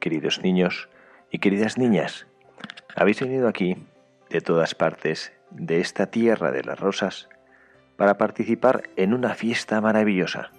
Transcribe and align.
Queridos 0.00 0.42
niños 0.42 0.88
y 1.30 1.38
queridas 1.38 1.78
niñas, 1.78 2.26
habéis 2.96 3.20
venido 3.20 3.46
aquí, 3.46 3.76
de 4.30 4.40
todas 4.40 4.74
partes, 4.74 5.32
de 5.50 5.78
esta 5.78 6.06
tierra 6.06 6.50
de 6.50 6.64
las 6.64 6.80
rosas, 6.80 7.28
para 7.96 8.18
participar 8.18 8.90
en 8.96 9.14
una 9.14 9.36
fiesta 9.36 9.80
maravillosa, 9.80 10.50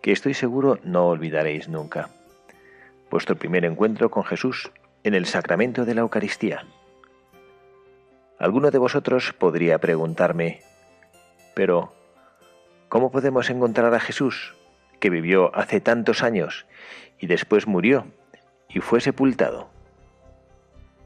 que 0.00 0.12
estoy 0.12 0.34
seguro 0.34 0.78
no 0.84 1.08
olvidaréis 1.08 1.68
nunca. 1.68 2.10
Vuestro 3.10 3.34
primer 3.34 3.64
encuentro 3.64 4.12
con 4.12 4.22
Jesús 4.22 4.70
en 5.02 5.14
el 5.14 5.26
sacramento 5.26 5.84
de 5.84 5.96
la 5.96 6.02
Eucaristía. 6.02 6.64
Alguno 8.38 8.70
de 8.70 8.78
vosotros 8.78 9.32
podría 9.32 9.78
preguntarme, 9.78 10.60
pero, 11.56 11.92
¿cómo 12.88 13.10
podemos 13.10 13.50
encontrar 13.50 13.92
a 13.92 13.98
Jesús, 13.98 14.54
que 15.02 15.10
vivió 15.10 15.50
hace 15.56 15.80
tantos 15.80 16.22
años 16.22 16.64
y 17.18 17.26
después 17.26 17.66
murió 17.66 18.06
y 18.68 18.78
fue 18.78 19.00
sepultado. 19.00 19.68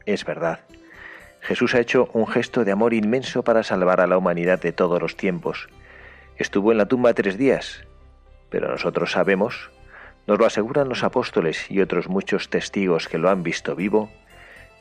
Es 0.04 0.26
verdad, 0.26 0.60
Jesús 1.40 1.74
ha 1.74 1.80
hecho 1.80 2.10
un 2.12 2.26
gesto 2.26 2.62
de 2.66 2.72
amor 2.72 2.92
inmenso 2.92 3.42
para 3.42 3.62
salvar 3.62 4.02
a 4.02 4.06
la 4.06 4.18
humanidad 4.18 4.60
de 4.60 4.72
todos 4.72 5.00
los 5.00 5.16
tiempos. 5.16 5.70
Estuvo 6.36 6.72
en 6.72 6.78
la 6.78 6.84
tumba 6.84 7.14
tres 7.14 7.38
días, 7.38 7.84
pero 8.50 8.68
nosotros 8.68 9.12
sabemos, 9.12 9.70
nos 10.26 10.38
lo 10.38 10.44
aseguran 10.44 10.90
los 10.90 11.02
apóstoles 11.02 11.70
y 11.70 11.80
otros 11.80 12.06
muchos 12.06 12.50
testigos 12.50 13.08
que 13.08 13.16
lo 13.16 13.30
han 13.30 13.42
visto 13.42 13.74
vivo, 13.74 14.10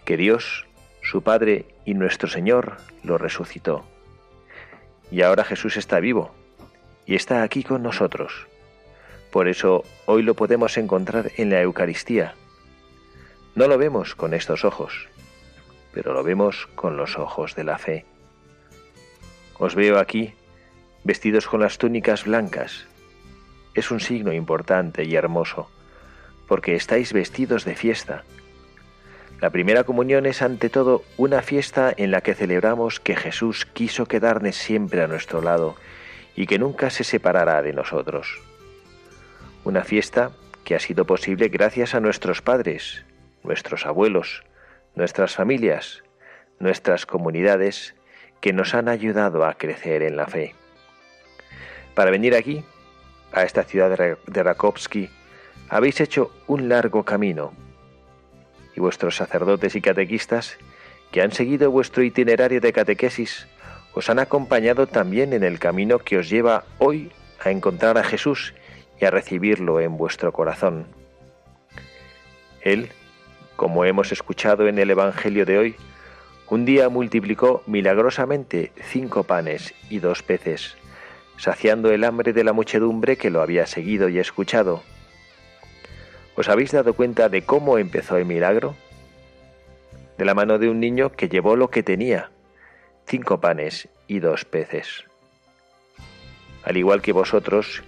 que 0.04 0.18
Dios, 0.18 0.68
su 1.02 1.22
Padre 1.22 1.68
y 1.86 1.94
nuestro 1.94 2.28
Señor 2.28 2.76
lo 3.02 3.18
resucitó. 3.18 3.86
Y 5.10 5.22
ahora 5.22 5.46
Jesús 5.46 5.78
está 5.78 6.02
vivo 6.02 6.36
y 7.06 7.16
está 7.16 7.44
aquí 7.44 7.64
con 7.64 7.82
nosotros. 7.82 8.50
Por 9.36 9.50
eso 9.50 9.84
hoy 10.06 10.24
lo 10.24 10.34
podemos 10.34 10.78
encontrar 10.78 11.30
en 11.36 11.50
la 11.50 11.60
Eucaristía. 11.60 12.36
No 13.54 13.68
lo 13.68 13.78
vemos 13.78 14.16
con 14.16 14.34
estos 14.34 14.64
ojos, 14.64 15.10
pero 15.94 16.14
lo 16.14 16.24
vemos 16.24 16.68
con 16.76 16.96
los 16.96 17.18
ojos 17.18 17.54
de 17.54 17.66
la 17.66 17.78
fe. 17.78 18.06
Os 19.60 19.76
veo 19.76 20.00
aquí, 20.00 20.34
vestidos 21.04 21.48
con 21.48 21.60
las 21.60 21.78
túnicas 21.78 22.24
blancas. 22.24 22.88
Es 23.74 23.92
un 23.92 24.00
signo 24.00 24.32
importante 24.32 25.04
y 25.04 25.18
hermoso, 25.18 25.70
porque 26.48 26.76
estáis 26.76 27.12
vestidos 27.12 27.66
de 27.66 27.76
fiesta. 27.76 28.24
La 29.42 29.50
primera 29.50 29.84
comunión 29.84 30.28
es 30.28 30.42
ante 30.42 30.70
todo 30.70 31.04
una 31.18 31.42
fiesta 31.42 31.94
en 31.98 32.12
la 32.12 32.22
que 32.22 32.36
celebramos 32.36 33.02
que 33.02 33.18
Jesús 33.18 33.66
quiso 33.66 34.06
quedarnos 34.06 34.56
siempre 34.56 35.04
a 35.04 35.08
nuestro 35.08 35.42
lado 35.42 35.76
y 36.38 36.48
que 36.48 36.58
nunca 36.58 36.90
se 36.90 37.04
separará 37.04 37.62
de 37.62 37.74
nosotros. 37.74 38.45
Una 39.66 39.84
fiesta 39.84 40.32
que 40.64 40.76
ha 40.76 40.80
sido 40.80 41.06
posible 41.06 41.50
gracias 41.50 41.96
a 41.96 42.00
nuestros 42.00 42.42
padres, 42.42 43.04
nuestros 43.44 43.86
abuelos, 43.86 44.44
nuestras 44.96 45.36
familias, 45.36 46.04
nuestras 46.60 47.06
comunidades 47.06 47.96
que 48.42 48.54
nos 48.54 48.76
han 48.76 48.88
ayudado 48.88 49.44
a 49.44 49.56
crecer 49.56 50.04
en 50.04 50.18
la 50.18 50.28
fe. 50.28 50.54
Para 51.96 52.12
venir 52.12 52.36
aquí, 52.36 52.64
a 53.34 53.44
esta 53.44 53.64
ciudad 53.64 53.98
de 54.26 54.44
Rakovsky, 54.44 55.10
habéis 55.68 56.00
hecho 56.00 56.32
un 56.46 56.70
largo 56.70 57.04
camino 57.04 57.52
y 58.76 58.80
vuestros 58.80 59.16
sacerdotes 59.16 59.76
y 59.76 59.82
catequistas 59.82 60.58
que 61.12 61.22
han 61.22 61.32
seguido 61.32 61.72
vuestro 61.72 62.04
itinerario 62.04 62.62
de 62.62 62.72
catequesis 62.72 63.48
os 63.96 64.10
han 64.10 64.20
acompañado 64.20 64.86
también 64.86 65.34
en 65.34 65.44
el 65.44 65.58
camino 65.58 66.00
que 66.00 66.18
os 66.18 66.30
lleva 66.30 66.66
hoy 66.78 67.12
a 67.44 67.50
encontrar 67.50 67.98
a 67.98 68.04
Jesús 68.04 68.54
y 69.00 69.06
a 69.06 69.12
recibirlo 69.12 69.80
en 69.80 69.98
vuestro 69.98 70.32
corazón. 70.32 70.88
Él, 72.62 72.90
como 73.56 73.86
hemos 73.86 74.12
escuchado 74.12 74.68
en 74.68 74.80
el 74.80 74.90
Evangelio 74.90 75.46
de 75.46 75.58
hoy, 75.58 75.76
un 76.50 76.66
día 76.66 76.90
multiplicó 76.90 77.64
milagrosamente 77.66 78.72
cinco 78.90 79.24
panes 79.24 79.74
y 79.90 80.00
dos 80.00 80.24
peces, 80.24 80.76
saciando 81.38 81.92
el 81.92 82.04
hambre 82.04 82.34
de 82.34 82.44
la 82.44 82.54
muchedumbre 82.54 83.18
que 83.18 83.30
lo 83.30 83.42
había 83.42 83.66
seguido 83.66 84.10
y 84.10 84.20
escuchado. 84.20 84.84
¿Os 86.36 86.50
habéis 86.50 86.72
dado 86.72 86.94
cuenta 86.94 87.30
de 87.30 87.44
cómo 87.44 87.78
empezó 87.78 88.18
el 88.18 88.26
milagro? 88.26 88.76
De 90.18 90.26
la 90.26 90.34
mano 90.34 90.60
de 90.60 90.70
un 90.70 90.80
niño 90.80 91.12
que 91.12 91.30
llevó 91.30 91.56
lo 91.56 91.70
que 91.70 91.84
tenía, 91.84 92.30
cinco 93.06 93.40
panes 93.40 93.88
y 94.08 94.20
dos 94.20 94.46
peces. 94.46 95.06
Al 96.64 96.78
igual 96.78 97.02
que 97.02 97.12
vosotros, 97.12 97.84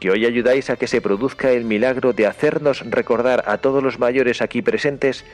que 0.00 0.10
hoy 0.10 0.26
ayudáis 0.26 0.70
a 0.70 0.76
que 0.76 0.86
se 0.86 1.00
produzca 1.00 1.50
el 1.50 1.64
milagro 1.64 2.12
de 2.12 2.26
hacernos 2.26 2.84
recordar 2.90 3.44
a 3.46 3.58
todos 3.58 3.82
los 3.82 3.98
mayores 3.98 4.42
aquí 4.42 4.62
presentes 4.62 5.24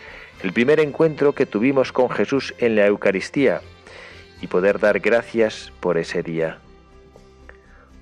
el 0.43 0.53
primer 0.53 0.81
encuentro 0.81 1.35
que 1.35 1.47
tuvimos 1.47 1.93
con 1.93 2.11
Jesús 2.11 2.55
en 2.59 2.77
la 2.77 2.87
Eucaristía 2.87 3.61
y 4.41 4.47
poder 4.47 4.79
dar 4.79 5.01
gracias 5.01 5.73
por 5.81 5.99
ese 5.99 6.23
día. 6.23 6.59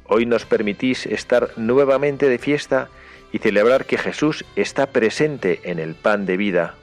Hoy 0.06 0.26
nos 0.26 0.44
permitís 0.44 1.06
estar 1.06 1.50
nuevamente 1.56 2.28
de 2.28 2.38
fiesta 2.38 2.88
y 3.32 3.38
celebrar 3.38 3.84
que 3.84 3.98
Jesús 3.98 4.44
está 4.56 4.86
presente 4.86 5.60
en 5.64 5.78
el 5.78 5.94
pan 5.94 6.26
de 6.26 6.36
vida, 6.36 6.74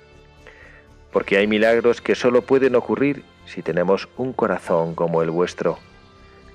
porque 1.11 1.37
hay 1.37 1.47
milagros 1.47 1.99
que 1.99 2.15
solo 2.15 2.43
pueden 2.43 2.75
ocurrir 2.75 3.23
si 3.45 3.61
tenemos 3.61 4.07
un 4.17 4.33
corazón 4.33 4.95
como 4.95 5.21
el 5.21 5.29
vuestro, 5.29 5.77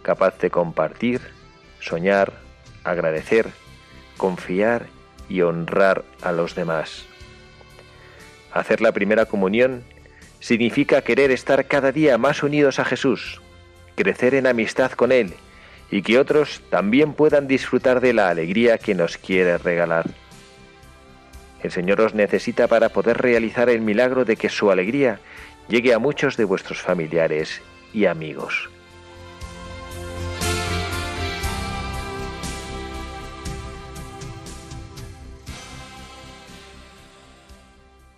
capaz 0.03 0.39
de 0.39 0.51
compartir, 0.51 1.21
soñar, 1.81 2.33
agradecer, 2.85 3.49
confiar 4.17 4.87
y 5.29 5.43
honrar 5.43 6.05
a 6.23 6.33
los 6.33 6.55
demás. 6.55 7.05
Hacer 8.53 8.81
la 8.81 8.93
primera 8.93 9.27
comunión 9.27 9.83
significa 10.41 11.03
querer 11.03 11.31
estar 11.31 11.67
cada 11.67 11.93
día 11.93 12.19
más 12.19 12.43
unidos 12.43 12.79
a 12.79 12.85
Jesús, 12.85 13.41
crecer 13.95 14.35
en 14.35 14.47
amistad 14.47 14.93
con 14.93 15.13
Él 15.13 15.35
y 15.91 16.03
que 16.03 16.19
otros 16.19 16.63
también 16.71 17.13
puedan 17.13 17.47
disfrutar 17.47 18.01
de 18.01 18.13
la 18.13 18.31
alegría 18.31 18.79
que 18.79 18.95
nos 18.95 19.19
quiere 19.19 19.59
regalar. 19.59 20.07
El 21.63 21.71
Señor 21.71 22.01
os 22.01 22.15
necesita 22.15 22.67
para 22.67 22.89
poder 22.89 23.19
realizar 23.19 23.69
el 23.69 23.83
milagro 23.83 24.25
de 24.25 24.37
que 24.37 24.49
su 24.49 24.71
alegría 24.71 25.21
llegue 25.69 25.95
a 25.95 25.99
muchos 25.99 26.37
de 26.37 26.45
vuestros 26.45 26.81
familiares 26.81 27.61
y 27.93 28.07
amigos. 28.07 28.72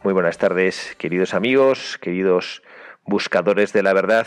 Muy 0.04 0.12
buenas 0.12 0.36
tardes, 0.36 0.94
queridos 0.98 1.32
amigos, 1.32 1.96
queridos 1.96 2.62
buscadores 3.06 3.72
de 3.72 3.82
la 3.82 3.94
verdad, 3.94 4.26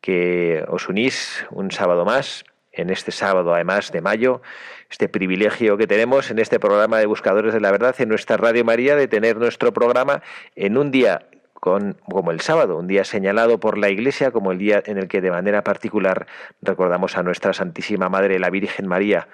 que 0.00 0.64
os 0.66 0.88
unís 0.88 1.46
un 1.52 1.70
sábado 1.70 2.04
más, 2.04 2.44
en 2.72 2.90
este 2.90 3.12
sábado 3.12 3.54
además 3.54 3.92
de 3.92 4.00
mayo, 4.00 4.42
este 4.90 5.08
privilegio 5.08 5.76
que 5.76 5.86
tenemos 5.86 6.32
en 6.32 6.40
este 6.40 6.58
programa 6.58 6.98
de 6.98 7.06
Buscadores 7.06 7.54
de 7.54 7.60
la 7.60 7.70
Verdad, 7.70 7.94
en 8.00 8.08
nuestra 8.08 8.38
Radio 8.38 8.64
María, 8.64 8.96
de 8.96 9.06
tener 9.06 9.36
nuestro 9.36 9.72
programa 9.72 10.20
en 10.56 10.76
un 10.76 10.90
día 10.90 11.28
con, 11.52 11.96
como 12.10 12.32
el 12.32 12.40
sábado, 12.40 12.76
un 12.76 12.88
día 12.88 13.04
señalado 13.04 13.60
por 13.60 13.78
la 13.78 13.90
Iglesia 13.90 14.32
como 14.32 14.50
el 14.50 14.58
día 14.58 14.82
en 14.84 14.98
el 14.98 15.06
que 15.06 15.20
de 15.20 15.30
manera 15.30 15.62
particular 15.62 16.26
recordamos 16.60 17.16
a 17.16 17.22
nuestra 17.22 17.52
Santísima 17.52 18.08
Madre, 18.08 18.40
la 18.40 18.50
Virgen 18.50 18.88
María 18.88 19.28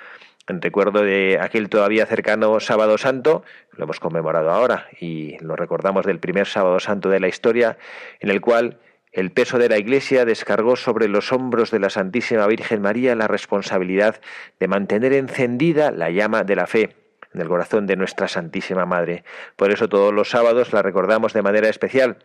recuerdo 0.60 1.02
de 1.02 1.38
aquel 1.40 1.68
todavía 1.68 2.06
cercano 2.06 2.58
sábado 2.60 2.98
santo, 2.98 3.44
lo 3.72 3.84
hemos 3.84 4.00
conmemorado 4.00 4.50
ahora 4.50 4.88
y 5.00 5.38
lo 5.38 5.56
recordamos 5.56 6.06
del 6.06 6.18
primer 6.18 6.46
sábado 6.46 6.80
santo 6.80 7.08
de 7.08 7.20
la 7.20 7.28
historia, 7.28 7.78
en 8.20 8.30
el 8.30 8.40
cual 8.40 8.78
el 9.12 9.32
peso 9.32 9.58
de 9.58 9.68
la 9.68 9.78
Iglesia 9.78 10.24
descargó 10.24 10.76
sobre 10.76 11.08
los 11.08 11.32
hombros 11.32 11.70
de 11.70 11.80
la 11.80 11.90
Santísima 11.90 12.46
Virgen 12.46 12.82
María 12.82 13.14
la 13.14 13.28
responsabilidad 13.28 14.20
de 14.58 14.68
mantener 14.68 15.12
encendida 15.12 15.90
la 15.90 16.10
llama 16.10 16.44
de 16.44 16.56
la 16.56 16.66
fe 16.66 16.96
en 17.34 17.40
el 17.40 17.48
corazón 17.48 17.86
de 17.86 17.96
nuestra 17.96 18.28
Santísima 18.28 18.86
Madre. 18.86 19.24
Por 19.56 19.70
eso 19.70 19.88
todos 19.88 20.12
los 20.12 20.30
sábados 20.30 20.72
la 20.72 20.82
recordamos 20.82 21.32
de 21.32 21.42
manera 21.42 21.68
especial 21.68 22.18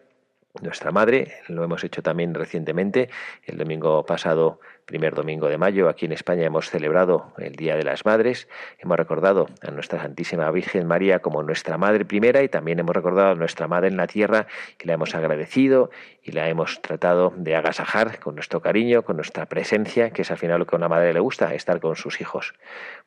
nuestra 0.62 0.92
madre, 0.92 1.34
lo 1.48 1.64
hemos 1.64 1.84
hecho 1.84 2.02
también 2.02 2.34
recientemente, 2.34 3.10
el 3.44 3.58
domingo 3.58 4.06
pasado 4.06 4.60
primer 4.86 5.16
domingo 5.16 5.50
de 5.50 5.58
mayo, 5.58 5.90
aquí 5.90 6.06
en 6.06 6.12
España 6.12 6.46
hemos 6.46 6.70
celebrado 6.70 7.34
el 7.38 7.56
Día 7.56 7.76
de 7.76 7.84
las 7.84 8.06
Madres, 8.06 8.48
hemos 8.80 8.98
recordado 8.98 9.48
a 9.62 9.72
nuestra 9.72 10.00
Santísima 10.00 10.50
Virgen 10.52 10.88
María 10.88 11.20
como 11.20 11.42
nuestra 11.42 11.78
Madre 11.78 12.06
primera 12.06 12.44
y 12.44 12.50
también 12.50 12.80
hemos 12.80 12.96
recordado 12.96 13.32
a 13.32 13.36
nuestra 13.36 13.68
Madre 13.68 13.88
en 13.88 13.98
la 13.98 14.08
tierra, 14.08 14.48
que 14.78 14.88
la 14.88 14.94
hemos 14.94 15.16
agradecido 15.16 15.90
y 16.26 16.32
la 16.32 16.50
hemos 16.50 16.82
tratado 16.82 17.34
de 17.38 17.56
agasajar 17.56 18.20
con 18.20 18.34
nuestro 18.34 18.60
cariño, 18.60 19.04
con 19.04 19.16
nuestra 19.16 19.46
presencia, 19.46 20.10
que 20.10 20.24
es 20.24 20.32
al 20.32 20.40
final 20.40 20.58
lo 20.58 20.66
que 20.66 20.76
a 20.76 20.78
una 20.78 20.90
madre 20.90 21.14
le 21.14 21.20
gusta, 21.20 21.54
estar 21.54 21.80
con 21.80 21.96
sus 21.96 22.20
hijos. 22.20 22.56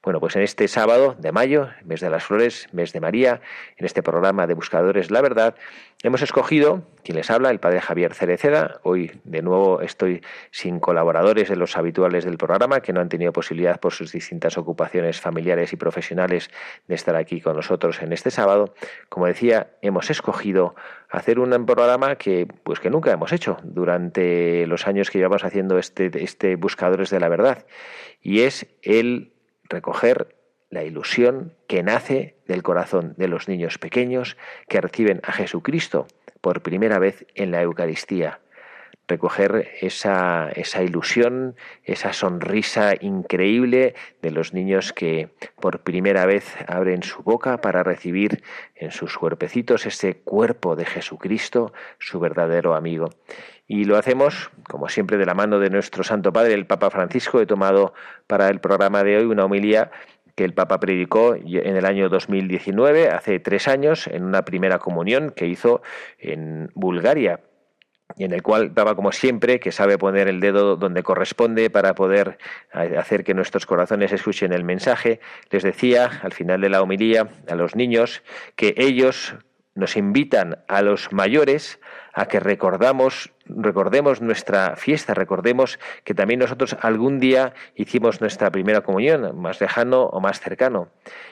Bueno, 0.04 0.20
pues 0.20 0.36
en 0.36 0.42
este 0.42 0.68
sábado 0.68 1.16
de 1.18 1.32
mayo, 1.32 1.68
mes 1.84 2.00
de 2.00 2.10
las 2.10 2.24
flores, 2.24 2.68
mes 2.70 2.92
de 2.92 3.00
María, 3.00 3.40
en 3.76 3.86
este 3.86 4.04
programa 4.04 4.46
de 4.46 4.54
Buscadores 4.54 5.10
la 5.10 5.20
Verdad, 5.20 5.56
hemos 6.04 6.22
escogido, 6.22 6.82
quien 7.02 7.16
les 7.16 7.28
habla, 7.28 7.50
el 7.50 7.58
Padre 7.58 7.80
Javier 7.80 8.14
Cereceda, 8.14 8.78
hoy 8.84 9.10
de 9.24 9.42
nuevo 9.42 9.80
estoy 9.80 10.22
sin 10.52 10.78
colaboradores 10.78 11.48
de 11.48 11.56
los 11.56 11.76
habituales 11.76 12.24
del 12.24 12.38
programa 12.38 12.80
que 12.80 12.92
no 12.92 13.00
han 13.00 13.08
tenido 13.08 13.32
posibilidad 13.32 13.80
por 13.80 13.92
sus 13.92 14.12
distintas 14.12 14.56
ocupaciones 14.58 15.20
familiares 15.20 15.72
y 15.72 15.76
profesionales 15.76 16.50
de 16.86 16.94
estar 16.94 17.16
aquí 17.16 17.40
con 17.40 17.56
nosotros 17.56 18.00
en 18.00 18.12
este 18.12 18.30
sábado. 18.30 18.74
Como 19.08 19.26
decía, 19.26 19.70
hemos 19.82 20.08
escogido 20.08 20.76
hacer 21.10 21.38
un 21.38 21.66
programa 21.66 22.16
que 22.16 22.46
pues 22.62 22.80
que 22.80 22.90
nunca 22.90 23.07
hemos 23.12 23.32
hecho 23.32 23.58
durante 23.62 24.66
los 24.66 24.86
años 24.86 25.10
que 25.10 25.18
llevamos 25.18 25.44
haciendo 25.44 25.78
este, 25.78 26.10
este 26.22 26.56
Buscadores 26.56 27.10
de 27.10 27.20
la 27.20 27.28
Verdad. 27.28 27.66
Y 28.20 28.40
es 28.40 28.66
el 28.82 29.32
recoger 29.64 30.36
la 30.70 30.84
ilusión 30.84 31.54
que 31.66 31.82
nace 31.82 32.36
del 32.46 32.62
corazón 32.62 33.14
de 33.16 33.28
los 33.28 33.48
niños 33.48 33.78
pequeños 33.78 34.36
que 34.68 34.80
reciben 34.80 35.20
a 35.22 35.32
Jesucristo 35.32 36.06
por 36.40 36.62
primera 36.62 36.98
vez 36.98 37.26
en 37.34 37.50
la 37.50 37.62
Eucaristía 37.62 38.40
recoger 39.08 39.68
esa, 39.80 40.50
esa 40.54 40.82
ilusión, 40.82 41.56
esa 41.82 42.12
sonrisa 42.12 42.92
increíble 43.00 43.94
de 44.22 44.30
los 44.30 44.52
niños 44.52 44.92
que 44.92 45.30
por 45.60 45.80
primera 45.80 46.26
vez 46.26 46.56
abren 46.68 47.02
su 47.02 47.22
boca 47.22 47.60
para 47.60 47.82
recibir 47.82 48.42
en 48.76 48.90
sus 48.90 49.16
cuerpecitos 49.16 49.86
ese 49.86 50.18
cuerpo 50.18 50.76
de 50.76 50.84
Jesucristo, 50.84 51.72
su 51.98 52.20
verdadero 52.20 52.74
amigo. 52.74 53.08
Y 53.66 53.84
lo 53.84 53.96
hacemos, 53.96 54.50
como 54.68 54.88
siempre, 54.88 55.16
de 55.18 55.26
la 55.26 55.34
mano 55.34 55.58
de 55.58 55.70
nuestro 55.70 56.04
Santo 56.04 56.32
Padre, 56.32 56.54
el 56.54 56.66
Papa 56.66 56.90
Francisco. 56.90 57.40
He 57.40 57.46
tomado 57.46 57.92
para 58.26 58.48
el 58.48 58.60
programa 58.60 59.04
de 59.04 59.18
hoy 59.18 59.24
una 59.24 59.44
homilía 59.44 59.90
que 60.34 60.44
el 60.44 60.54
Papa 60.54 60.78
predicó 60.78 61.34
en 61.34 61.76
el 61.76 61.84
año 61.84 62.08
2019, 62.08 63.08
hace 63.08 63.40
tres 63.40 63.66
años, 63.66 64.06
en 64.06 64.22
una 64.22 64.44
primera 64.44 64.78
comunión 64.78 65.30
que 65.30 65.46
hizo 65.46 65.82
en 66.18 66.70
Bulgaria 66.74 67.40
y 68.16 68.24
en 68.24 68.32
el 68.32 68.42
cual 68.42 68.74
daba 68.74 68.94
como 68.94 69.12
siempre 69.12 69.60
que 69.60 69.72
sabe 69.72 69.98
poner 69.98 70.28
el 70.28 70.40
dedo 70.40 70.76
donde 70.76 71.02
corresponde 71.02 71.70
para 71.70 71.94
poder 71.94 72.38
hacer 72.72 73.24
que 73.24 73.34
nuestros 73.34 73.66
corazones 73.66 74.12
escuchen 74.12 74.52
el 74.52 74.64
mensaje, 74.64 75.20
les 75.50 75.62
decía 75.62 76.20
al 76.22 76.32
final 76.32 76.60
de 76.60 76.70
la 76.70 76.82
homilía 76.82 77.28
a 77.48 77.54
los 77.54 77.76
niños 77.76 78.22
que 78.56 78.74
ellos 78.76 79.36
nos 79.78 79.96
invitan 79.96 80.58
a 80.66 80.82
los 80.82 81.12
mayores 81.12 81.78
a 82.12 82.26
que 82.26 82.40
recordamos, 82.40 83.30
recordemos 83.46 84.20
nuestra 84.20 84.74
fiesta, 84.74 85.14
recordemos 85.14 85.78
que 86.02 86.14
también 86.14 86.40
nosotros 86.40 86.76
algún 86.80 87.20
día 87.20 87.54
hicimos 87.76 88.20
nuestra 88.20 88.50
primera 88.50 88.80
comunión, 88.80 89.40
más 89.40 89.60
lejano 89.60 90.02
o 90.02 90.20
más 90.20 90.40
cercano, 90.40 90.88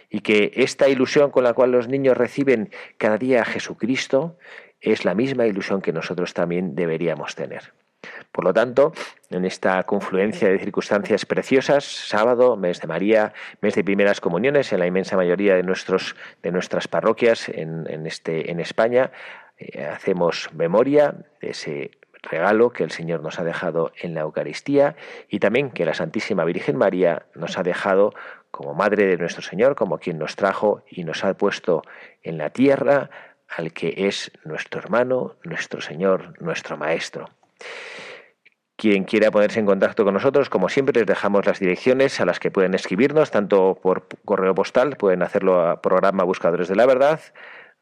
y 0.08 0.20
que 0.20 0.52
esta 0.54 0.88
ilusión 0.88 1.32
con 1.32 1.42
la 1.42 1.54
cual 1.54 1.72
los 1.72 1.88
niños 1.88 2.16
reciben 2.16 2.70
cada 2.98 3.18
día 3.18 3.42
a 3.42 3.44
Jesucristo 3.44 4.38
es 4.80 5.04
la 5.04 5.14
misma 5.14 5.46
ilusión 5.46 5.82
que 5.82 5.92
nosotros 5.92 6.34
también 6.34 6.74
deberíamos 6.74 7.34
tener. 7.34 7.72
Por 8.32 8.44
lo 8.44 8.52
tanto, 8.52 8.92
en 9.30 9.44
esta 9.44 9.82
confluencia 9.84 10.48
de 10.48 10.58
circunstancias 10.58 11.24
preciosas, 11.24 11.84
sábado, 11.84 12.56
mes 12.56 12.80
de 12.80 12.86
María, 12.86 13.32
mes 13.60 13.74
de 13.74 13.84
primeras 13.84 14.20
comuniones, 14.20 14.72
en 14.72 14.80
la 14.80 14.86
inmensa 14.86 15.16
mayoría 15.16 15.56
de, 15.56 15.62
nuestros, 15.62 16.14
de 16.42 16.52
nuestras 16.52 16.88
parroquias 16.88 17.48
en, 17.48 18.06
este, 18.06 18.50
en 18.50 18.60
España, 18.60 19.10
eh, 19.58 19.84
hacemos 19.86 20.50
memoria 20.52 21.14
de 21.40 21.50
ese 21.50 21.90
regalo 22.22 22.70
que 22.70 22.84
el 22.84 22.90
Señor 22.90 23.22
nos 23.22 23.38
ha 23.38 23.44
dejado 23.44 23.92
en 24.00 24.14
la 24.14 24.22
Eucaristía 24.22 24.96
y 25.28 25.38
también 25.38 25.70
que 25.70 25.84
la 25.84 25.94
Santísima 25.94 26.44
Virgen 26.44 26.76
María 26.76 27.26
nos 27.34 27.56
ha 27.58 27.62
dejado 27.62 28.12
como 28.50 28.74
Madre 28.74 29.06
de 29.06 29.16
nuestro 29.16 29.42
Señor, 29.42 29.76
como 29.76 29.98
quien 29.98 30.18
nos 30.18 30.34
trajo 30.34 30.82
y 30.90 31.04
nos 31.04 31.24
ha 31.24 31.34
puesto 31.34 31.82
en 32.22 32.38
la 32.38 32.50
tierra 32.50 33.10
al 33.56 33.72
que 33.72 33.94
es 33.96 34.30
nuestro 34.44 34.80
hermano, 34.80 35.36
nuestro 35.42 35.80
Señor, 35.80 36.40
nuestro 36.40 36.76
Maestro. 36.76 37.30
Quien 38.76 39.04
quiera 39.04 39.30
ponerse 39.30 39.58
en 39.58 39.66
contacto 39.66 40.04
con 40.04 40.12
nosotros, 40.12 40.50
como 40.50 40.68
siempre, 40.68 41.00
les 41.00 41.06
dejamos 41.06 41.46
las 41.46 41.58
direcciones 41.58 42.20
a 42.20 42.26
las 42.26 42.38
que 42.38 42.50
pueden 42.50 42.74
escribirnos, 42.74 43.30
tanto 43.30 43.78
por 43.82 44.06
correo 44.26 44.54
postal, 44.54 44.96
pueden 44.96 45.22
hacerlo 45.22 45.66
a 45.66 45.80
programa 45.80 46.24
Buscadores 46.24 46.68
de 46.68 46.76
la 46.76 46.84
Verdad, 46.84 47.20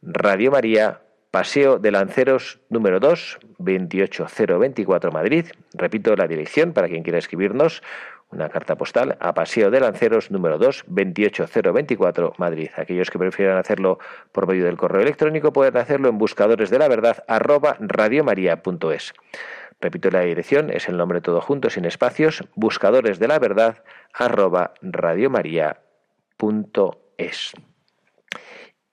Radio 0.01 0.53
María, 0.53 1.01
Paseo 1.33 1.81
de 1.81 1.91
Lanceros 1.91 2.61
número 2.69 3.01
2, 3.01 3.41
28024 3.59 5.11
Madrid. 5.11 5.47
Repito 5.73 6.15
la 6.15 6.29
dirección 6.29 6.73
para 6.73 6.87
quien 6.87 7.03
quiera 7.03 7.19
escribirnos, 7.19 7.83
una 8.31 8.49
carta 8.49 8.77
postal 8.77 9.17
a 9.21 9.35
Paseo 9.35 9.71
de 9.71 9.81
Lanceros 9.81 10.31
número 10.31 10.59
2, 10.59 10.85
28024 10.89 12.35
Madrid. 12.39 12.71
Aquellos 12.77 13.11
que 13.11 13.19
prefieran 13.19 13.59
hacerlo 13.59 13.99
por 14.33 14.47
medio 14.47 14.65
del 14.65 14.77
correo 14.77 15.03
electrónico 15.03 15.53
pueden 15.53 15.77
hacerlo 15.77 16.09
en 16.09 16.19
buscadores 16.19 16.71
de 16.71 16.79
la 16.79 16.89
verdad 16.89 17.25
arroba 17.29 17.77
radiomaria.es. 17.81 19.15
Repito 19.81 20.11
la 20.11 20.21
dirección, 20.21 20.71
es 20.71 20.89
el 20.89 20.97
nombre 20.97 21.21
todo 21.21 21.41
junto, 21.41 21.71
sin 21.71 21.85
espacios, 21.85 22.45
buscadores 22.55 23.19
de 23.19 23.29
la 23.29 23.39
verdad 23.39 23.83
arroba 24.13 24.75
radiomaria.es 24.83 27.55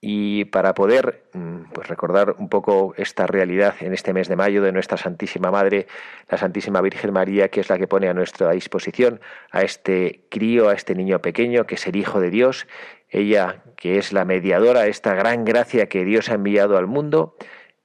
y 0.03 0.45
para 0.45 0.73
poder 0.73 1.25
mm, 1.33 1.71
pues 1.73 1.87
recordar 1.87 2.35
un 2.39 2.49
poco 2.49 2.95
esta 2.97 3.27
realidad 3.27 3.75
en 3.81 3.93
este 3.93 4.13
mes 4.13 4.27
de 4.27 4.35
mayo 4.35 4.63
de 4.63 4.71
nuestra 4.71 4.97
Santísima 4.97 5.51
Madre, 5.51 5.85
la 6.27 6.39
Santísima 6.39 6.81
Virgen 6.81 7.13
María, 7.13 7.49
que 7.49 7.59
es 7.59 7.69
la 7.69 7.77
que 7.77 7.87
pone 7.87 8.09
a 8.09 8.13
nuestra 8.15 8.51
disposición 8.51 9.21
a 9.51 9.61
este 9.61 10.25
crío, 10.29 10.69
a 10.69 10.73
este 10.73 10.95
niño 10.95 11.21
pequeño, 11.21 11.67
que 11.67 11.75
es 11.75 11.85
el 11.85 11.95
Hijo 11.95 12.19
de 12.19 12.31
Dios, 12.31 12.65
ella 13.09 13.63
que 13.77 13.99
es 13.99 14.11
la 14.11 14.25
mediadora, 14.25 14.87
esta 14.87 15.13
gran 15.13 15.45
gracia 15.45 15.87
que 15.87 16.03
Dios 16.03 16.29
ha 16.29 16.33
enviado 16.33 16.77
al 16.77 16.87
mundo, 16.87 17.35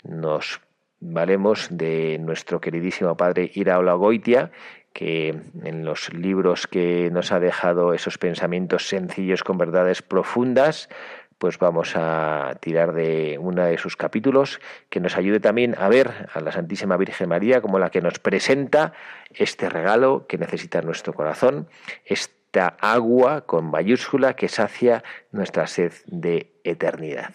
nos 0.03 0.63
valemos 1.01 1.69
de 1.71 2.19
nuestro 2.19 2.63
queridísimo 2.63 3.15
Padre 3.19 3.51
Iraola 3.55 3.93
Goitia, 3.93 4.51
que 4.95 5.39
en 5.63 5.85
los 5.85 6.15
libros 6.15 6.67
que 6.67 7.11
nos 7.13 7.31
ha 7.31 7.39
dejado 7.39 7.93
esos 7.93 8.17
pensamientos 8.17 8.89
sencillos 8.89 9.45
con 9.45 9.59
verdades 9.59 10.01
profundas, 10.01 10.89
pues 11.39 11.59
vamos 11.59 11.93
a 11.97 12.57
tirar 12.61 12.93
de 12.93 13.39
uno 13.41 13.65
de 13.65 13.79
sus 13.79 13.97
capítulos 13.97 14.61
que 14.89 15.01
nos 15.01 15.17
ayude 15.17 15.41
también 15.41 15.75
a 15.79 15.89
ver 15.89 16.29
a 16.33 16.41
la 16.41 16.53
Santísima 16.53 16.97
Virgen 16.97 17.29
María 17.29 17.61
como 17.61 17.79
la 17.79 17.91
que 17.91 18.01
nos 18.01 18.19
presenta 18.19 18.93
este 19.35 19.69
regalo 19.69 20.27
que 20.27 20.39
necesita 20.39 20.83
nuestro 20.83 21.13
corazón, 21.13 21.69
esta 22.05 22.77
agua 22.81 23.43
con 23.43 23.71
mayúscula 23.71 24.35
que 24.35 24.49
sacia 24.49 25.05
nuestra 25.31 25.67
sed 25.67 25.93
de 26.07 26.53
eternidad. 26.65 27.33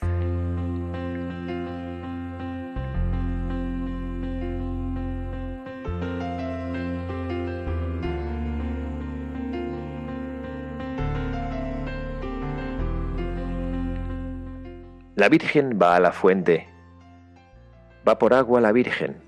La 15.21 15.29
Virgen 15.29 15.77
va 15.79 15.95
a 15.95 15.99
la 15.99 16.13
fuente. 16.13 16.67
Va 18.07 18.17
por 18.17 18.33
agua 18.33 18.59
la 18.59 18.71
Virgen. 18.71 19.21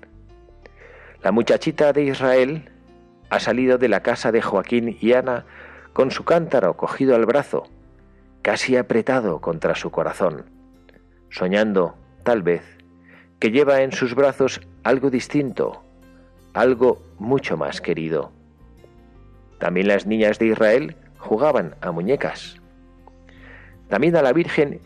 La 1.22 1.30
muchachita 1.30 1.92
de 1.92 2.02
Israel 2.02 2.68
ha 3.30 3.38
salido 3.38 3.78
de 3.78 3.86
la 3.86 4.02
casa 4.02 4.32
de 4.32 4.42
Joaquín 4.42 4.98
y 5.00 5.12
Ana 5.12 5.44
con 5.92 6.10
su 6.10 6.24
cántaro 6.24 6.76
cogido 6.76 7.14
al 7.14 7.26
brazo, 7.26 7.68
casi 8.42 8.76
apretado 8.76 9.40
contra 9.40 9.76
su 9.76 9.92
corazón, 9.92 10.46
soñando, 11.30 11.94
tal 12.24 12.42
vez, 12.42 12.64
que 13.38 13.52
lleva 13.52 13.82
en 13.82 13.92
sus 13.92 14.16
brazos 14.16 14.62
algo 14.82 15.10
distinto, 15.10 15.84
algo 16.54 17.00
mucho 17.20 17.56
más 17.56 17.80
querido. 17.80 18.32
También 19.60 19.86
las 19.86 20.06
niñas 20.06 20.40
de 20.40 20.46
Israel 20.46 20.96
jugaban 21.18 21.76
a 21.82 21.92
muñecas. 21.92 22.60
También 23.88 24.16
a 24.16 24.22
la 24.22 24.32
Virgen 24.32 24.80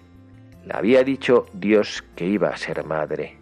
le 0.69 0.75
había 0.77 1.03
dicho 1.03 1.47
Dios 1.55 2.05
que 2.15 2.27
iba 2.27 2.51
a 2.51 2.57
ser 2.59 2.85
madre. 2.85 3.39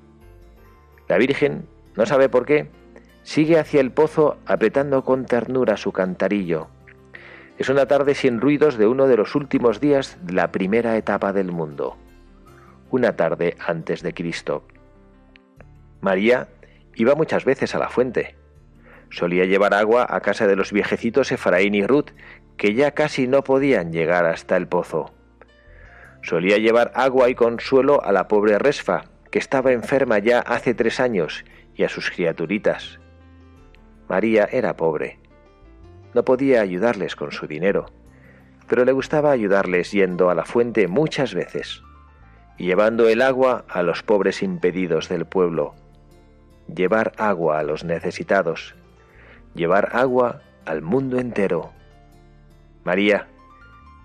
La 1.09 1.19
Virgen, 1.19 1.67
no 1.97 2.07
sabe 2.07 2.29
por 2.29 2.47
qué, 2.47 2.69
sigue 3.25 3.59
hacia 3.59 3.81
el 3.81 3.91
pozo 3.91 4.39
apretando 4.47 5.05
con 5.05 5.27
ternura 5.27 5.77
su 5.77 5.91
cantarillo. 5.91 6.69
Es 7.59 7.69
una 7.69 7.87
tarde 7.87 8.15
sin 8.15 8.41
ruidos 8.41 8.79
de 8.79 8.87
uno 8.87 9.09
de 9.09 9.17
los 9.17 9.35
últimos 9.35 9.81
días 9.81 10.19
de 10.23 10.35
la 10.35 10.53
primera 10.53 10.97
etapa 10.97 11.33
del 11.33 11.51
mundo, 11.51 11.97
una 12.91 13.17
tarde 13.17 13.57
antes 13.59 14.03
de 14.03 14.15
Cristo. 14.15 14.63
María 16.01 16.49
iba 16.95 17.17
muchas 17.17 17.45
veces 17.45 17.75
a 17.75 17.81
la 17.81 17.89
fuente. 17.89 18.37
Solía 19.11 19.47
llevar 19.47 19.75
agua 19.75 20.07
a 20.09 20.21
casa 20.21 20.47
de 20.47 20.55
los 20.55 20.73
viejecitos 20.73 21.33
Efraín 21.33 21.75
y 21.75 21.85
Ruth, 21.85 22.11
que 22.57 22.75
ya 22.75 22.93
casi 22.93 23.27
no 23.27 23.43
podían 23.43 23.91
llegar 23.91 24.27
hasta 24.27 24.57
el 24.57 24.69
pozo. 24.69 25.16
Solía 26.27 26.59
llevar 26.59 26.91
agua 26.97 27.29
y 27.29 27.37
consuelo 27.37 28.05
a 28.05 28.11
la 28.11 28.27
pobre 28.27 28.59
Resfa, 28.59 29.05
que 29.31 29.39
estaba 29.39 29.71
enferma 29.71 30.19
ya 30.19 30.41
hace 30.41 30.75
tres 30.75 30.99
años, 30.99 31.45
y 31.77 31.85
a 31.85 31.89
sus 31.89 32.11
criaturitas. 32.11 32.99
María 34.09 34.49
era 34.51 34.77
pobre. 34.77 35.21
No 36.15 36.25
podía 36.25 36.63
ayudarles 36.63 37.15
con 37.15 37.31
su 37.31 37.47
dinero, 37.47 37.87
pero 38.67 38.85
le 38.85 38.91
gustaba 38.91 39.31
ayudarles 39.31 39.93
yendo 39.93 40.29
a 40.29 40.35
la 40.35 40.45
fuente 40.45 40.89
muchas 40.89 41.33
veces 41.33 41.85
y 42.59 42.65
llevando 42.65 43.09
el 43.09 43.23
agua 43.23 43.65
a 43.69 43.85
los 43.85 44.03
pobres 44.03 44.43
impedidos 44.43 45.09
del 45.09 45.27
pueblo. 45.27 45.77
Llevar 46.75 47.13
agua 47.19 47.61
a 47.61 47.63
los 47.63 47.85
necesitados. 47.85 48.75
Llevar 49.55 49.91
agua 49.93 50.43
al 50.65 50.83
mundo 50.83 51.21
entero. 51.21 51.71
María, 52.83 53.29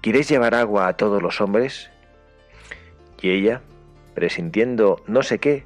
¿quieres 0.02 0.30
llevar 0.30 0.54
agua 0.54 0.88
a 0.88 0.98
todos 0.98 1.24
los 1.24 1.42
hombres? 1.42 1.91
Y 3.22 3.30
ella, 3.30 3.62
presintiendo 4.16 5.02
no 5.08 5.22
sé 5.22 5.40
qué, 5.40 5.66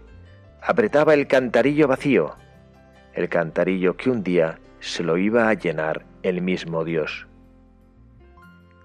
apretaba 0.62 1.14
el 1.14 1.28
cantarillo 1.28 1.88
vacío, 1.88 2.36
el 3.14 3.30
cantarillo 3.30 3.96
que 3.96 4.10
un 4.10 4.24
día 4.24 4.60
se 4.80 5.04
lo 5.04 5.18
iba 5.18 5.50
a 5.50 5.54
llenar 5.54 6.06
el 6.22 6.42
mismo 6.42 6.84
Dios. 6.84 7.28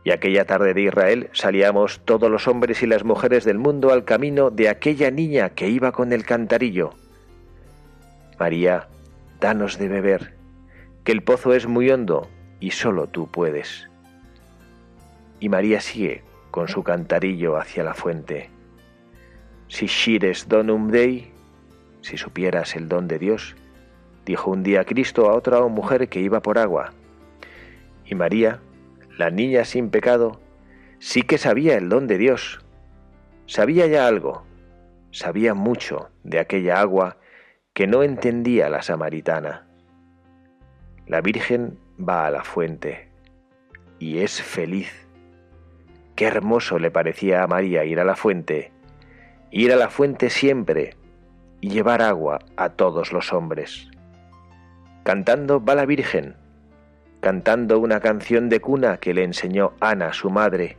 Y 0.05 0.13
aquella 0.13 0.47
tarde 0.47 0.73
de 0.73 0.83
Israel 0.83 1.29
salíamos 1.33 2.01
todos 2.05 2.31
los 2.31 2.49
hombres 2.49 2.83
y 2.83 2.87
las 2.87 3.05
mujeres 3.05 3.45
del 3.45 3.59
mundo 3.59 3.93
al 3.93 4.05
camino 4.05 4.51
de 4.51 4.69
aquella 4.69 5.11
niña 5.11 5.51
que 5.51 5.69
iba 5.69 5.93
con 5.93 6.13
el 6.13 6.25
cantarillo. 6.25 6.95
María, 8.39 8.89
danos 9.41 9.79
de 9.79 9.89
beber, 9.89 10.35
que 11.05 11.13
el 11.13 11.23
pozo 11.23 11.53
es 11.55 11.67
muy 11.67 11.91
hondo 11.91 12.29
y 12.61 12.71
solo 12.71 13.09
tú 13.09 13.31
puedes. 13.31 13.89
Y 15.39 15.49
María 15.49 15.81
sigue 15.81 16.23
con 16.51 16.69
su 16.69 16.83
cantarillo 16.83 17.59
hacia 17.59 17.85
la 17.85 17.95
fuente. 17.95 18.51
Si 19.71 19.87
shires 19.87 20.49
donum 20.49 20.91
Dei, 20.91 21.31
si 22.01 22.17
supieras 22.17 22.75
el 22.75 22.89
don 22.89 23.07
de 23.07 23.21
Dios, 23.21 23.55
dijo 24.27 24.51
un 24.51 24.65
día 24.65 24.85
Cristo 24.85 25.31
a 25.31 25.35
otra 25.35 25.65
mujer 25.69 26.09
que 26.09 26.19
iba 26.19 26.43
por 26.43 26.59
agua. 26.59 26.93
Y 28.05 28.17
María, 28.17 28.59
la 29.17 29.31
niña 29.31 29.65
sin 29.65 29.91
pecado, 29.91 30.41
sí 30.99 31.23
que 31.23 31.39
sabía 31.39 31.77
el 31.77 31.89
don 31.89 32.09
de 32.09 32.19
Dios. 32.19 32.65
Sabía 33.47 33.87
ya 33.87 34.09
algo, 34.09 34.45
sabía 35.13 35.55
mucho 35.55 36.11
de 36.25 36.41
aquella 36.41 36.81
agua 36.81 37.19
que 37.73 37.87
no 37.87 38.03
entendía 38.03 38.69
la 38.71 38.83
samaritana. 38.83 39.69
La 41.07 41.21
Virgen 41.21 41.79
va 41.97 42.27
a 42.27 42.33
la 42.33 42.43
fuente 42.43 43.09
y 44.01 44.19
es 44.19 44.43
feliz. 44.43 45.07
Qué 46.17 46.25
hermoso 46.27 46.81
le 46.81 46.91
parecía 46.91 47.45
a 47.45 47.47
María 47.47 47.85
ir 47.85 48.01
a 48.01 48.05
la 48.05 48.17
fuente 48.17 48.73
ir 49.51 49.73
a 49.73 49.77
la 49.77 49.91
fuente 49.91 50.31
siempre 50.31 50.97
y 51.61 51.71
llevar 51.71 52.03
agua 52.03 52.39
a 52.57 52.71
todos 52.71 53.13
los 53.13 53.33
hombres. 53.33 53.91
Cantando 55.03 55.63
va 55.65 55.75
la 55.75 55.87
Virgen, 55.87 56.37
cantando 57.21 57.79
una 57.79 58.01
canción 58.01 58.49
de 58.49 58.61
cuna 58.61 58.99
que 58.99 59.15
le 59.15 59.25
enseñó 59.25 59.73
Ana, 59.81 60.13
su 60.13 60.31
madre. 60.31 60.77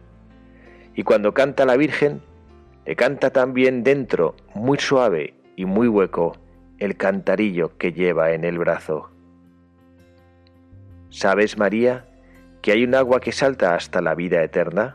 Y 0.95 1.03
cuando 1.03 1.33
canta 1.33 1.65
la 1.65 1.77
Virgen, 1.77 2.21
le 2.85 2.95
canta 2.95 3.29
también 3.29 3.83
dentro, 3.83 4.35
muy 4.53 4.77
suave 4.79 5.35
y 5.55 5.65
muy 5.65 5.87
hueco, 5.87 6.37
el 6.79 6.97
cantarillo 6.97 7.77
que 7.77 7.93
lleva 7.93 8.31
en 8.31 8.43
el 8.43 8.57
brazo. 8.57 9.11
¿Sabes, 11.09 11.57
María, 11.57 12.05
que 12.61 12.71
hay 12.71 12.83
un 12.83 12.95
agua 12.95 13.19
que 13.19 13.31
salta 13.31 13.75
hasta 13.75 14.01
la 14.01 14.15
vida 14.15 14.41
eterna? 14.43 14.93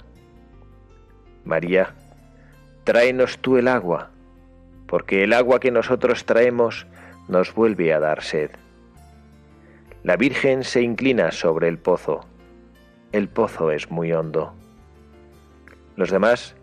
María, 1.45 1.95
tráenos 2.87 3.39
tú 3.41 3.57
el 3.57 3.67
agua, 3.67 4.11
porque 4.87 5.25
el 5.25 5.33
agua 5.33 5.59
que 5.59 5.73
nosotros 5.73 6.25
traemos 6.25 6.87
nos 7.27 7.53
vuelve 7.53 7.93
a 7.93 7.99
dar 7.99 8.23
sed. 8.23 8.53
La 10.05 10.17
Virgen 10.17 10.63
se 10.63 10.83
inclina 10.83 11.33
sobre 11.33 11.67
el 11.67 11.79
pozo. 11.79 12.25
El 13.11 13.29
pozo 13.29 13.73
es 13.73 13.91
muy 13.91 14.13
hondo. 14.13 14.55
Los 15.97 16.13
demás 16.13 16.55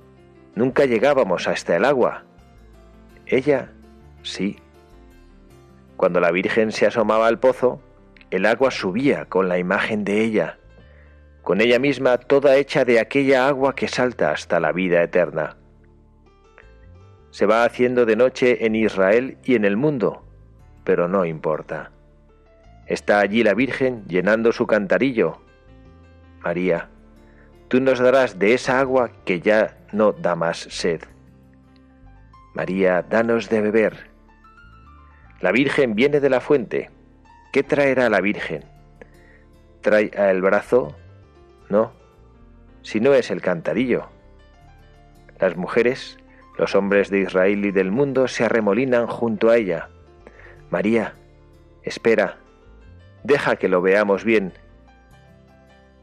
nunca 0.55 0.85
llegábamos 0.85 1.49
hasta 1.49 1.75
el 1.75 1.83
agua. 1.83 2.23
Ella 3.25 3.73
sí. 4.21 4.55
Cuando 5.97 6.21
la 6.21 6.31
Virgen 6.31 6.71
se 6.71 6.85
asomaba 6.85 7.27
al 7.27 7.39
pozo, 7.39 7.81
el 8.31 8.45
agua 8.45 8.71
subía 8.71 9.25
con 9.25 9.49
la 9.49 9.57
imagen 9.57 10.05
de 10.05 10.21
ella, 10.21 10.57
con 11.41 11.59
ella 11.59 11.79
misma 11.79 12.17
toda 12.17 12.55
hecha 12.55 12.85
de 12.85 13.01
aquella 13.01 13.45
agua 13.49 13.75
que 13.75 13.89
salta 13.89 14.31
hasta 14.31 14.61
la 14.61 14.71
vida 14.71 15.03
eterna 15.03 15.57
se 17.33 17.47
va 17.47 17.63
haciendo 17.63 18.05
de 18.05 18.15
noche 18.15 18.63
en 18.63 18.75
Israel 18.75 19.39
y 19.43 19.55
en 19.55 19.65
el 19.65 19.75
mundo, 19.75 20.23
pero 20.83 21.07
no 21.07 21.25
importa. 21.25 21.89
Está 22.85 23.21
allí 23.21 23.41
la 23.41 23.55
Virgen 23.55 24.05
llenando 24.07 24.51
su 24.51 24.67
cantarillo. 24.67 25.41
María, 26.41 26.89
tú 27.69 27.81
nos 27.81 27.97
darás 27.97 28.37
de 28.37 28.53
esa 28.53 28.79
agua 28.79 29.09
que 29.25 29.39
ya 29.39 29.79
no 29.91 30.11
da 30.11 30.35
más 30.35 30.59
sed. 30.59 31.01
María, 32.53 33.01
danos 33.01 33.49
de 33.49 33.61
beber. 33.61 34.11
La 35.41 35.51
Virgen 35.51 35.95
viene 35.95 36.19
de 36.19 36.29
la 36.29 36.39
fuente. 36.39 36.91
¿Qué 37.51 37.63
traerá 37.63 38.11
la 38.11 38.21
Virgen? 38.21 38.63
¿Trae 39.81 40.11
a 40.15 40.29
el 40.29 40.43
brazo? 40.43 40.95
No, 41.67 41.93
si 42.83 42.99
no 42.99 43.15
es 43.15 43.31
el 43.31 43.41
cantarillo. 43.41 44.07
Las 45.39 45.57
mujeres 45.57 46.19
los 46.57 46.75
hombres 46.75 47.09
de 47.09 47.21
Israel 47.21 47.65
y 47.65 47.71
del 47.71 47.91
mundo 47.91 48.27
se 48.27 48.43
arremolinan 48.43 49.07
junto 49.07 49.49
a 49.49 49.57
ella. 49.57 49.89
María, 50.69 51.15
espera, 51.83 52.37
deja 53.23 53.55
que 53.55 53.69
lo 53.69 53.81
veamos 53.81 54.23
bien. 54.23 54.53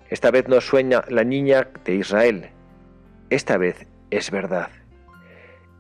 Esta 0.09 0.31
vez 0.31 0.49
no 0.49 0.61
sueña 0.61 1.03
la 1.09 1.25
niña 1.25 1.69
de 1.85 1.95
Israel, 1.95 2.51
esta 3.31 3.57
vez 3.59 3.87
es 4.11 4.31
verdad. 4.31 4.71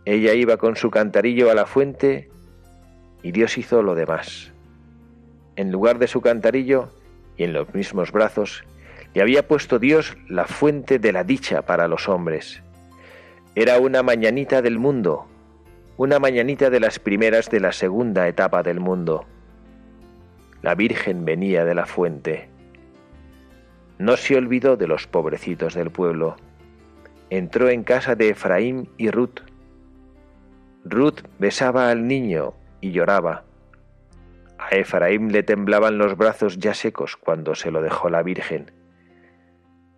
Ella 0.04 0.34
iba 0.34 0.56
con 0.56 0.76
su 0.76 0.90
cantarillo 0.90 1.50
a 1.50 1.54
la 1.54 1.66
fuente 1.66 2.30
y 3.22 3.32
Dios 3.32 3.58
hizo 3.58 3.82
lo 3.82 3.94
demás. 3.94 4.52
En 5.56 5.72
lugar 5.72 5.98
de 5.98 6.06
su 6.06 6.20
cantarillo 6.20 6.90
y 7.36 7.44
en 7.44 7.52
los 7.52 7.74
mismos 7.74 8.12
brazos, 8.12 8.64
le 9.14 9.22
había 9.22 9.46
puesto 9.46 9.78
Dios 9.78 10.16
la 10.28 10.46
fuente 10.46 10.98
de 10.98 11.12
la 11.12 11.24
dicha 11.24 11.62
para 11.62 11.88
los 11.88 12.08
hombres. 12.08 12.62
Era 13.56 13.80
una 13.80 14.04
mañanita 14.04 14.62
del 14.62 14.78
mundo, 14.78 15.26
una 15.96 16.20
mañanita 16.20 16.70
de 16.70 16.78
las 16.78 17.00
primeras 17.00 17.50
de 17.50 17.58
la 17.58 17.72
segunda 17.72 18.28
etapa 18.28 18.62
del 18.62 18.78
mundo. 18.78 19.26
La 20.62 20.76
Virgen 20.76 21.24
venía 21.24 21.64
de 21.64 21.74
la 21.74 21.84
fuente. 21.84 22.48
No 23.98 24.16
se 24.16 24.36
olvidó 24.36 24.76
de 24.76 24.86
los 24.86 25.08
pobrecitos 25.08 25.74
del 25.74 25.90
pueblo. 25.90 26.36
Entró 27.28 27.68
en 27.68 27.82
casa 27.82 28.14
de 28.14 28.28
Efraín 28.28 28.88
y 28.96 29.10
Ruth. 29.10 29.40
Ruth 30.84 31.22
besaba 31.40 31.90
al 31.90 32.06
niño 32.06 32.54
y 32.80 32.92
lloraba. 32.92 33.42
A 34.58 34.76
Efraín 34.76 35.32
le 35.32 35.42
temblaban 35.42 35.98
los 35.98 36.16
brazos 36.16 36.58
ya 36.58 36.72
secos 36.72 37.16
cuando 37.16 37.56
se 37.56 37.72
lo 37.72 37.82
dejó 37.82 38.10
la 38.10 38.22
Virgen. 38.22 38.70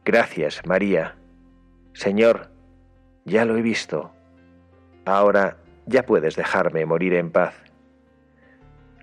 Gracias, 0.07 0.65
María. 0.65 1.17
Señor, 1.93 2.52
ya 3.25 3.45
lo 3.45 3.57
he 3.57 3.63
visto. 3.63 4.13
Ahora 5.05 5.59
ya 5.87 6.05
puedes 6.05 6.37
dejarme 6.37 6.87
morir 6.87 7.15
en 7.15 7.31
paz. 7.31 7.55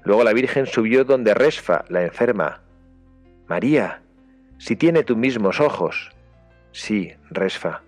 Luego 0.04 0.24
la 0.24 0.34
Virgen 0.34 0.66
subió 0.66 1.04
donde 1.04 1.34
Resfa, 1.34 1.86
la 1.90 2.04
enferma. 2.04 2.62
María, 3.48 4.02
si 4.58 4.76
tiene 4.76 5.04
tus 5.04 5.18
mismos 5.18 5.60
ojos. 5.60 6.12
Sí, 6.72 7.14
Resfa, 7.30 7.82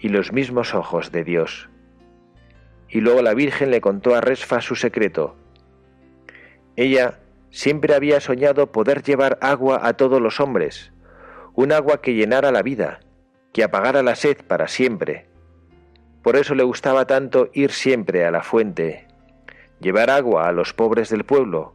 y 0.00 0.08
los 0.08 0.32
mismos 0.32 0.74
ojos 0.74 1.12
de 1.12 1.24
Dios. 1.24 1.68
Y 2.88 3.00
luego 3.00 3.22
la 3.22 3.34
Virgen 3.34 3.70
le 3.70 3.80
contó 3.80 4.14
a 4.14 4.20
Resfa 4.20 4.60
su 4.60 4.74
secreto. 4.74 5.36
Ella 6.76 7.20
siempre 7.50 7.94
había 7.94 8.20
soñado 8.20 8.72
poder 8.72 9.02
llevar 9.02 9.38
agua 9.40 9.80
a 9.82 9.94
todos 9.94 10.20
los 10.20 10.40
hombres, 10.40 10.92
un 11.54 11.72
agua 11.72 12.00
que 12.02 12.14
llenara 12.14 12.50
la 12.50 12.62
vida, 12.62 13.00
que 13.52 13.62
apagara 13.62 14.02
la 14.02 14.16
sed 14.16 14.38
para 14.46 14.66
siempre 14.66 15.33
por 16.24 16.36
eso 16.36 16.54
le 16.54 16.62
gustaba 16.62 17.06
tanto 17.06 17.50
ir 17.52 17.70
siempre 17.70 18.24
a 18.24 18.30
la 18.30 18.42
fuente, 18.42 19.06
llevar 19.78 20.08
agua 20.08 20.48
a 20.48 20.52
los 20.52 20.72
pobres 20.72 21.10
del 21.10 21.24
pueblo, 21.24 21.74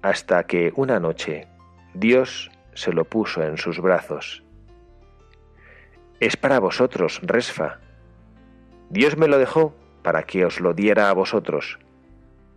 hasta 0.00 0.44
que 0.44 0.72
una 0.74 0.98
noche 0.98 1.46
Dios 1.92 2.50
se 2.72 2.94
lo 2.94 3.04
puso 3.04 3.42
en 3.42 3.58
sus 3.58 3.78
brazos. 3.78 4.42
Es 6.18 6.38
para 6.38 6.58
vosotros, 6.60 7.20
Resfa. 7.22 7.78
Dios 8.88 9.18
me 9.18 9.28
lo 9.28 9.38
dejó 9.38 9.74
para 10.02 10.22
que 10.22 10.46
os 10.46 10.60
lo 10.60 10.72
diera 10.72 11.10
a 11.10 11.12
vosotros. 11.12 11.78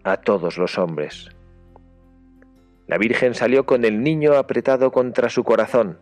a 0.04 0.18
todos 0.18 0.58
los 0.58 0.80
hombres. 0.80 1.30
La 2.88 2.98
Virgen 2.98 3.36
salió 3.36 3.68
con 3.68 3.86
el 3.86 4.02
niño 4.02 4.34
apretado 4.34 4.92
contra 4.92 5.30
su 5.30 5.44
corazón. 5.44 6.00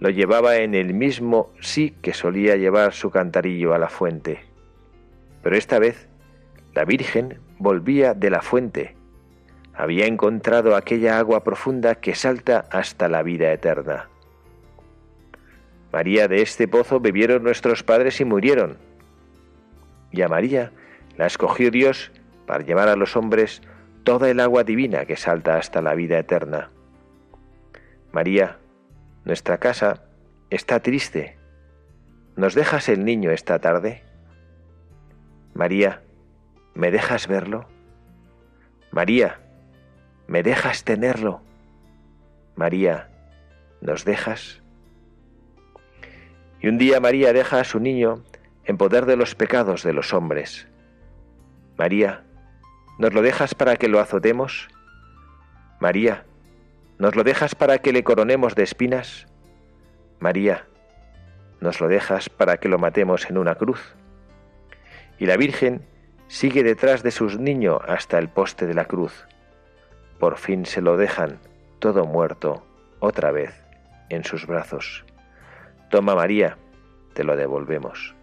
Lo 0.00 0.10
llevaba 0.10 0.56
en 0.56 0.74
el 0.74 0.94
mismo 0.94 1.52
sí 1.60 1.94
que 2.02 2.14
solía 2.14 2.56
llevar 2.56 2.92
su 2.92 3.10
cantarillo 3.10 3.74
a 3.74 3.78
la 3.78 3.88
fuente. 3.88 4.40
Pero 5.42 5.56
esta 5.56 5.78
vez 5.78 6.08
la 6.74 6.84
Virgen 6.84 7.38
volvía 7.58 8.14
de 8.14 8.30
la 8.30 8.42
fuente. 8.42 8.96
Había 9.74 10.06
encontrado 10.06 10.76
aquella 10.76 11.18
agua 11.18 11.44
profunda 11.44 11.96
que 11.96 12.14
salta 12.14 12.66
hasta 12.70 13.08
la 13.08 13.22
vida 13.22 13.52
eterna. 13.52 14.08
María 15.92 16.26
de 16.26 16.42
este 16.42 16.66
pozo 16.66 16.98
bebieron 16.98 17.44
nuestros 17.44 17.84
padres 17.84 18.20
y 18.20 18.24
murieron. 18.24 18.78
Y 20.10 20.22
a 20.22 20.28
María 20.28 20.72
la 21.16 21.26
escogió 21.26 21.70
Dios 21.70 22.10
para 22.46 22.64
llevar 22.64 22.88
a 22.88 22.96
los 22.96 23.16
hombres 23.16 23.62
toda 24.02 24.28
el 24.28 24.40
agua 24.40 24.64
divina 24.64 25.06
que 25.06 25.16
salta 25.16 25.56
hasta 25.56 25.80
la 25.80 25.94
vida 25.94 26.18
eterna. 26.18 26.70
María, 28.12 28.58
nuestra 29.24 29.58
casa 29.58 30.02
está 30.50 30.80
triste. 30.80 31.38
¿Nos 32.36 32.54
dejas 32.54 32.88
el 32.88 33.04
niño 33.04 33.30
esta 33.30 33.58
tarde? 33.58 34.02
María, 35.54 36.02
¿me 36.74 36.90
dejas 36.90 37.28
verlo? 37.28 37.68
María, 38.90 39.40
¿me 40.26 40.42
dejas 40.42 40.84
tenerlo? 40.84 41.42
María, 42.56 43.10
¿nos 43.80 44.04
dejas? 44.04 44.62
Y 46.60 46.68
un 46.68 46.78
día 46.78 47.00
María 47.00 47.32
deja 47.32 47.60
a 47.60 47.64
su 47.64 47.78
niño 47.80 48.24
en 48.64 48.76
poder 48.76 49.06
de 49.06 49.16
los 49.16 49.34
pecados 49.34 49.82
de 49.82 49.92
los 49.92 50.12
hombres. 50.12 50.66
María, 51.76 52.24
¿Nos 52.96 53.12
lo 53.12 53.22
dejas 53.22 53.54
para 53.54 53.76
que 53.76 53.88
lo 53.88 53.98
azotemos? 53.98 54.68
María, 55.80 56.24
¿nos 56.98 57.16
lo 57.16 57.24
dejas 57.24 57.54
para 57.54 57.78
que 57.78 57.92
le 57.92 58.04
coronemos 58.04 58.54
de 58.54 58.62
espinas? 58.62 59.26
María, 60.20 60.66
¿nos 61.60 61.80
lo 61.80 61.88
dejas 61.88 62.28
para 62.28 62.58
que 62.58 62.68
lo 62.68 62.78
matemos 62.78 63.28
en 63.28 63.38
una 63.38 63.56
cruz? 63.56 63.94
Y 65.18 65.26
la 65.26 65.36
Virgen 65.36 65.86
sigue 66.28 66.62
detrás 66.62 67.02
de 67.02 67.10
sus 67.10 67.38
niños 67.38 67.80
hasta 67.86 68.18
el 68.18 68.28
poste 68.28 68.66
de 68.66 68.74
la 68.74 68.86
cruz. 68.86 69.26
Por 70.18 70.38
fin 70.38 70.66
se 70.66 70.80
lo 70.80 70.96
dejan, 70.96 71.38
todo 71.78 72.06
muerto, 72.06 72.64
otra 73.00 73.30
vez, 73.30 73.54
en 74.08 74.24
sus 74.24 74.46
brazos. 74.46 75.04
Toma 75.90 76.14
María, 76.14 76.56
te 77.12 77.24
lo 77.24 77.36
devolvemos. 77.36 78.14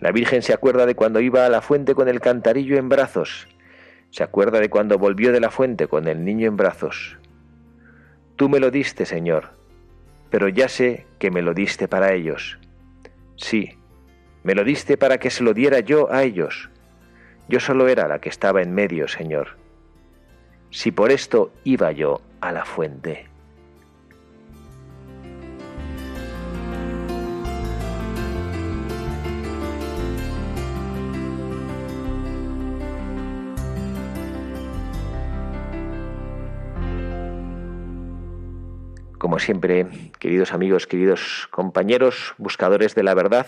La 0.00 0.12
Virgen 0.12 0.42
se 0.42 0.52
acuerda 0.52 0.84
de 0.84 0.94
cuando 0.94 1.20
iba 1.20 1.46
a 1.46 1.48
la 1.48 1.62
fuente 1.62 1.94
con 1.94 2.08
el 2.08 2.20
cantarillo 2.20 2.76
en 2.76 2.88
brazos. 2.88 3.48
Se 4.10 4.22
acuerda 4.22 4.60
de 4.60 4.68
cuando 4.68 4.98
volvió 4.98 5.32
de 5.32 5.40
la 5.40 5.50
fuente 5.50 5.88
con 5.88 6.06
el 6.06 6.24
niño 6.24 6.48
en 6.48 6.56
brazos. 6.56 7.18
Tú 8.36 8.50
me 8.50 8.60
lo 8.60 8.70
diste, 8.70 9.06
Señor, 9.06 9.50
pero 10.30 10.48
ya 10.48 10.68
sé 10.68 11.06
que 11.18 11.30
me 11.30 11.40
lo 11.42 11.54
diste 11.54 11.88
para 11.88 12.12
ellos. 12.12 12.58
Sí, 13.36 13.78
me 14.42 14.54
lo 14.54 14.62
diste 14.62 14.96
para 14.96 15.18
que 15.18 15.30
se 15.30 15.42
lo 15.42 15.54
diera 15.54 15.80
yo 15.80 16.12
a 16.12 16.22
ellos. 16.22 16.70
Yo 17.48 17.60
solo 17.60 17.88
era 17.88 18.08
la 18.08 18.20
que 18.20 18.28
estaba 18.28 18.60
en 18.60 18.74
medio, 18.74 19.08
Señor. 19.08 19.56
Si 20.70 20.90
por 20.90 21.10
esto 21.10 21.52
iba 21.64 21.92
yo 21.92 22.20
a 22.40 22.52
la 22.52 22.64
fuente. 22.64 23.26
Como 39.18 39.38
siempre, 39.38 39.86
queridos 40.18 40.52
amigos, 40.52 40.86
queridos 40.86 41.48
compañeros, 41.50 42.34
buscadores 42.36 42.94
de 42.94 43.02
la 43.02 43.14
verdad, 43.14 43.46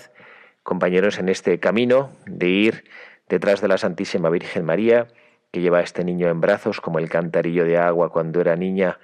compañeros 0.62 1.18
en 1.18 1.28
este 1.28 1.60
camino 1.60 2.10
de 2.26 2.48
ir 2.48 2.84
detrás 3.28 3.60
de 3.60 3.68
la 3.68 3.76
Santísima 3.76 4.30
Virgen 4.30 4.64
María, 4.64 5.08
que 5.52 5.60
lleva 5.60 5.78
a 5.78 5.82
este 5.82 6.04
niño 6.04 6.28
en 6.28 6.40
brazos 6.40 6.80
como 6.80 6.98
el 6.98 7.10
cantarillo 7.10 7.66
de 7.66 7.76
agua 7.76 8.10
cuando 8.10 8.40
era 8.40 8.56
niña 8.56 8.98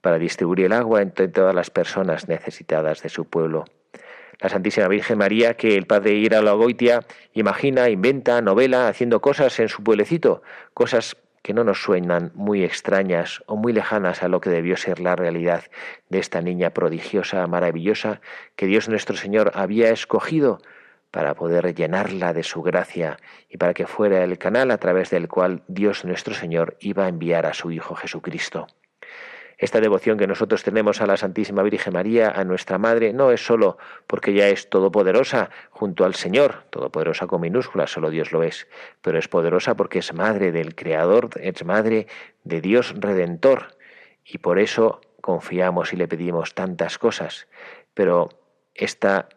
para 0.00 0.18
distribuir 0.18 0.66
el 0.66 0.72
agua 0.72 1.02
entre 1.02 1.26
todas 1.26 1.54
las 1.54 1.70
personas 1.70 2.28
necesitadas 2.28 3.02
de 3.02 3.08
su 3.08 3.24
pueblo. 3.24 3.64
La 4.40 4.48
Santísima 4.48 4.86
Virgen 4.86 5.18
María, 5.18 5.54
que 5.54 5.76
el 5.76 5.86
padre 5.86 6.14
Ira 6.14 6.40
Goitia 6.40 7.00
imagina, 7.32 7.88
inventa, 7.88 8.40
novela, 8.40 8.86
haciendo 8.86 9.20
cosas 9.20 9.58
en 9.58 9.68
su 9.68 9.82
pueblecito, 9.82 10.42
cosas 10.74 11.16
que 11.44 11.52
no 11.52 11.62
nos 11.62 11.82
suenan 11.82 12.32
muy 12.34 12.64
extrañas 12.64 13.42
o 13.44 13.54
muy 13.54 13.74
lejanas 13.74 14.22
a 14.22 14.28
lo 14.28 14.40
que 14.40 14.48
debió 14.48 14.78
ser 14.78 14.98
la 14.98 15.14
realidad 15.14 15.64
de 16.08 16.18
esta 16.18 16.40
niña 16.40 16.70
prodigiosa, 16.70 17.46
maravillosa, 17.46 18.22
que 18.56 18.64
Dios 18.64 18.88
nuestro 18.88 19.14
Señor 19.14 19.52
había 19.54 19.90
escogido 19.90 20.58
para 21.10 21.34
poder 21.34 21.74
llenarla 21.74 22.32
de 22.32 22.44
su 22.44 22.62
gracia 22.62 23.18
y 23.50 23.58
para 23.58 23.74
que 23.74 23.86
fuera 23.86 24.24
el 24.24 24.38
canal 24.38 24.70
a 24.70 24.78
través 24.78 25.10
del 25.10 25.28
cual 25.28 25.62
Dios 25.68 26.06
nuestro 26.06 26.32
Señor 26.32 26.78
iba 26.80 27.04
a 27.04 27.08
enviar 27.08 27.44
a 27.44 27.52
su 27.52 27.70
Hijo 27.70 27.94
Jesucristo. 27.94 28.66
Esta 29.64 29.80
devoción 29.80 30.18
que 30.18 30.26
nosotros 30.26 30.62
tenemos 30.62 31.00
a 31.00 31.06
la 31.06 31.16
Santísima 31.16 31.62
Virgen 31.62 31.94
María, 31.94 32.28
a 32.28 32.44
nuestra 32.44 32.76
Madre, 32.76 33.14
no 33.14 33.30
es 33.30 33.46
sólo 33.46 33.78
porque 34.06 34.32
ella 34.32 34.48
es 34.48 34.68
todopoderosa 34.68 35.48
junto 35.70 36.04
al 36.04 36.14
Señor, 36.14 36.64
todopoderosa 36.68 37.26
con 37.26 37.40
minúsculas, 37.40 37.90
solo 37.90 38.10
Dios 38.10 38.30
lo 38.30 38.42
es, 38.42 38.68
pero 39.00 39.18
es 39.18 39.26
poderosa 39.26 39.74
porque 39.74 40.00
es 40.00 40.12
madre 40.12 40.52
del 40.52 40.74
Creador, 40.74 41.30
es 41.40 41.64
madre 41.64 42.08
de 42.42 42.60
Dios 42.60 42.92
Redentor, 42.94 43.68
y 44.22 44.36
por 44.36 44.58
eso 44.58 45.00
confiamos 45.22 45.94
y 45.94 45.96
le 45.96 46.08
pedimos 46.08 46.52
tantas 46.52 46.98
cosas. 46.98 47.48
Pero 47.94 48.28
esta 48.74 49.30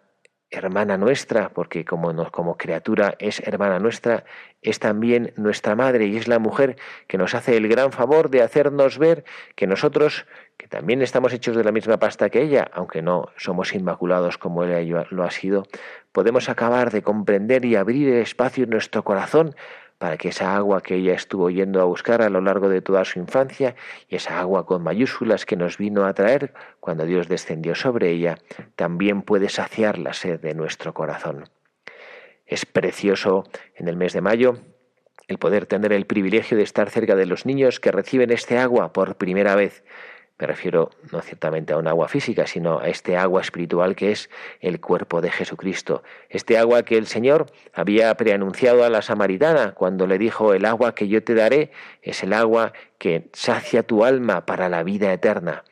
hermana 0.58 0.98
nuestra, 0.98 1.50
porque 1.50 1.86
como, 1.86 2.14
como 2.32 2.58
criatura 2.58 3.16
es 3.20 3.40
hermana 3.40 3.80
nuestra, 3.80 4.26
es 4.62 4.80
también 4.80 5.34
nuestra 5.38 5.76
madre 5.76 6.08
y 6.08 6.18
es 6.18 6.28
la 6.28 6.40
mujer 6.40 6.78
que 7.08 7.18
nos 7.18 7.36
hace 7.36 7.56
el 7.56 7.68
gran 7.68 7.92
favor 7.92 8.30
de 8.30 8.42
hacernos 8.42 8.98
ver 8.98 9.24
que 9.56 9.68
nosotros, 9.68 10.26
que 10.58 10.68
también 10.68 11.02
estamos 11.02 11.32
hechos 11.34 11.56
de 11.56 11.64
la 11.64 11.72
misma 11.72 11.98
pasta 11.98 12.30
que 12.30 12.42
ella, 12.42 12.70
aunque 12.74 13.02
no 13.02 13.30
somos 13.38 13.74
inmaculados 13.74 14.38
como 14.38 14.64
ella 14.64 15.06
lo 15.10 15.24
ha 15.24 15.32
sido, 15.32 15.68
podemos 16.12 16.50
acabar 16.50 16.92
de 16.92 17.02
comprender 17.02 17.64
y 17.66 17.76
abrir 17.76 18.14
espacio 18.16 18.64
en 18.64 18.72
nuestro 18.72 19.04
corazón 19.04 19.56
para 19.98 20.18
que 20.18 20.30
esa 20.30 20.56
agua 20.56 20.82
que 20.82 20.96
ella 20.96 21.14
estuvo 21.14 21.50
yendo 21.50 21.82
a 21.82 21.86
buscar 21.86 22.22
a 22.22 22.30
lo 22.30 22.42
largo 22.42 22.70
de 22.70 22.82
toda 22.82 23.04
su 23.06 23.20
infancia 23.20 23.76
y 24.08 24.16
esa 24.16 24.40
agua 24.40 24.66
con 24.66 24.84
mayúsculas 24.84 25.46
que 25.46 25.56
nos 25.56 25.78
vino 25.78 26.06
a 26.06 26.14
traer 26.14 26.54
cuando 26.80 27.06
Dios 27.06 27.28
descendió 27.28 27.76
sobre 27.76 28.12
ella, 28.12 28.38
también 28.76 29.22
puede 29.22 29.50
saciar 29.50 29.98
la 29.98 30.14
sed 30.14 30.40
de 30.40 30.54
nuestro 30.54 30.94
corazón. 30.94 31.50
Es 32.46 32.66
precioso 32.66 33.44
en 33.76 33.88
el 33.88 33.98
mes 33.98 34.14
de 34.14 34.22
mayo 34.22 34.60
el 35.28 35.40
poder 35.40 35.66
tener 35.66 35.92
el 35.92 36.06
privilegio 36.06 36.56
de 36.56 36.64
estar 36.64 36.90
cerca 36.90 37.16
de 37.16 37.26
los 37.26 37.46
niños 37.46 37.80
que 37.80 37.92
reciben 37.92 38.32
este 38.32 38.58
agua 38.58 38.94
por 38.94 39.16
primera 39.18 39.56
vez 39.56 39.84
me 40.40 40.46
refiero 40.46 40.92
no 41.12 41.22
ciertamente 41.22 41.74
a 41.74 41.78
un 41.78 41.88
agua 41.88 42.08
física, 42.08 42.46
sino 42.46 42.80
a 42.80 42.90
este 42.90 43.18
agua 43.18 43.42
espiritual 43.42 43.96
que 43.96 44.12
es 44.12 44.30
el 44.60 44.80
cuerpo 44.80 45.20
de 45.20 45.32
Jesucristo. 45.32 46.04
Este 46.30 46.60
agua 46.60 46.84
que 46.84 46.98
el 46.98 47.08
Señor 47.08 47.48
había 47.74 48.14
preanunciado 48.16 48.84
a 48.84 48.90
la 48.90 49.02
samaritana 49.02 49.74
cuando 49.74 50.06
le 50.06 50.20
dijo, 50.20 50.54
el 50.54 50.66
agua 50.66 50.94
que 50.94 51.08
yo 51.08 51.24
te 51.24 51.34
daré 51.34 51.72
es 52.04 52.22
el 52.22 52.34
agua 52.34 52.74
que 53.00 53.30
sacia 53.34 53.82
tu 53.82 54.06
alma 54.06 54.46
para 54.46 54.70
la 54.70 54.84
vida 54.84 55.12
eterna. 55.12 55.64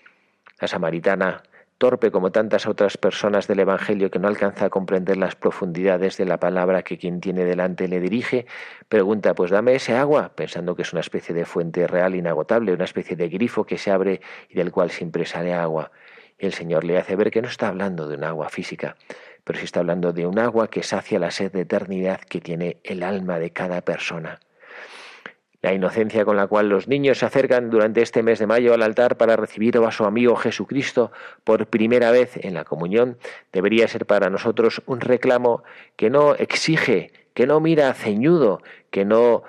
La 0.59 0.67
samaritana 0.67 1.43
torpe 1.77 2.09
como 2.09 2.31
tantas 2.31 2.67
otras 2.67 2.97
personas 2.97 3.47
del 3.47 3.59
Evangelio 3.59 4.09
que 4.09 4.19
no 4.19 4.27
alcanza 4.27 4.65
a 4.65 4.69
comprender 4.69 5.17
las 5.17 5.35
profundidades 5.35 6.17
de 6.17 6.25
la 6.25 6.39
palabra 6.39 6.83
que 6.83 6.97
quien 6.97 7.19
tiene 7.19 7.43
delante 7.43 7.87
le 7.87 7.99
dirige, 7.99 8.45
pregunta, 8.87 9.33
pues 9.35 9.51
dame 9.51 9.75
ese 9.75 9.95
agua, 9.95 10.31
pensando 10.35 10.75
que 10.75 10.83
es 10.83 10.93
una 10.93 11.01
especie 11.01 11.35
de 11.35 11.45
fuente 11.45 11.85
real 11.87 12.15
inagotable, 12.15 12.73
una 12.73 12.85
especie 12.85 13.15
de 13.15 13.27
grifo 13.27 13.65
que 13.65 13.77
se 13.77 13.91
abre 13.91 14.21
y 14.49 14.55
del 14.55 14.71
cual 14.71 14.89
siempre 14.89 15.25
sale 15.25 15.53
agua. 15.53 15.91
Y 16.39 16.45
el 16.45 16.53
Señor 16.53 16.83
le 16.83 16.97
hace 16.97 17.15
ver 17.15 17.31
que 17.31 17.41
no 17.41 17.47
está 17.47 17.67
hablando 17.67 18.07
de 18.07 18.15
un 18.15 18.23
agua 18.23 18.49
física, 18.49 18.95
pero 19.43 19.59
sí 19.59 19.65
está 19.65 19.81
hablando 19.81 20.13
de 20.13 20.25
un 20.25 20.39
agua 20.39 20.69
que 20.69 20.83
sacia 20.83 21.19
la 21.19 21.31
sed 21.31 21.51
de 21.51 21.61
eternidad 21.61 22.21
que 22.21 22.41
tiene 22.41 22.77
el 22.83 23.03
alma 23.03 23.39
de 23.39 23.51
cada 23.51 23.81
persona. 23.81 24.39
La 25.65 25.73
inocencia 25.73 26.25
con 26.25 26.37
la 26.37 26.45
cual 26.45 26.69
los 26.69 26.87
niños 26.87 27.17
se 27.17 27.25
acercan 27.25 27.71
durante 27.71 28.03
este 28.03 28.21
mes 28.21 28.37
de 28.37 28.45
mayo 28.45 28.75
al 28.75 28.83
altar 28.83 29.17
para 29.17 29.35
recibir 29.35 29.79
a 29.79 29.89
su 29.89 30.05
amigo 30.05 30.35
Jesucristo 30.35 31.11
por 31.43 31.65
primera 31.65 32.11
vez 32.11 32.37
en 32.37 32.53
la 32.53 32.65
comunión 32.65 33.17
debería 33.51 33.87
ser 33.87 34.05
para 34.05 34.29
nosotros 34.29 34.83
un 34.85 35.01
reclamo 35.01 35.63
que 35.95 36.11
no 36.11 36.35
exige, 36.35 37.11
que 37.33 37.47
no 37.47 37.61
mira 37.61 37.91
ceñudo, 37.95 38.61
que 38.91 39.05
no 39.05 39.41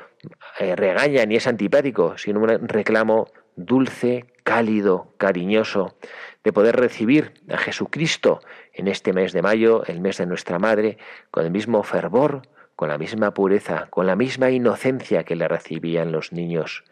eh, 0.59 0.74
regaña 0.74 1.26
ni 1.26 1.37
es 1.37 1.46
antipático, 1.46 2.16
sino 2.16 2.40
un 2.40 2.66
reclamo 2.66 3.26
dulce, 3.55 4.24
cálido, 4.42 5.12
cariñoso, 5.18 5.96
de 6.44 6.50
poder 6.50 6.76
recibir 6.76 7.35
a 7.50 7.59
Jesucristo 7.59 8.40
en 8.72 8.88
este 8.88 9.12
mes 9.12 9.35
de 9.35 9.42
mayo, 9.42 9.85
el 9.85 10.00
mes 10.00 10.16
de 10.16 10.24
nuestra 10.24 10.59
Madre, 10.59 10.96
con 11.31 11.44
el 11.44 11.50
mismo 11.50 11.83
fervor 11.83 12.40
con 12.76 12.90
la 12.90 12.98
misma 12.98 13.32
pureza, 13.32 13.88
con 13.90 14.06
la 14.06 14.14
misma 14.14 14.50
inocencia 14.50 15.24
que 15.24 15.34
le 15.34 15.48
recibían 15.48 16.12
los 16.12 16.32
niños, 16.32 16.84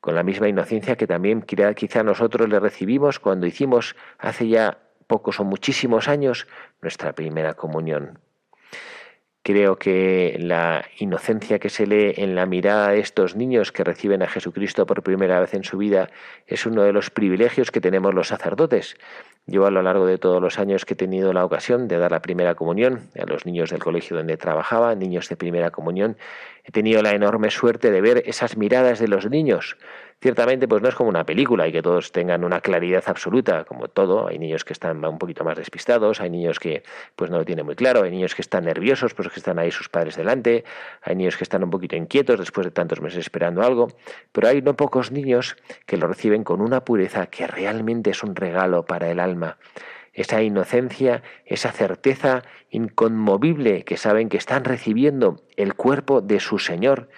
con 0.00 0.16
la 0.16 0.24
misma 0.24 0.48
inocencia 0.48 0.96
que 0.96 1.06
también 1.06 1.42
quizá 1.42 2.02
nosotros 2.02 2.48
le 2.48 2.58
recibimos 2.58 3.20
cuando 3.20 3.46
hicimos 3.46 3.94
hace 4.18 4.48
ya 4.48 4.78
pocos 5.06 5.38
o 5.38 5.44
muchísimos 5.44 6.08
años 6.08 6.48
nuestra 6.80 7.12
primera 7.12 7.54
comunión. 7.54 8.18
Creo 9.44 9.76
que 9.76 10.36
la 10.38 10.84
inocencia 10.98 11.58
que 11.58 11.68
se 11.68 11.86
lee 11.86 12.14
en 12.16 12.34
la 12.36 12.46
mirada 12.46 12.90
de 12.90 13.00
estos 13.00 13.34
niños 13.34 13.72
que 13.72 13.82
reciben 13.82 14.22
a 14.22 14.28
Jesucristo 14.28 14.86
por 14.86 15.02
primera 15.02 15.40
vez 15.40 15.54
en 15.54 15.64
su 15.64 15.78
vida 15.78 16.10
es 16.46 16.64
uno 16.64 16.82
de 16.82 16.92
los 16.92 17.10
privilegios 17.10 17.72
que 17.72 17.80
tenemos 17.80 18.14
los 18.14 18.28
sacerdotes. 18.28 18.96
Yo 19.46 19.66
a 19.66 19.70
lo 19.70 19.82
largo 19.82 20.06
de 20.06 20.18
todos 20.18 20.40
los 20.40 20.58
años 20.58 20.84
que 20.84 20.94
he 20.94 20.96
tenido 20.96 21.32
la 21.32 21.44
ocasión 21.44 21.88
de 21.88 21.98
dar 21.98 22.12
la 22.12 22.22
primera 22.22 22.54
comunión 22.54 23.10
a 23.20 23.26
los 23.26 23.44
niños 23.44 23.70
del 23.70 23.80
colegio 23.80 24.16
donde 24.16 24.36
trabajaba, 24.36 24.94
niños 24.94 25.28
de 25.28 25.36
primera 25.36 25.70
comunión, 25.70 26.16
he 26.64 26.70
tenido 26.70 27.02
la 27.02 27.10
enorme 27.10 27.50
suerte 27.50 27.90
de 27.90 28.00
ver 28.00 28.22
esas 28.26 28.56
miradas 28.56 29.00
de 29.00 29.08
los 29.08 29.28
niños 29.28 29.76
Ciertamente, 30.22 30.68
pues 30.68 30.80
no 30.80 30.88
es 30.88 30.94
como 30.94 31.08
una 31.10 31.26
película 31.26 31.66
y 31.66 31.72
que 31.72 31.82
todos 31.82 32.12
tengan 32.12 32.44
una 32.44 32.60
claridad 32.60 33.02
absoluta, 33.06 33.64
como 33.64 33.88
todo. 33.88 34.28
Hay 34.28 34.38
niños 34.38 34.64
que 34.64 34.72
están 34.72 35.04
un 35.04 35.18
poquito 35.18 35.42
más 35.42 35.58
despistados, 35.58 36.20
hay 36.20 36.30
niños 36.30 36.60
que 36.60 36.84
pues 37.16 37.28
no 37.28 37.38
lo 37.38 37.44
tienen 37.44 37.66
muy 37.66 37.74
claro, 37.74 38.04
hay 38.04 38.12
niños 38.12 38.36
que 38.36 38.42
están 38.42 38.66
nerviosos, 38.66 39.14
pues 39.14 39.28
que 39.30 39.40
están 39.40 39.58
ahí 39.58 39.72
sus 39.72 39.88
padres 39.88 40.14
delante, 40.14 40.62
hay 41.02 41.16
niños 41.16 41.36
que 41.36 41.42
están 41.42 41.64
un 41.64 41.70
poquito 41.70 41.96
inquietos 41.96 42.38
después 42.38 42.64
de 42.64 42.70
tantos 42.70 43.00
meses 43.00 43.18
esperando 43.18 43.62
algo, 43.62 43.88
pero 44.30 44.46
hay 44.46 44.62
no 44.62 44.76
pocos 44.76 45.10
niños 45.10 45.56
que 45.86 45.96
lo 45.96 46.06
reciben 46.06 46.44
con 46.44 46.60
una 46.60 46.84
pureza 46.84 47.26
que 47.26 47.48
realmente 47.48 48.10
es 48.10 48.22
un 48.22 48.36
regalo 48.36 48.86
para 48.86 49.10
el 49.10 49.18
alma 49.18 49.58
esa 50.12 50.42
inocencia, 50.42 51.22
esa 51.46 51.72
certeza 51.72 52.42
inconmovible 52.70 53.82
que 53.82 53.96
saben 53.96 54.28
que 54.28 54.36
están 54.36 54.62
recibiendo 54.62 55.42
el 55.56 55.74
cuerpo 55.74 56.20
de 56.20 56.38
su 56.38 56.58
Señor, 56.58 57.08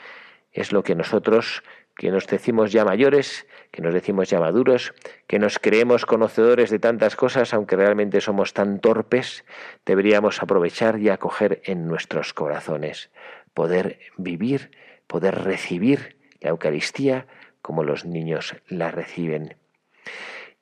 es 0.54 0.72
lo 0.72 0.84
que 0.84 0.94
nosotros 0.94 1.64
que 1.96 2.10
nos 2.10 2.26
decimos 2.26 2.72
ya 2.72 2.84
mayores, 2.84 3.46
que 3.70 3.82
nos 3.82 3.94
decimos 3.94 4.28
ya 4.28 4.40
maduros, 4.40 4.94
que 5.26 5.38
nos 5.38 5.58
creemos 5.58 6.06
conocedores 6.06 6.70
de 6.70 6.78
tantas 6.78 7.16
cosas, 7.16 7.54
aunque 7.54 7.76
realmente 7.76 8.20
somos 8.20 8.52
tan 8.52 8.80
torpes, 8.80 9.44
deberíamos 9.86 10.42
aprovechar 10.42 10.98
y 10.98 11.08
acoger 11.08 11.62
en 11.64 11.86
nuestros 11.86 12.34
corazones, 12.34 13.10
poder 13.54 13.98
vivir, 14.16 14.70
poder 15.06 15.44
recibir 15.44 16.16
la 16.40 16.50
Eucaristía 16.50 17.26
como 17.62 17.82
los 17.84 18.04
niños 18.04 18.56
la 18.68 18.90
reciben. 18.90 19.56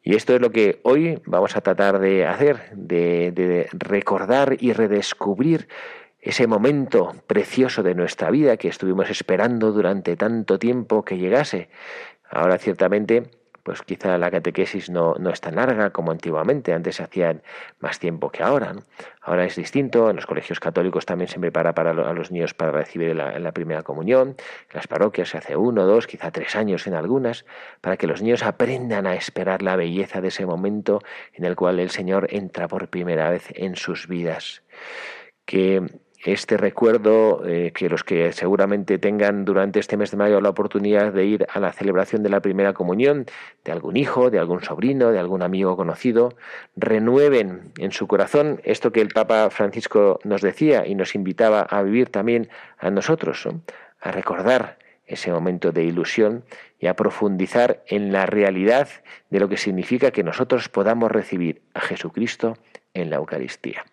Y 0.05 0.17
esto 0.17 0.35
es 0.35 0.41
lo 0.41 0.51
que 0.51 0.81
hoy 0.83 1.21
vamos 1.27 1.57
a 1.57 1.61
tratar 1.61 2.01
de 2.01 2.27
hacer, 2.27 2.71
de, 2.75 3.69
recordar 3.73 4.57
y 4.59 4.73
redescubrir 4.73 5.69
ese 6.23 6.47
momento 6.47 7.15
precioso 7.27 7.83
de 7.83 7.97
nuestra 7.97 8.31
vida 8.31 8.57
que 8.57 8.69
estuvimos 8.69 9.11
esperando 9.11 9.73
durante 9.73 10.17
tanto 10.17 10.59
tiempo 10.59 11.05
que 11.05 11.19
llegase. 11.19 11.69
Ahora 12.31 12.59
ciertamente, 12.59 13.25
pues 13.65 13.83
quizá 13.83 14.17
la 14.19 14.31
catequesis 14.31 14.89
no, 14.89 15.15
no 15.19 15.31
es 15.31 15.41
tan 15.41 15.57
larga 15.57 15.91
como 15.91 16.13
antiguamente, 16.13 16.73
antes 16.73 16.97
se 16.97 17.03
hacían 17.03 17.43
más 17.81 17.99
tiempo 17.99 18.31
que 18.31 18.45
ahora. 18.45 18.77
Ahora 19.21 19.45
es 19.45 19.57
distinto, 19.57 20.11
en 20.11 20.17
los 20.17 20.27
colegios 20.27 20.61
católicos 20.61 21.07
también 21.07 21.27
se 21.29 21.41
prepara 21.41 21.75
para 21.75 21.91
a 21.91 22.13
los 22.13 22.31
niños 22.31 22.55
para 22.55 22.71
recibir 22.71 23.17
la, 23.17 23.37
la 23.41 23.53
primera 23.53 23.83
comunión, 23.83 24.29
en 24.29 24.75
las 24.75 24.87
parroquias 24.87 25.29
se 25.29 25.39
hace 25.39 25.57
uno, 25.57 25.87
dos, 25.87 26.07
quizá 26.07 26.31
tres 26.31 26.55
años 26.55 26.87
en 26.87 26.95
algunas, 26.95 27.45
para 27.81 27.97
que 27.97 28.07
los 28.07 28.23
niños 28.23 28.45
aprendan 28.45 29.09
a 29.09 29.15
esperar 29.17 29.61
la 29.63 29.75
belleza 29.75 30.21
de 30.21 30.29
ese 30.29 30.47
momento 30.47 31.01
en 31.35 31.45
el 31.45 31.57
cual 31.57 31.81
el 31.81 31.91
Señor 31.91 32.29
entra 32.31 32.69
por 32.69 32.89
primera 32.89 33.29
vez 33.29 33.49
en 33.55 33.75
sus 33.75 34.07
vidas. 34.07 34.63
Que 35.45 35.83
este 36.25 36.57
recuerdo 36.57 37.43
eh, 37.47 37.73
que 37.75 37.89
los 37.89 38.05
que 38.05 38.33
seguramente 38.33 38.99
tengan 38.99 39.45
durante 39.45 39.81
este 39.81 39.97
mes 39.97 40.13
de 40.13 40.17
mayo 40.17 40.41
la 40.41 40.51
oportunidad 40.51 41.13
de 41.13 41.25
ir 41.25 41.47
a 41.53 41.59
la 41.59 41.73
celebración 41.73 42.23
de 42.23 42.29
la 42.29 42.41
primera 42.41 42.73
comunión 42.73 43.27
de 43.65 43.73
algún 43.73 43.97
hijo, 43.97 44.31
de 44.31 44.39
algún 44.39 44.63
sobrino, 44.63 45.11
de 45.11 45.19
algún 45.19 45.43
amigo 45.43 45.77
conocido, 45.77 46.35
renueven 46.77 47.73
en 47.79 47.91
su 47.91 48.07
corazón 48.07 48.61
esto 48.63 48.93
que 48.93 49.01
el 49.01 49.09
Papa 49.09 49.51
Francisco 49.51 50.21
nos 50.23 50.43
decía 50.43 50.87
y 50.87 50.95
nos 50.95 51.15
invitaba 51.17 51.63
a 51.63 51.83
vivir 51.83 52.09
también 52.09 52.49
a 52.79 52.91
nosotros, 52.91 53.49
a 54.01 54.11
recordar 54.13 54.79
ese 55.07 55.33
momento 55.33 55.73
de 55.73 55.85
ilusión 55.85 56.45
y 56.79 56.87
a 56.87 56.95
profundizar 56.95 57.83
en 57.87 58.13
la 58.13 58.27
realidad 58.27 58.89
de 59.31 59.41
lo 59.41 59.49
que 59.49 59.57
significa 59.57 60.13
que 60.13 60.23
nosotros 60.23 60.69
podamos 60.69 61.11
recibir 61.11 61.63
a 61.75 61.81
Jesucristo 61.81 62.57
en 62.95 63.11
la 63.11 63.17
Eucaristía. 63.17 63.85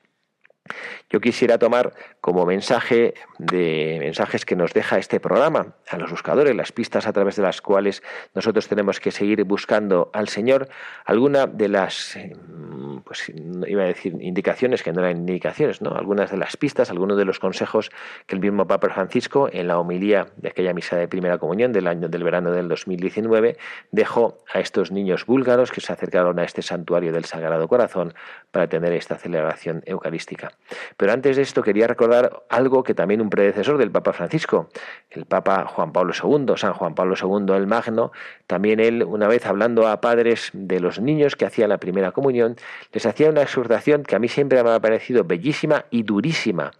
Yo 1.09 1.19
quisiera 1.19 1.57
tomar 1.57 1.93
como 2.21 2.45
mensaje 2.45 3.13
de 3.37 3.97
mensajes 3.99 4.45
que 4.45 4.55
nos 4.55 4.73
deja 4.73 4.97
este 4.97 5.19
programa 5.19 5.75
a 5.89 5.97
los 5.97 6.11
buscadores, 6.11 6.55
las 6.55 6.71
pistas 6.71 7.07
a 7.07 7.13
través 7.13 7.35
de 7.35 7.43
las 7.43 7.61
cuales 7.61 8.03
nosotros 8.35 8.67
tenemos 8.67 8.99
que 8.99 9.11
seguir 9.11 9.43
buscando 9.43 10.09
al 10.13 10.27
Señor, 10.27 10.69
alguna 11.05 11.47
de 11.47 11.69
las, 11.69 12.17
mm, 12.17 12.97
pues 12.99 13.31
iba 13.67 13.83
a 13.83 13.87
decir 13.87 14.15
indicaciones 14.19 14.83
que 14.83 14.93
no 14.93 15.01
eran 15.01 15.17
indicaciones, 15.17 15.81
¿no? 15.81 15.95
Algunas 15.95 16.31
de 16.31 16.37
las 16.37 16.57
pistas, 16.57 16.89
algunos 16.89 17.17
de 17.17 17.25
los 17.25 17.39
consejos 17.39 17.91
que 18.25 18.35
el 18.35 18.41
mismo 18.41 18.67
Papa 18.67 18.89
Francisco 18.89 19.49
en 19.51 19.67
la 19.67 19.79
homilía 19.79 20.27
de 20.37 20.49
aquella 20.49 20.73
misa 20.73 20.95
de 20.95 21.07
primera 21.07 21.37
comunión 21.37 21.73
del 21.73 21.87
año 21.87 22.09
del 22.09 22.23
verano 22.23 22.51
del 22.51 22.67
2019 22.67 23.57
dejó 23.91 24.37
a 24.53 24.59
estos 24.59 24.91
niños 24.91 25.25
búlgaros 25.25 25.71
que 25.71 25.81
se 25.81 25.93
acercaron 25.93 26.39
a 26.39 26.43
este 26.43 26.61
santuario 26.61 27.11
del 27.11 27.25
Sagrado 27.25 27.67
Corazón 27.67 28.13
para 28.51 28.67
tener 28.67 28.93
esta 28.93 29.17
celebración 29.17 29.81
eucarística. 29.85 30.51
Pero 30.97 31.11
antes 31.11 31.35
de 31.35 31.41
esto 31.41 31.61
quería 31.63 31.87
recordar 31.87 32.43
algo 32.49 32.83
que 32.83 32.93
también 32.93 33.21
un 33.21 33.29
predecesor 33.29 33.77
del 33.77 33.91
Papa 33.91 34.13
Francisco, 34.13 34.69
el 35.09 35.25
Papa 35.25 35.65
Juan 35.65 35.91
Pablo 35.91 36.13
II, 36.13 36.53
San 36.57 36.73
Juan 36.73 36.95
Pablo 36.95 37.15
II 37.19 37.55
el 37.55 37.67
Magno, 37.67 38.11
también 38.47 38.79
él 38.79 39.03
una 39.03 39.27
vez 39.27 39.45
hablando 39.45 39.87
a 39.87 40.01
padres 40.01 40.51
de 40.53 40.79
los 40.79 40.99
niños 40.99 41.35
que 41.35 41.45
hacían 41.45 41.69
la 41.69 41.77
primera 41.77 42.11
comunión, 42.11 42.55
les 42.91 43.05
hacía 43.05 43.29
una 43.29 43.41
exhortación 43.41 44.03
que 44.03 44.15
a 44.15 44.19
mí 44.19 44.27
siempre 44.27 44.63
me 44.63 44.69
ha 44.69 44.79
parecido 44.79 45.23
bellísima 45.23 45.85
y 45.89 46.03
durísima 46.03 46.71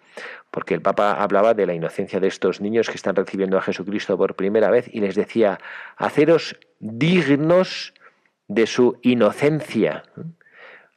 porque 0.52 0.74
el 0.74 0.82
Papa 0.82 1.14
hablaba 1.14 1.54
de 1.54 1.66
la 1.66 1.74
inocencia 1.74 2.20
de 2.20 2.28
estos 2.28 2.62
niños 2.62 2.90
que 2.90 2.96
están 2.96 3.16
recibiendo 3.16 3.58
a 3.58 3.62
Jesucristo 3.62 4.18
por 4.18 4.36
primera 4.36 4.70
vez 4.70 4.90
y 4.92 5.00
les 5.00 5.16
decía, 5.16 5.60
haceros 5.98 6.58
dignos 6.80 7.94
de 8.48 8.66
su 8.66 8.98
inocencia. 9.02 10.04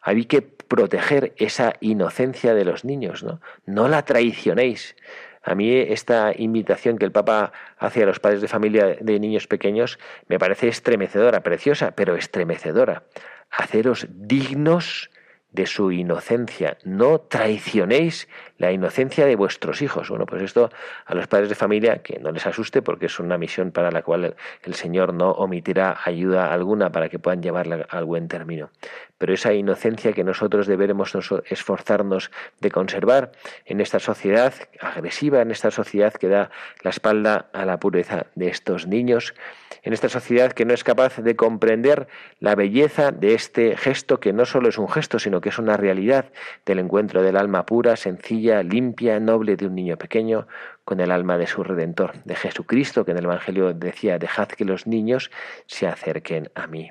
Había 0.00 0.26
que 0.26 0.42
proteger 0.72 1.34
esa 1.36 1.74
inocencia 1.80 2.54
de 2.54 2.64
los 2.64 2.82
niños, 2.82 3.22
¿no? 3.22 3.42
No 3.66 3.88
la 3.88 4.06
traicionéis. 4.06 4.96
A 5.42 5.54
mí 5.54 5.70
esta 5.70 6.32
invitación 6.34 6.96
que 6.96 7.04
el 7.04 7.12
Papa 7.12 7.52
hace 7.76 8.02
a 8.02 8.06
los 8.06 8.20
padres 8.20 8.40
de 8.40 8.48
familia 8.48 8.96
de 8.98 9.20
niños 9.20 9.46
pequeños 9.46 9.98
me 10.28 10.38
parece 10.38 10.68
estremecedora, 10.68 11.42
preciosa, 11.42 11.90
pero 11.90 12.16
estremecedora. 12.16 13.02
Haceros 13.50 14.06
dignos 14.08 15.10
de 15.52 15.66
su 15.66 15.92
inocencia. 15.92 16.78
No 16.84 17.20
traicionéis 17.20 18.28
la 18.58 18.72
inocencia 18.72 19.26
de 19.26 19.36
vuestros 19.36 19.82
hijos. 19.82 20.08
Bueno, 20.08 20.24
pues 20.26 20.42
esto 20.42 20.70
a 21.04 21.14
los 21.14 21.26
padres 21.26 21.48
de 21.48 21.54
familia 21.54 21.98
que 21.98 22.18
no 22.18 22.32
les 22.32 22.46
asuste 22.46 22.80
porque 22.80 23.06
es 23.06 23.18
una 23.18 23.36
misión 23.36 23.70
para 23.70 23.90
la 23.90 24.02
cual 24.02 24.34
el 24.62 24.74
Señor 24.74 25.12
no 25.12 25.32
omitirá 25.32 25.98
ayuda 26.04 26.52
alguna 26.52 26.90
para 26.90 27.08
que 27.08 27.18
puedan 27.18 27.42
llevarla 27.42 27.86
al 27.90 28.04
buen 28.04 28.28
término. 28.28 28.70
Pero 29.18 29.34
esa 29.34 29.52
inocencia 29.52 30.12
que 30.12 30.24
nosotros 30.24 30.66
deberemos 30.66 31.12
esforzarnos 31.46 32.30
de 32.60 32.70
conservar 32.70 33.32
en 33.66 33.80
esta 33.80 33.98
sociedad 33.98 34.54
agresiva, 34.80 35.42
en 35.42 35.50
esta 35.50 35.70
sociedad 35.70 36.12
que 36.14 36.28
da 36.28 36.50
la 36.82 36.90
espalda 36.90 37.48
a 37.52 37.64
la 37.64 37.78
pureza 37.78 38.26
de 38.34 38.48
estos 38.48 38.86
niños, 38.86 39.34
en 39.82 39.92
esta 39.92 40.08
sociedad 40.08 40.52
que 40.52 40.64
no 40.64 40.74
es 40.74 40.84
capaz 40.84 41.18
de 41.18 41.36
comprender 41.36 42.08
la 42.38 42.54
belleza 42.54 43.10
de 43.10 43.34
este 43.34 43.76
gesto 43.76 44.20
que 44.20 44.32
no 44.32 44.44
solo 44.46 44.68
es 44.68 44.78
un 44.78 44.88
gesto, 44.88 45.18
sino 45.18 45.40
que 45.40 45.48
es 45.48 45.58
una 45.58 45.76
realidad 45.76 46.26
del 46.64 46.78
encuentro 46.78 47.22
del 47.22 47.36
alma 47.36 47.66
pura, 47.66 47.96
sencilla, 47.96 48.62
limpia, 48.62 49.18
noble 49.20 49.56
de 49.56 49.66
un 49.66 49.74
niño 49.74 49.96
pequeño 49.96 50.46
con 50.84 51.00
el 51.00 51.10
alma 51.10 51.38
de 51.38 51.46
su 51.46 51.62
Redentor, 51.62 52.12
de 52.24 52.36
Jesucristo, 52.36 53.04
que 53.04 53.12
en 53.12 53.18
el 53.18 53.24
Evangelio 53.24 53.72
decía, 53.72 54.18
dejad 54.18 54.48
que 54.48 54.64
los 54.64 54.86
niños 54.86 55.30
se 55.66 55.86
acerquen 55.86 56.50
a 56.54 56.66
mí. 56.66 56.90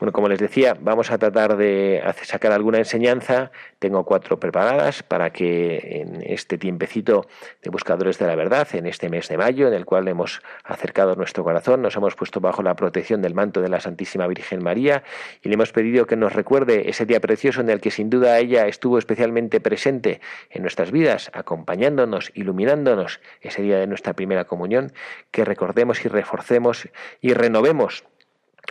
Bueno, 0.00 0.12
como 0.12 0.28
les 0.28 0.40
decía, 0.40 0.76
vamos 0.80 1.12
a 1.12 1.18
tratar 1.18 1.56
de 1.56 2.02
sacar 2.24 2.50
alguna 2.50 2.78
enseñanza. 2.78 3.52
Tengo 3.78 4.04
cuatro 4.04 4.40
preparadas 4.40 5.04
para 5.04 5.30
que 5.30 6.00
en 6.02 6.20
este 6.26 6.58
tiempecito 6.58 7.28
de 7.62 7.70
buscadores 7.70 8.18
de 8.18 8.26
la 8.26 8.34
verdad, 8.34 8.66
en 8.74 8.86
este 8.86 9.08
mes 9.08 9.28
de 9.28 9.38
mayo, 9.38 9.68
en 9.68 9.72
el 9.72 9.84
cual 9.84 10.08
hemos 10.08 10.42
acercado 10.64 11.14
nuestro 11.14 11.44
corazón, 11.44 11.80
nos 11.80 11.94
hemos 11.94 12.16
puesto 12.16 12.40
bajo 12.40 12.60
la 12.60 12.74
protección 12.74 13.22
del 13.22 13.34
manto 13.34 13.60
de 13.60 13.68
la 13.68 13.78
Santísima 13.78 14.26
Virgen 14.26 14.64
María 14.64 15.04
y 15.42 15.48
le 15.48 15.54
hemos 15.54 15.70
pedido 15.70 16.06
que 16.06 16.16
nos 16.16 16.32
recuerde 16.32 16.90
ese 16.90 17.06
día 17.06 17.20
precioso 17.20 17.60
en 17.60 17.70
el 17.70 17.80
que 17.80 17.92
sin 17.92 18.10
duda 18.10 18.36
ella 18.40 18.66
estuvo 18.66 18.98
especialmente 18.98 19.60
presente 19.60 20.20
en 20.50 20.62
nuestras 20.62 20.90
vidas, 20.90 21.30
acompañándonos, 21.34 22.32
iluminándonos, 22.34 23.20
ese 23.40 23.62
día 23.62 23.78
de 23.78 23.86
nuestra 23.86 24.14
primera 24.14 24.44
comunión, 24.44 24.92
que 25.30 25.44
recordemos 25.44 26.04
y 26.04 26.08
reforcemos 26.08 26.88
y 27.20 27.32
renovemos 27.32 28.04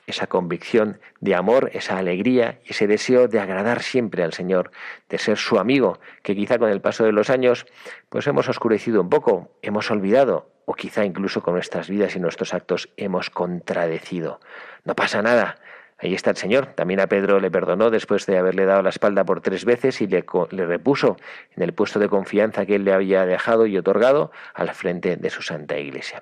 esa 0.07 0.27
convicción 0.27 0.99
de 1.21 1.35
amor, 1.35 1.69
esa 1.73 1.97
alegría 1.97 2.59
ese 2.65 2.87
deseo 2.87 3.27
de 3.27 3.39
agradar 3.39 3.81
siempre 3.81 4.23
al 4.23 4.33
Señor, 4.33 4.71
de 5.09 5.17
ser 5.17 5.37
su 5.37 5.59
amigo, 5.59 5.99
que 6.21 6.35
quizá 6.35 6.57
con 6.57 6.69
el 6.69 6.81
paso 6.81 7.03
de 7.03 7.11
los 7.11 7.29
años 7.29 7.65
pues 8.09 8.27
hemos 8.27 8.49
oscurecido 8.49 9.01
un 9.01 9.09
poco, 9.09 9.51
hemos 9.61 9.89
olvidado 9.91 10.49
o 10.65 10.73
quizá 10.73 11.05
incluso 11.05 11.41
con 11.41 11.53
nuestras 11.55 11.89
vidas 11.89 12.15
y 12.15 12.19
nuestros 12.19 12.53
actos 12.53 12.89
hemos 12.97 13.29
contradecido. 13.29 14.39
No 14.85 14.95
pasa 14.95 15.21
nada. 15.21 15.57
Ahí 15.97 16.13
está 16.13 16.31
el 16.31 16.37
Señor. 16.37 16.67
También 16.67 16.99
a 16.99 17.07
Pedro 17.07 17.39
le 17.39 17.51
perdonó 17.51 17.89
después 17.89 18.25
de 18.25 18.37
haberle 18.37 18.65
dado 18.65 18.81
la 18.81 18.89
espalda 18.89 19.23
por 19.25 19.41
tres 19.41 19.63
veces 19.63 20.01
y 20.01 20.07
le, 20.07 20.25
le 20.51 20.65
repuso 20.65 21.17
en 21.55 21.63
el 21.63 21.73
puesto 21.73 21.99
de 21.99 22.09
confianza 22.09 22.65
que 22.65 22.75
él 22.75 22.85
le 22.85 22.93
había 22.93 23.25
dejado 23.25 23.67
y 23.67 23.77
otorgado 23.77 24.31
al 24.53 24.73
frente 24.73 25.15
de 25.15 25.29
su 25.29 25.41
santa 25.41 25.77
iglesia. 25.77 26.21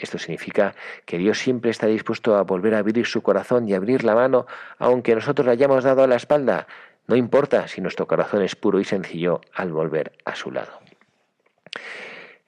Esto 0.00 0.18
significa 0.18 0.74
que 1.04 1.18
Dios 1.18 1.38
siempre 1.38 1.70
está 1.70 1.86
dispuesto 1.86 2.36
a 2.36 2.42
volver 2.42 2.74
a 2.74 2.78
abrir 2.78 3.06
su 3.06 3.22
corazón 3.22 3.68
y 3.68 3.74
abrir 3.74 4.04
la 4.04 4.14
mano, 4.14 4.46
aunque 4.78 5.14
nosotros 5.14 5.46
le 5.46 5.52
hayamos 5.52 5.84
dado 5.84 6.02
a 6.02 6.06
la 6.06 6.16
espalda. 6.16 6.66
No 7.06 7.16
importa 7.16 7.68
si 7.68 7.80
nuestro 7.80 8.06
corazón 8.06 8.42
es 8.42 8.56
puro 8.56 8.80
y 8.80 8.84
sencillo 8.84 9.40
al 9.52 9.72
volver 9.72 10.12
a 10.24 10.34
su 10.34 10.50
lado. 10.50 10.80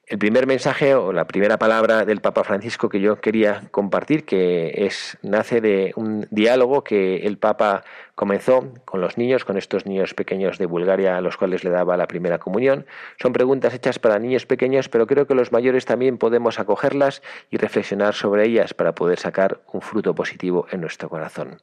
El 0.04 0.18
primer 0.18 0.48
mensaje 0.48 0.96
o 0.96 1.12
la 1.12 1.26
primera 1.26 1.58
palabra 1.58 2.04
del 2.04 2.20
Papa 2.20 2.42
Francisco 2.42 2.88
que 2.88 3.00
yo 3.00 3.20
quería 3.20 3.62
compartir, 3.70 4.24
que 4.24 4.84
es 4.84 5.16
nace 5.22 5.60
de 5.60 5.92
un 5.94 6.26
diálogo 6.30 6.82
que 6.82 7.18
el 7.18 7.38
Papa 7.38 7.84
comenzó 8.16 8.74
con 8.84 9.00
los 9.00 9.16
niños, 9.16 9.44
con 9.44 9.56
estos 9.56 9.86
niños 9.86 10.12
pequeños 10.12 10.58
de 10.58 10.66
Bulgaria 10.66 11.16
a 11.16 11.20
los 11.20 11.36
cuales 11.36 11.62
le 11.62 11.70
daba 11.70 11.96
la 11.96 12.08
primera 12.08 12.38
comunión. 12.38 12.84
Son 13.20 13.32
preguntas 13.32 13.74
hechas 13.74 14.00
para 14.00 14.18
niños 14.18 14.44
pequeños, 14.44 14.88
pero 14.88 15.06
creo 15.06 15.28
que 15.28 15.36
los 15.36 15.52
mayores 15.52 15.84
también 15.84 16.18
podemos 16.18 16.58
acogerlas 16.58 17.22
y 17.50 17.56
reflexionar 17.56 18.14
sobre 18.14 18.44
ellas 18.44 18.74
para 18.74 18.94
poder 18.94 19.20
sacar 19.20 19.60
un 19.72 19.82
fruto 19.82 20.16
positivo 20.16 20.66
en 20.72 20.80
nuestro 20.80 21.08
corazón. 21.08 21.62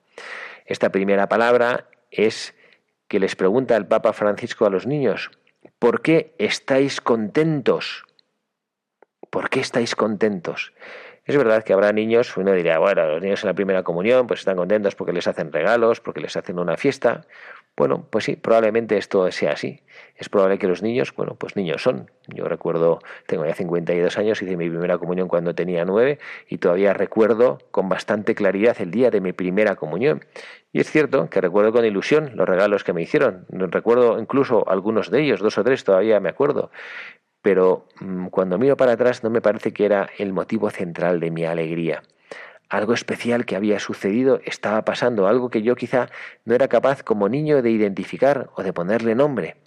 Esta 0.65 0.91
primera 0.91 1.27
palabra 1.27 1.87
es 2.09 2.55
que 3.09 3.19
les 3.19 3.35
pregunta 3.35 3.75
el 3.75 3.85
Papa 3.85 4.13
Francisco 4.13 4.65
a 4.65 4.69
los 4.69 4.87
niños, 4.87 5.29
¿por 5.77 6.01
qué 6.01 6.33
estáis 6.37 7.01
contentos? 7.01 8.05
¿Por 9.29 9.49
qué 9.49 9.59
estáis 9.59 9.95
contentos? 9.95 10.73
Es 11.25 11.37
verdad 11.37 11.63
que 11.63 11.73
habrá 11.73 11.93
niños, 11.93 12.35
uno 12.37 12.53
diría, 12.53 12.79
bueno, 12.79 13.05
los 13.05 13.21
niños 13.21 13.43
en 13.43 13.49
la 13.49 13.53
primera 13.53 13.83
comunión 13.83 14.25
pues 14.25 14.39
están 14.39 14.57
contentos 14.57 14.95
porque 14.95 15.13
les 15.13 15.27
hacen 15.27 15.53
regalos, 15.53 16.01
porque 16.01 16.21
les 16.21 16.35
hacen 16.35 16.57
una 16.57 16.75
fiesta. 16.75 17.21
Bueno, 17.77 18.07
pues 18.09 18.25
sí, 18.25 18.35
probablemente 18.35 18.97
esto 18.97 19.31
sea 19.31 19.51
así. 19.51 19.83
Es 20.15 20.27
probable 20.27 20.57
que 20.57 20.67
los 20.67 20.81
niños, 20.81 21.13
bueno, 21.15 21.35
pues 21.35 21.55
niños 21.55 21.83
son. 21.83 22.09
Yo 22.27 22.45
recuerdo, 22.45 22.99
tengo 23.27 23.45
ya 23.45 23.53
52 23.53 24.17
años, 24.17 24.41
hice 24.41 24.57
mi 24.57 24.69
primera 24.69 24.97
comunión 24.97 25.27
cuando 25.27 25.53
tenía 25.53 25.85
9 25.85 26.17
y 26.47 26.57
todavía 26.57 26.93
recuerdo 26.93 27.59
con 27.69 27.87
bastante 27.89 28.33
claridad 28.33 28.75
el 28.79 28.89
día 28.89 29.11
de 29.11 29.21
mi 29.21 29.31
primera 29.31 29.75
comunión. 29.75 30.25
Y 30.73 30.81
es 30.81 30.89
cierto 30.89 31.29
que 31.29 31.41
recuerdo 31.41 31.71
con 31.71 31.85
ilusión 31.85 32.31
los 32.33 32.49
regalos 32.49 32.83
que 32.83 32.93
me 32.93 33.03
hicieron. 33.03 33.45
Recuerdo 33.49 34.19
incluso 34.19 34.67
algunos 34.67 35.11
de 35.11 35.21
ellos, 35.21 35.41
dos 35.41 35.59
o 35.59 35.63
tres 35.63 35.83
todavía 35.83 36.19
me 36.19 36.29
acuerdo 36.29 36.71
pero 37.41 37.87
mm, 37.99 38.27
cuando 38.27 38.57
miro 38.57 38.77
para 38.77 38.93
atrás 38.93 39.23
no 39.23 39.29
me 39.29 39.41
parece 39.41 39.73
que 39.73 39.85
era 39.85 40.09
el 40.17 40.33
motivo 40.33 40.69
central 40.69 41.19
de 41.19 41.31
mi 41.31 41.45
alegría. 41.45 42.03
Algo 42.69 42.93
especial 42.93 43.45
que 43.45 43.55
había 43.55 43.79
sucedido 43.79 44.41
estaba 44.45 44.85
pasando, 44.85 45.27
algo 45.27 45.49
que 45.49 45.63
yo 45.63 45.75
quizá 45.75 46.09
no 46.45 46.53
era 46.53 46.67
capaz 46.67 47.01
como 47.01 47.27
niño 47.27 47.63
de 47.63 47.71
identificar 47.71 48.51
o 48.55 48.61
de 48.61 48.73
ponerle 48.73 49.15
nombre, 49.15 49.57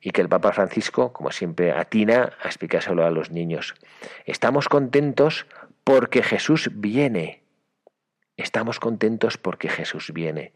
y 0.00 0.10
que 0.10 0.20
el 0.20 0.28
Papa 0.28 0.52
Francisco, 0.52 1.12
como 1.12 1.32
siempre, 1.32 1.72
atina 1.72 2.32
a 2.40 2.46
explicárselo 2.46 3.04
a 3.04 3.10
los 3.10 3.32
niños. 3.32 3.74
Estamos 4.24 4.68
contentos 4.68 5.46
porque 5.82 6.22
Jesús 6.22 6.70
viene. 6.74 7.42
Estamos 8.36 8.78
contentos 8.78 9.36
porque 9.36 9.68
Jesús 9.68 10.12
viene. 10.12 10.52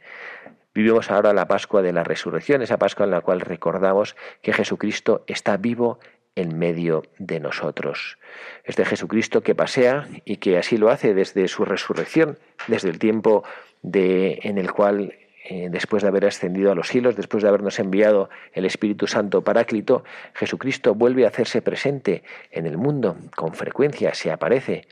Vivimos 0.74 1.10
ahora 1.10 1.32
la 1.32 1.48
Pascua 1.48 1.82
de 1.82 1.92
la 1.92 2.04
Resurrección, 2.04 2.62
esa 2.62 2.78
Pascua 2.78 3.04
en 3.04 3.10
la 3.10 3.22
cual 3.22 3.40
recordamos 3.40 4.14
que 4.42 4.52
Jesucristo 4.52 5.24
está 5.26 5.56
vivo 5.56 5.98
en 6.38 6.56
medio 6.56 7.02
de 7.18 7.40
nosotros. 7.40 8.16
Este 8.62 8.84
Jesucristo 8.84 9.42
que 9.42 9.56
pasea 9.56 10.08
y 10.24 10.36
que 10.36 10.56
así 10.56 10.76
lo 10.76 10.88
hace 10.88 11.12
desde 11.12 11.48
su 11.48 11.64
resurrección, 11.64 12.38
desde 12.68 12.90
el 12.90 13.00
tiempo 13.00 13.42
de, 13.82 14.38
en 14.42 14.56
el 14.56 14.70
cual, 14.70 15.14
eh, 15.44 15.68
después 15.68 16.02
de 16.02 16.08
haber 16.08 16.26
ascendido 16.26 16.70
a 16.70 16.76
los 16.76 16.88
cielos, 16.88 17.16
después 17.16 17.42
de 17.42 17.48
habernos 17.48 17.80
enviado 17.80 18.30
el 18.52 18.66
Espíritu 18.66 19.08
Santo 19.08 19.42
Paráclito, 19.42 20.04
Jesucristo 20.34 20.94
vuelve 20.94 21.24
a 21.24 21.28
hacerse 21.28 21.60
presente 21.60 22.22
en 22.52 22.66
el 22.66 22.78
mundo, 22.78 23.16
con 23.34 23.54
frecuencia 23.54 24.14
se 24.14 24.30
aparece 24.30 24.86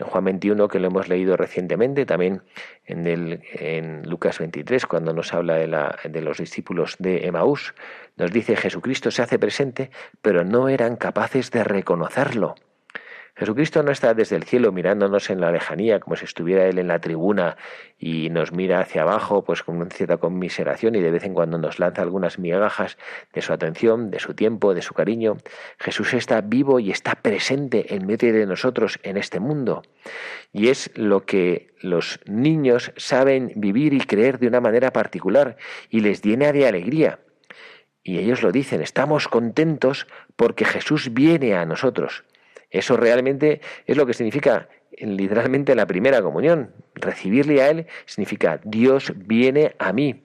en 0.00 0.06
Juan 0.06 0.24
21, 0.24 0.68
que 0.68 0.80
lo 0.80 0.88
hemos 0.88 1.08
leído 1.08 1.36
recientemente, 1.36 2.06
también 2.06 2.42
en, 2.86 3.06
el, 3.06 3.42
en 3.52 4.08
Lucas 4.08 4.38
23, 4.38 4.86
cuando 4.86 5.12
nos 5.12 5.32
habla 5.34 5.54
de, 5.54 6.10
de 6.10 6.22
los 6.22 6.38
discípulos 6.38 6.96
de 6.98 7.26
Emaús, 7.26 7.74
nos 8.16 8.30
dice 8.32 8.56
Jesucristo 8.56 9.10
se 9.10 9.22
hace 9.22 9.38
presente, 9.38 9.90
pero 10.22 10.44
no 10.44 10.68
eran 10.68 10.96
capaces 10.96 11.50
de 11.50 11.64
reconocerlo. 11.64 12.54
Jesucristo 13.40 13.82
no 13.82 13.90
está 13.90 14.12
desde 14.12 14.36
el 14.36 14.44
cielo 14.44 14.70
mirándonos 14.70 15.30
en 15.30 15.40
la 15.40 15.50
lejanía 15.50 15.98
como 15.98 16.14
si 16.14 16.26
estuviera 16.26 16.66
Él 16.66 16.78
en 16.78 16.88
la 16.88 16.98
tribuna 16.98 17.56
y 17.98 18.28
nos 18.28 18.52
mira 18.52 18.80
hacia 18.80 19.00
abajo 19.00 19.44
pues 19.44 19.62
con 19.62 19.90
cierta 19.90 20.18
conmiseración 20.18 20.94
y 20.94 21.00
de 21.00 21.10
vez 21.10 21.24
en 21.24 21.32
cuando 21.32 21.56
nos 21.56 21.78
lanza 21.78 22.02
algunas 22.02 22.38
migajas 22.38 22.98
de 23.32 23.40
su 23.40 23.54
atención, 23.54 24.10
de 24.10 24.18
su 24.18 24.34
tiempo, 24.34 24.74
de 24.74 24.82
su 24.82 24.92
cariño. 24.92 25.38
Jesús 25.78 26.12
está 26.12 26.42
vivo 26.42 26.80
y 26.80 26.90
está 26.90 27.14
presente 27.14 27.94
en 27.94 28.06
medio 28.06 28.30
de 28.30 28.44
nosotros 28.44 29.00
en 29.04 29.16
este 29.16 29.40
mundo. 29.40 29.80
Y 30.52 30.68
es 30.68 30.90
lo 30.94 31.24
que 31.24 31.72
los 31.80 32.20
niños 32.26 32.92
saben 32.98 33.52
vivir 33.56 33.94
y 33.94 34.00
creer 34.00 34.38
de 34.38 34.48
una 34.48 34.60
manera 34.60 34.92
particular 34.92 35.56
y 35.88 36.00
les 36.00 36.20
llena 36.20 36.52
de 36.52 36.68
alegría. 36.68 37.20
Y 38.02 38.18
ellos 38.18 38.42
lo 38.42 38.52
dicen, 38.52 38.82
estamos 38.82 39.28
contentos 39.28 40.06
porque 40.36 40.66
Jesús 40.66 41.14
viene 41.14 41.54
a 41.54 41.64
nosotros. 41.64 42.24
Eso 42.70 42.96
realmente 42.96 43.60
es 43.86 43.96
lo 43.96 44.06
que 44.06 44.14
significa 44.14 44.68
literalmente 44.98 45.74
la 45.74 45.86
primera 45.86 46.22
comunión. 46.22 46.72
Recibirle 46.94 47.62
a 47.62 47.70
Él 47.70 47.86
significa 48.06 48.60
Dios 48.64 49.12
viene 49.16 49.74
a 49.78 49.92
mí. 49.92 50.24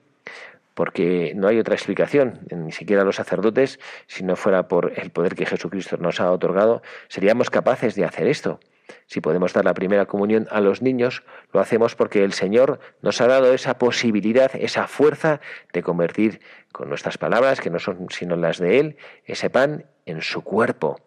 Porque 0.74 1.32
no 1.34 1.48
hay 1.48 1.58
otra 1.58 1.74
explicación, 1.74 2.40
ni 2.50 2.70
siquiera 2.70 3.02
los 3.02 3.16
sacerdotes, 3.16 3.80
si 4.06 4.24
no 4.24 4.36
fuera 4.36 4.68
por 4.68 4.92
el 4.96 5.10
poder 5.10 5.34
que 5.34 5.46
Jesucristo 5.46 5.96
nos 5.96 6.20
ha 6.20 6.30
otorgado, 6.30 6.82
seríamos 7.08 7.48
capaces 7.48 7.94
de 7.94 8.04
hacer 8.04 8.26
esto. 8.26 8.60
Si 9.06 9.20
podemos 9.20 9.52
dar 9.52 9.64
la 9.64 9.74
primera 9.74 10.06
comunión 10.06 10.46
a 10.50 10.60
los 10.60 10.82
niños, 10.82 11.22
lo 11.52 11.60
hacemos 11.60 11.94
porque 11.94 12.24
el 12.24 12.32
Señor 12.32 12.78
nos 13.00 13.20
ha 13.20 13.26
dado 13.26 13.52
esa 13.54 13.78
posibilidad, 13.78 14.50
esa 14.54 14.86
fuerza 14.86 15.40
de 15.72 15.82
convertir 15.82 16.40
con 16.72 16.88
nuestras 16.88 17.16
palabras, 17.16 17.60
que 17.60 17.70
no 17.70 17.78
son 17.78 18.06
sino 18.10 18.36
las 18.36 18.58
de 18.58 18.78
Él, 18.78 18.96
ese 19.24 19.48
pan 19.48 19.86
en 20.04 20.20
su 20.20 20.42
cuerpo. 20.42 21.00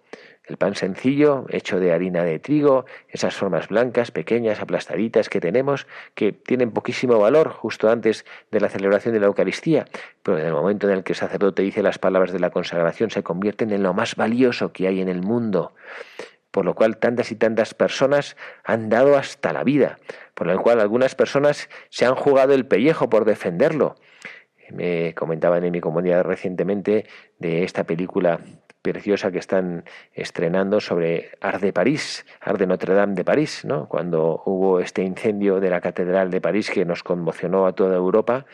El 0.50 0.58
pan 0.58 0.74
sencillo, 0.74 1.46
hecho 1.50 1.80
de 1.80 1.94
harina 1.94 2.24
de 2.24 2.40
trigo, 2.40 2.86
esas 3.08 3.36
formas 3.36 3.68
blancas, 3.68 4.10
pequeñas, 4.10 4.60
aplastaditas 4.60 5.30
que 5.30 5.40
tenemos, 5.40 5.86
que 6.16 6.32
tienen 6.32 6.72
poquísimo 6.72 7.20
valor 7.20 7.50
justo 7.50 7.88
antes 7.88 8.26
de 8.50 8.60
la 8.60 8.68
celebración 8.68 9.14
de 9.14 9.20
la 9.20 9.28
Eucaristía, 9.28 9.86
pero 10.24 10.40
en 10.40 10.48
el 10.48 10.54
momento 10.54 10.90
en 10.90 10.98
el 10.98 11.04
que 11.04 11.14
el 11.14 11.18
sacerdote 11.18 11.62
dice 11.62 11.84
las 11.84 12.00
palabras 12.00 12.34
de 12.34 12.40
la 12.40 12.50
consagración 12.50 13.12
se 13.12 13.22
convierten 13.22 13.72
en 13.72 13.84
lo 13.84 13.94
más 13.94 14.16
valioso 14.16 14.74
que 14.74 14.88
hay 14.88 15.02
en 15.02 15.08
el 15.08 15.22
mundo. 15.22 15.76
Por 16.50 16.66
lo 16.66 16.74
cual 16.74 16.98
tantas 16.98 17.32
y 17.32 17.36
tantas 17.36 17.76
personas 17.76 18.36
han 18.64 18.90
dado 18.90 19.18
hasta 19.18 19.54
la 19.54 19.64
vida, 19.64 20.00
por 20.34 20.48
lo 20.48 20.60
cual 20.64 20.80
algunas 20.80 21.14
personas 21.14 21.70
se 21.90 22.08
han 22.08 22.16
jugado 22.16 22.56
el 22.56 22.66
pellejo 22.66 23.08
por 23.08 23.24
defenderlo. 23.26 23.98
Me 24.72 25.14
comentaban 25.14 25.64
en 25.64 25.72
mi 25.72 25.80
comunidad 25.80 26.24
recientemente 26.24 27.06
de 27.38 27.64
esta 27.64 27.84
película 27.84 28.40
preciosa 28.92 29.32
que 29.32 29.38
están 29.38 29.86
estrenando 30.14 30.80
sobre 30.80 31.32
Art 31.42 31.62
de 31.62 31.72
París, 31.74 32.26
Art 32.42 32.58
de 32.58 32.68
Notre 32.68 32.94
Dame 32.96 33.14
de 33.14 33.24
París, 33.24 33.64
¿no? 33.66 33.88
cuando 33.88 34.42
hubo 34.46 34.80
este 34.80 35.04
incendio 35.04 35.60
de 35.60 35.70
la 35.70 35.80
Catedral 35.80 36.32
de 36.32 36.42
París 36.42 36.72
que 36.72 36.86
nos 36.86 37.04
conmocionó 37.04 37.68
a 37.68 37.74
toda 37.74 37.96
Europa 37.96 38.46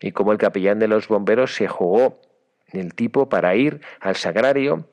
y 0.00 0.12
como 0.12 0.32
el 0.32 0.38
capellán 0.38 0.78
de 0.78 0.88
los 0.88 1.08
bomberos 1.08 1.54
se 1.54 1.68
jugó 1.68 2.18
el 2.72 2.94
tipo 2.94 3.28
para 3.28 3.54
ir 3.56 3.80
al 4.00 4.16
sagrario 4.16 4.88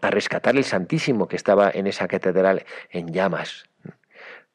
a 0.00 0.10
rescatar 0.10 0.56
el 0.56 0.64
Santísimo 0.64 1.26
que 1.26 1.36
estaba 1.36 1.70
en 1.70 1.86
esa 1.86 2.06
catedral 2.06 2.64
en 2.90 3.12
llamas. 3.12 3.64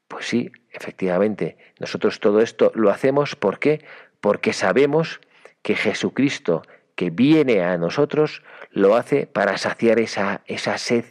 Pues 0.08 0.26
sí, 0.26 0.52
efectivamente, 0.72 1.58
nosotros 1.80 2.20
todo 2.20 2.42
esto 2.42 2.72
lo 2.76 2.90
hacemos 2.90 3.36
¿por 3.36 3.60
qué? 3.60 3.84
Porque 4.22 4.54
sabemos 4.54 5.20
que 5.62 5.76
Jesucristo 5.76 6.64
que 6.96 7.10
viene 7.10 7.64
a 7.64 7.78
nosotros 7.78 8.44
lo 8.72 8.96
hace 8.96 9.28
para 9.28 9.58
saciar 9.58 10.00
esa, 10.00 10.42
esa 10.46 10.78
sed 10.78 11.06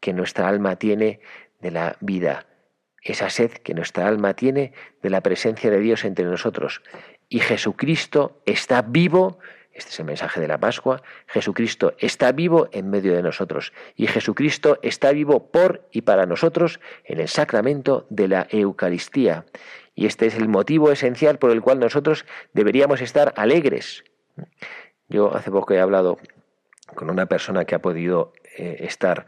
que 0.00 0.12
nuestra 0.12 0.48
alma 0.48 0.76
tiene 0.76 1.20
de 1.60 1.70
la 1.70 1.96
vida, 2.00 2.46
esa 3.02 3.30
sed 3.30 3.52
que 3.52 3.74
nuestra 3.74 4.06
alma 4.06 4.34
tiene 4.34 4.72
de 5.02 5.10
la 5.10 5.22
presencia 5.22 5.70
de 5.70 5.80
Dios 5.80 6.04
entre 6.04 6.24
nosotros. 6.24 6.82
Y 7.28 7.40
Jesucristo 7.40 8.42
está 8.44 8.82
vivo, 8.82 9.38
este 9.72 9.90
es 9.90 9.98
el 9.98 10.06
mensaje 10.06 10.40
de 10.40 10.48
la 10.48 10.58
Pascua, 10.58 11.02
Jesucristo 11.26 11.94
está 11.98 12.32
vivo 12.32 12.68
en 12.72 12.90
medio 12.90 13.14
de 13.14 13.22
nosotros 13.22 13.72
y 13.96 14.06
Jesucristo 14.06 14.78
está 14.82 15.10
vivo 15.12 15.50
por 15.50 15.88
y 15.90 16.02
para 16.02 16.26
nosotros 16.26 16.80
en 17.04 17.20
el 17.20 17.28
sacramento 17.28 18.06
de 18.10 18.28
la 18.28 18.46
Eucaristía. 18.50 19.46
Y 19.94 20.06
este 20.06 20.26
es 20.26 20.34
el 20.34 20.48
motivo 20.48 20.90
esencial 20.90 21.38
por 21.38 21.50
el 21.50 21.62
cual 21.62 21.78
nosotros 21.78 22.26
deberíamos 22.52 23.00
estar 23.00 23.32
alegres. 23.36 24.04
Yo 25.08 25.34
hace 25.34 25.50
poco 25.50 25.74
he 25.74 25.80
hablado 25.80 26.18
con 26.94 27.10
una 27.10 27.26
persona 27.26 27.64
que 27.64 27.74
ha 27.74 27.80
podido 27.80 28.32
eh, 28.56 28.76
estar 28.80 29.26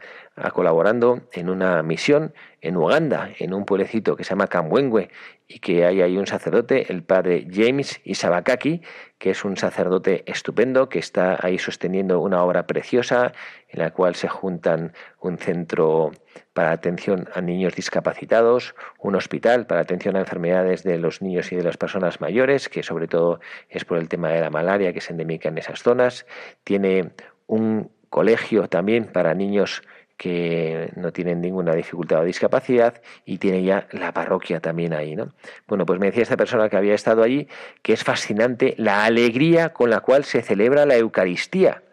colaborando 0.53 1.21
en 1.33 1.49
una 1.49 1.81
misión 1.81 2.33
en 2.61 2.77
Uganda, 2.77 3.31
en 3.39 3.53
un 3.53 3.65
pueblecito 3.65 4.15
que 4.15 4.23
se 4.23 4.29
llama 4.29 4.47
Kamwengwe, 4.47 5.09
y 5.47 5.59
que 5.59 5.85
hay 5.85 6.01
ahí 6.01 6.17
un 6.17 6.27
sacerdote, 6.27 6.91
el 6.91 7.03
padre 7.03 7.47
James 7.49 8.01
Isabakaki, 8.03 8.81
que 9.17 9.31
es 9.31 9.45
un 9.45 9.57
sacerdote 9.57 10.23
estupendo, 10.27 10.89
que 10.89 10.99
está 10.99 11.37
ahí 11.41 11.57
sosteniendo 11.57 12.19
una 12.19 12.43
obra 12.43 12.67
preciosa 12.67 13.31
en 13.69 13.79
la 13.79 13.91
cual 13.91 14.15
se 14.15 14.27
juntan 14.27 14.93
un 15.19 15.37
centro 15.37 16.11
para 16.53 16.71
atención 16.71 17.29
a 17.33 17.41
niños 17.41 17.75
discapacitados, 17.75 18.75
un 18.99 19.15
hospital 19.15 19.65
para 19.65 19.81
atención 19.81 20.17
a 20.17 20.19
enfermedades 20.19 20.83
de 20.83 20.97
los 20.97 21.21
niños 21.21 21.51
y 21.51 21.55
de 21.55 21.63
las 21.63 21.77
personas 21.77 22.19
mayores, 22.19 22.67
que 22.67 22.83
sobre 22.83 23.07
todo 23.07 23.39
es 23.69 23.85
por 23.85 23.97
el 23.97 24.09
tema 24.09 24.29
de 24.29 24.41
la 24.41 24.49
malaria 24.49 24.93
que 24.93 25.01
se 25.01 25.13
endemica 25.13 25.49
en 25.49 25.57
esas 25.57 25.81
zonas, 25.81 26.25
tiene 26.63 27.11
un 27.47 27.89
colegio 28.09 28.67
también 28.67 29.05
para 29.05 29.33
niños 29.33 29.81
que 30.17 30.91
no 30.95 31.13
tienen 31.13 31.41
ninguna 31.41 31.75
dificultad 31.75 32.21
o 32.21 32.23
discapacidad 32.23 33.01
y 33.23 33.37
tiene 33.37 33.63
ya 33.63 33.87
la 33.91 34.11
parroquia 34.11 34.59
también 34.59 34.93
ahí, 34.93 35.15
¿no? 35.15 35.33
Bueno, 35.67 35.85
pues 35.85 35.99
me 35.99 36.07
decía 36.07 36.23
esta 36.23 36.37
persona 36.37 36.69
que 36.69 36.77
había 36.77 36.95
estado 36.95 37.21
allí 37.21 37.47
que 37.83 37.93
es 37.93 38.03
fascinante 38.03 38.73
la 38.77 39.05
alegría 39.05 39.73
con 39.73 39.91
la 39.91 39.99
cual 39.99 40.23
se 40.23 40.41
celebra 40.41 40.87
la 40.87 40.97
Eucaristía. 40.97 41.83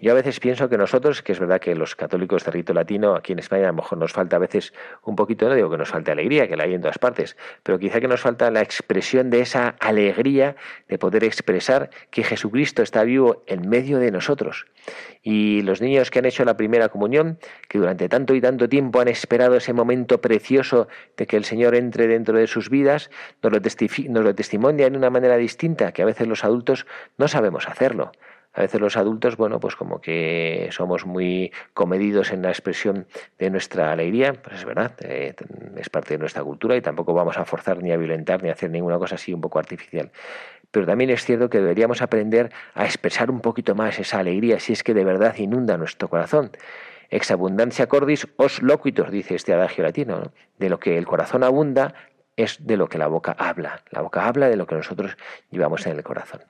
Yo 0.00 0.12
a 0.12 0.14
veces 0.14 0.38
pienso 0.38 0.68
que 0.68 0.78
nosotros, 0.78 1.22
que 1.22 1.32
es 1.32 1.40
verdad 1.40 1.60
que 1.60 1.74
los 1.74 1.96
católicos 1.96 2.44
de 2.44 2.52
rito 2.52 2.72
latino 2.72 3.16
aquí 3.16 3.32
en 3.32 3.40
España 3.40 3.64
a 3.64 3.72
lo 3.72 3.74
mejor 3.74 3.98
nos 3.98 4.12
falta 4.12 4.36
a 4.36 4.38
veces 4.38 4.72
un 5.02 5.16
poquito, 5.16 5.48
no 5.48 5.56
digo 5.56 5.68
que 5.68 5.76
nos 5.76 5.88
falte 5.88 6.12
alegría, 6.12 6.46
que 6.46 6.56
la 6.56 6.64
hay 6.64 6.74
en 6.74 6.80
todas 6.80 6.98
partes, 6.98 7.36
pero 7.64 7.80
quizá 7.80 8.00
que 8.00 8.06
nos 8.06 8.20
falta 8.20 8.48
la 8.52 8.60
expresión 8.60 9.28
de 9.28 9.40
esa 9.40 9.74
alegría 9.80 10.54
de 10.88 10.98
poder 10.98 11.24
expresar 11.24 11.90
que 12.12 12.22
Jesucristo 12.22 12.82
está 12.82 13.02
vivo 13.02 13.42
en 13.48 13.68
medio 13.68 13.98
de 13.98 14.12
nosotros. 14.12 14.66
Y 15.24 15.62
los 15.62 15.80
niños 15.80 16.12
que 16.12 16.20
han 16.20 16.26
hecho 16.26 16.44
la 16.44 16.56
primera 16.56 16.90
comunión, 16.90 17.40
que 17.68 17.78
durante 17.78 18.08
tanto 18.08 18.36
y 18.36 18.40
tanto 18.40 18.68
tiempo 18.68 19.00
han 19.00 19.08
esperado 19.08 19.56
ese 19.56 19.72
momento 19.72 20.20
precioso 20.20 20.86
de 21.16 21.26
que 21.26 21.36
el 21.36 21.44
Señor 21.44 21.74
entre 21.74 22.06
dentro 22.06 22.38
de 22.38 22.46
sus 22.46 22.70
vidas, 22.70 23.10
nos 23.42 23.52
lo, 23.52 23.58
nos 24.10 24.24
lo 24.24 24.34
testimonian 24.36 24.92
de 24.92 24.98
una 24.98 25.10
manera 25.10 25.36
distinta, 25.36 25.90
que 25.90 26.02
a 26.02 26.06
veces 26.06 26.28
los 26.28 26.44
adultos 26.44 26.86
no 27.16 27.26
sabemos 27.26 27.66
hacerlo. 27.66 28.12
A 28.54 28.62
veces 28.62 28.80
los 28.80 28.96
adultos, 28.96 29.36
bueno, 29.36 29.60
pues 29.60 29.76
como 29.76 30.00
que 30.00 30.68
somos 30.72 31.06
muy 31.06 31.52
comedidos 31.74 32.32
en 32.32 32.42
la 32.42 32.48
expresión 32.48 33.06
de 33.38 33.50
nuestra 33.50 33.92
alegría, 33.92 34.32
pues 34.32 34.56
es 34.56 34.64
verdad, 34.64 34.92
eh, 35.00 35.34
es 35.76 35.90
parte 35.90 36.14
de 36.14 36.18
nuestra 36.18 36.42
cultura 36.42 36.74
y 36.74 36.80
tampoco 36.80 37.14
vamos 37.14 37.38
a 37.38 37.44
forzar 37.44 37.82
ni 37.82 37.92
a 37.92 37.96
violentar 37.96 38.42
ni 38.42 38.48
a 38.48 38.52
hacer 38.52 38.70
ninguna 38.70 38.98
cosa 38.98 39.16
así 39.16 39.32
un 39.32 39.40
poco 39.40 39.58
artificial. 39.58 40.10
Pero 40.70 40.86
también 40.86 41.10
es 41.10 41.24
cierto 41.24 41.48
que 41.48 41.60
deberíamos 41.60 42.02
aprender 42.02 42.50
a 42.74 42.84
expresar 42.84 43.30
un 43.30 43.40
poquito 43.40 43.74
más 43.74 43.98
esa 43.98 44.18
alegría 44.18 44.60
si 44.60 44.72
es 44.72 44.82
que 44.82 44.94
de 44.94 45.04
verdad 45.04 45.36
inunda 45.36 45.76
nuestro 45.76 46.08
corazón. 46.08 46.50
Ex 47.10 47.30
abundancia 47.30 47.86
cordis 47.86 48.28
os 48.36 48.60
loquitos, 48.62 49.10
dice 49.10 49.34
este 49.34 49.54
adagio 49.54 49.84
latino. 49.84 50.32
De 50.58 50.68
lo 50.68 50.78
que 50.78 50.98
el 50.98 51.06
corazón 51.06 51.42
abunda, 51.42 51.94
es 52.38 52.64
de 52.64 52.76
lo 52.76 52.88
que 52.88 52.98
la 52.98 53.08
boca 53.08 53.34
habla. 53.36 53.82
La 53.90 54.00
boca 54.00 54.26
habla 54.26 54.48
de 54.48 54.56
lo 54.56 54.66
que 54.66 54.76
nosotros 54.76 55.16
llevamos 55.50 55.84
en 55.86 55.96
el 55.96 56.04
corazón. 56.04 56.40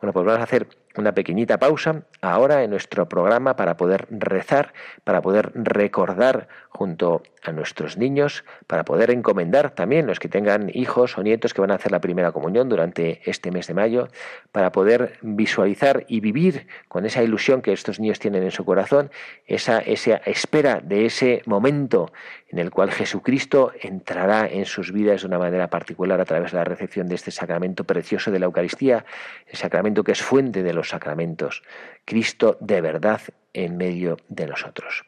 Bueno, 0.00 0.12
pues 0.14 0.24
vamos 0.24 0.40
a 0.40 0.44
hacer 0.44 0.66
una 0.96 1.12
pequeñita 1.12 1.58
pausa 1.58 2.02
ahora 2.20 2.64
en 2.64 2.70
nuestro 2.70 3.08
programa 3.08 3.56
para 3.56 3.76
poder 3.76 4.06
rezar, 4.10 4.72
para 5.04 5.22
poder 5.22 5.52
recordar 5.54 6.48
junto 6.68 7.22
a 7.42 7.52
nuestros 7.52 7.96
niños, 7.96 8.44
para 8.66 8.84
poder 8.84 9.10
encomendar 9.10 9.70
también 9.70 10.06
los 10.06 10.18
que 10.18 10.28
tengan 10.28 10.70
hijos 10.74 11.16
o 11.16 11.22
nietos 11.22 11.54
que 11.54 11.60
van 11.60 11.70
a 11.70 11.74
hacer 11.74 11.92
la 11.92 12.00
primera 12.00 12.32
comunión 12.32 12.68
durante 12.68 13.20
este 13.24 13.50
mes 13.50 13.66
de 13.66 13.74
mayo, 13.74 14.08
para 14.52 14.72
poder 14.72 15.18
visualizar 15.22 16.04
y 16.08 16.20
vivir 16.20 16.66
con 16.88 17.06
esa 17.06 17.22
ilusión 17.22 17.62
que 17.62 17.72
estos 17.72 18.00
niños 18.00 18.18
tienen 18.18 18.42
en 18.42 18.50
su 18.50 18.64
corazón, 18.64 19.10
esa, 19.46 19.78
esa 19.78 20.16
espera 20.16 20.80
de 20.82 21.06
ese 21.06 21.42
momento 21.46 22.12
en 22.48 22.58
el 22.58 22.70
cual 22.70 22.90
Jesucristo 22.90 23.72
entrará 23.80 24.46
en 24.46 24.64
sus 24.64 24.92
vidas 24.92 25.22
de 25.22 25.28
una 25.28 25.38
manera 25.38 25.70
particular 25.70 26.20
a 26.20 26.24
través 26.24 26.50
de 26.50 26.58
la 26.58 26.64
recepción 26.64 27.08
de 27.08 27.14
este 27.14 27.30
sacramento 27.30 27.84
precioso 27.84 28.30
de 28.30 28.40
la 28.40 28.46
Eucaristía, 28.46 29.04
el 29.46 29.56
sacramento 29.56 30.02
que 30.02 30.12
es 30.12 30.22
fuente 30.22 30.62
de 30.62 30.72
los 30.72 30.79
sacramentos, 30.88 31.62
Cristo 32.04 32.56
de 32.60 32.80
verdad 32.80 33.20
en 33.52 33.76
medio 33.76 34.16
de 34.28 34.46
nosotros. 34.46 35.04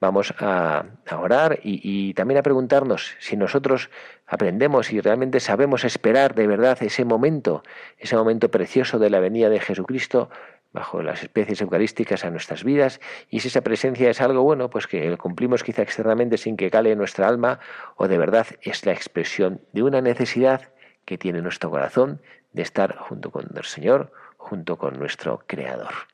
Vamos 0.00 0.32
a, 0.38 0.86
orar 1.12 1.60
y, 1.62 1.80
y, 1.82 2.14
también 2.14 2.38
a 2.38 2.42
preguntarnos 2.42 3.14
si 3.18 3.36
nosotros 3.36 3.90
aprendemos 4.26 4.92
y 4.92 5.00
realmente 5.00 5.40
sabemos 5.40 5.84
esperar 5.84 6.34
de 6.34 6.46
verdad 6.46 6.78
ese 6.82 7.04
momento, 7.04 7.62
ese 7.98 8.16
momento 8.16 8.50
precioso 8.50 8.98
de 8.98 9.10
la 9.10 9.20
venida 9.20 9.50
de 9.50 9.60
Jesucristo 9.60 10.30
bajo 10.72 11.02
las 11.02 11.22
especies 11.22 11.60
eucarísticas 11.60 12.24
a 12.24 12.30
nuestras 12.30 12.64
vidas 12.64 13.00
y 13.28 13.40
si 13.40 13.48
esa 13.48 13.60
presencia 13.60 14.08
es 14.10 14.20
algo 14.20 14.42
bueno, 14.42 14.70
pues 14.70 14.86
que 14.86 15.16
cumplimos 15.18 15.64
quizá 15.64 15.82
externamente 15.82 16.38
sin 16.38 16.56
que 16.56 16.70
cale 16.70 16.94
nuestra 16.96 17.28
alma 17.28 17.58
o 17.96 18.08
de 18.08 18.18
verdad 18.18 18.46
es 18.62 18.86
la 18.86 18.92
expresión 18.92 19.60
de 19.72 19.82
una 19.82 20.00
necesidad 20.00 20.70
que 21.04 21.18
tiene 21.18 21.42
nuestro 21.42 21.70
corazón 21.70 22.20
de 22.52 22.62
estar 22.62 22.96
junto 22.96 23.30
con 23.30 23.48
el 23.54 23.64
Señor, 23.64 24.12
junto 24.40 24.76
con 24.76 24.98
nuestro 24.98 25.44
Creador. 25.46 26.09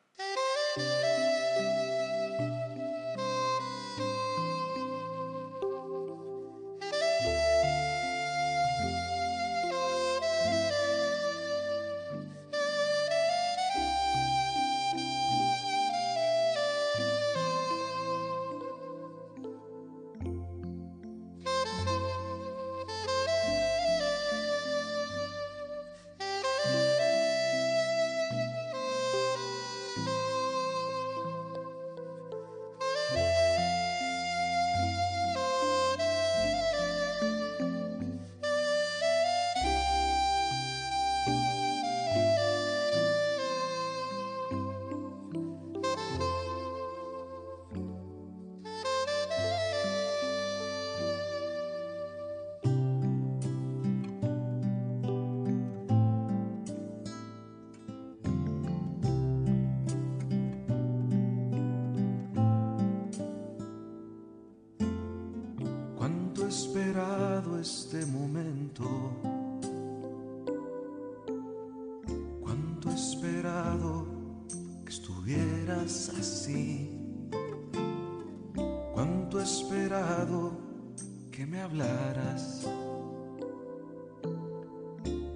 Que 81.36 81.44
me 81.44 81.60
hablaras. 81.60 82.66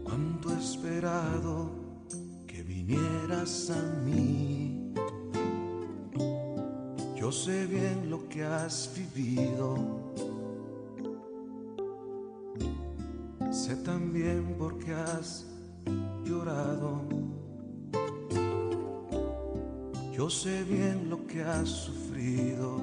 Cuánto 0.02 0.50
he 0.50 0.58
esperado 0.58 1.70
que 2.46 2.62
vinieras 2.62 3.70
a 3.70 3.82
mí. 4.04 4.94
Yo 7.16 7.30
sé 7.30 7.66
bien 7.66 8.08
lo 8.08 8.26
que 8.30 8.42
has 8.44 8.90
vivido 8.96 10.10
también 13.84 14.56
porque 14.58 14.92
has 14.92 15.46
llorado. 16.24 17.02
Yo 20.12 20.28
sé 20.28 20.64
bien 20.64 21.08
lo 21.08 21.26
que 21.26 21.42
has 21.42 21.68
sufrido, 21.68 22.80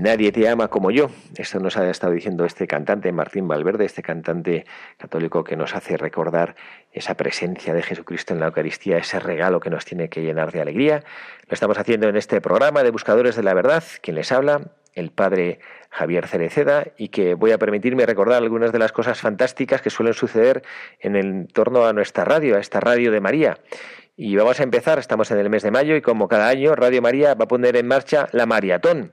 Nadie 0.00 0.32
te 0.32 0.48
ama 0.48 0.68
como 0.68 0.90
yo. 0.90 1.10
Esto 1.36 1.60
nos 1.60 1.76
ha 1.76 1.90
estado 1.90 2.14
diciendo 2.14 2.46
este 2.46 2.66
cantante, 2.66 3.12
Martín 3.12 3.46
Valverde, 3.46 3.84
este 3.84 4.02
cantante 4.02 4.64
católico 4.96 5.44
que 5.44 5.56
nos 5.56 5.74
hace 5.74 5.98
recordar 5.98 6.56
esa 6.90 7.16
presencia 7.18 7.74
de 7.74 7.82
Jesucristo 7.82 8.32
en 8.32 8.40
la 8.40 8.46
Eucaristía, 8.46 8.96
ese 8.96 9.20
regalo 9.20 9.60
que 9.60 9.68
nos 9.68 9.84
tiene 9.84 10.08
que 10.08 10.22
llenar 10.22 10.52
de 10.52 10.62
alegría. 10.62 11.04
Lo 11.46 11.52
estamos 11.52 11.76
haciendo 11.76 12.08
en 12.08 12.16
este 12.16 12.40
programa 12.40 12.82
de 12.82 12.90
Buscadores 12.90 13.36
de 13.36 13.42
la 13.42 13.52
Verdad. 13.52 13.84
Quien 14.00 14.16
les 14.16 14.32
habla, 14.32 14.70
el 14.94 15.10
padre 15.10 15.60
Javier 15.90 16.26
Cereceda, 16.28 16.86
y 16.96 17.08
que 17.08 17.34
voy 17.34 17.52
a 17.52 17.58
permitirme 17.58 18.06
recordar 18.06 18.42
algunas 18.42 18.72
de 18.72 18.78
las 18.78 18.92
cosas 18.92 19.20
fantásticas 19.20 19.82
que 19.82 19.90
suelen 19.90 20.14
suceder 20.14 20.62
en 21.00 21.14
el 21.14 21.48
torno 21.52 21.84
a 21.84 21.92
nuestra 21.92 22.24
radio, 22.24 22.56
a 22.56 22.60
esta 22.60 22.80
radio 22.80 23.12
de 23.12 23.20
María. 23.20 23.58
Y 24.16 24.34
vamos 24.34 24.60
a 24.60 24.62
empezar, 24.62 24.98
estamos 24.98 25.30
en 25.30 25.36
el 25.40 25.50
mes 25.50 25.62
de 25.62 25.70
mayo 25.70 25.94
y 25.94 26.00
como 26.00 26.26
cada 26.26 26.48
año 26.48 26.74
Radio 26.74 27.02
María 27.02 27.34
va 27.34 27.44
a 27.44 27.48
poner 27.48 27.76
en 27.76 27.86
marcha 27.86 28.28
la 28.32 28.46
maratón. 28.46 29.12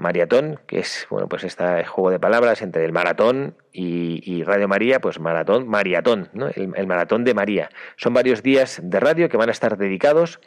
Maratón, 0.00 0.60
que 0.66 0.80
es 0.80 1.06
bueno, 1.10 1.28
pues 1.28 1.44
este 1.44 1.84
juego 1.84 2.10
de 2.10 2.18
palabras 2.18 2.62
entre 2.62 2.84
el 2.84 2.92
maratón 2.92 3.54
y, 3.72 4.42
Radio 4.44 4.68
María, 4.68 5.00
pues 5.00 5.20
maratón, 5.20 5.68
maratón, 5.68 6.28
¿no? 6.32 6.48
el 6.48 6.86
maratón 6.86 7.24
de 7.24 7.34
María. 7.34 7.70
Son 7.96 8.12
varios 8.14 8.42
días 8.42 8.80
de 8.82 9.00
radio 9.00 9.28
que 9.28 9.36
van 9.36 9.48
a 9.48 9.52
estar 9.52 9.76
dedicados 9.76 10.40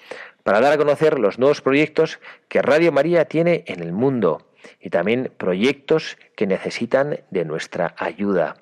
para 0.43 0.59
dar 0.59 0.73
a 0.73 0.77
conocer 0.77 1.19
los 1.19 1.39
nuevos 1.39 1.61
proyectos 1.61 2.19
que 2.49 2.61
Radio 2.61 2.91
María 2.91 3.25
tiene 3.25 3.63
en 3.67 3.81
el 3.81 3.93
mundo 3.93 4.47
y 4.79 4.89
también 4.89 5.31
proyectos 5.37 6.17
que 6.35 6.47
necesitan 6.47 7.21
de 7.29 7.45
nuestra 7.45 7.95
ayuda. 7.97 8.55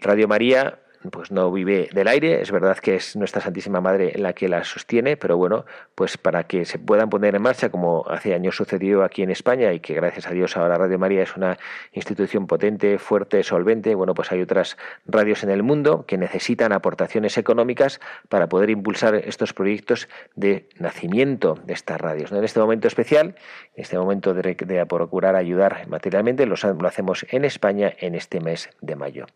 Radio 0.00 0.28
María 0.28 0.78
pues 1.10 1.30
no 1.30 1.50
vive 1.52 1.88
del 1.92 2.08
aire, 2.08 2.40
es 2.40 2.50
verdad 2.50 2.78
que 2.78 2.96
es 2.96 3.16
nuestra 3.16 3.40
Santísima 3.40 3.80
Madre 3.80 4.12
la 4.16 4.32
que 4.32 4.48
la 4.48 4.64
sostiene, 4.64 5.16
pero 5.16 5.36
bueno, 5.36 5.64
pues 5.94 6.16
para 6.16 6.44
que 6.44 6.64
se 6.64 6.78
puedan 6.78 7.10
poner 7.10 7.34
en 7.34 7.42
marcha, 7.42 7.70
como 7.70 8.04
hace 8.08 8.34
años 8.34 8.56
sucedió 8.56 9.04
aquí 9.04 9.22
en 9.22 9.30
España 9.30 9.72
y 9.72 9.80
que 9.80 9.94
gracias 9.94 10.26
a 10.26 10.30
Dios 10.30 10.56
ahora 10.56 10.78
Radio 10.78 10.98
María 10.98 11.22
es 11.22 11.36
una 11.36 11.58
institución 11.92 12.46
potente, 12.46 12.98
fuerte, 12.98 13.42
solvente, 13.42 13.94
bueno, 13.94 14.14
pues 14.14 14.32
hay 14.32 14.40
otras 14.40 14.76
radios 15.06 15.42
en 15.42 15.50
el 15.50 15.62
mundo 15.62 16.04
que 16.06 16.18
necesitan 16.18 16.72
aportaciones 16.72 17.38
económicas 17.38 18.00
para 18.28 18.48
poder 18.48 18.70
impulsar 18.70 19.14
estos 19.14 19.52
proyectos 19.52 20.08
de 20.34 20.68
nacimiento 20.78 21.58
de 21.64 21.74
estas 21.74 22.00
radios. 22.00 22.32
En 22.32 22.42
este 22.44 22.60
momento 22.60 22.88
especial, 22.88 23.34
en 23.74 23.82
este 23.82 23.98
momento 23.98 24.34
de, 24.34 24.54
de 24.54 24.86
procurar 24.86 25.36
ayudar 25.36 25.86
materialmente, 25.88 26.46
lo, 26.46 26.56
lo 26.80 26.88
hacemos 26.88 27.26
en 27.30 27.44
España 27.44 27.92
en 27.98 28.14
este 28.14 28.40
mes 28.40 28.70
de 28.80 28.96
mayo. 28.96 29.26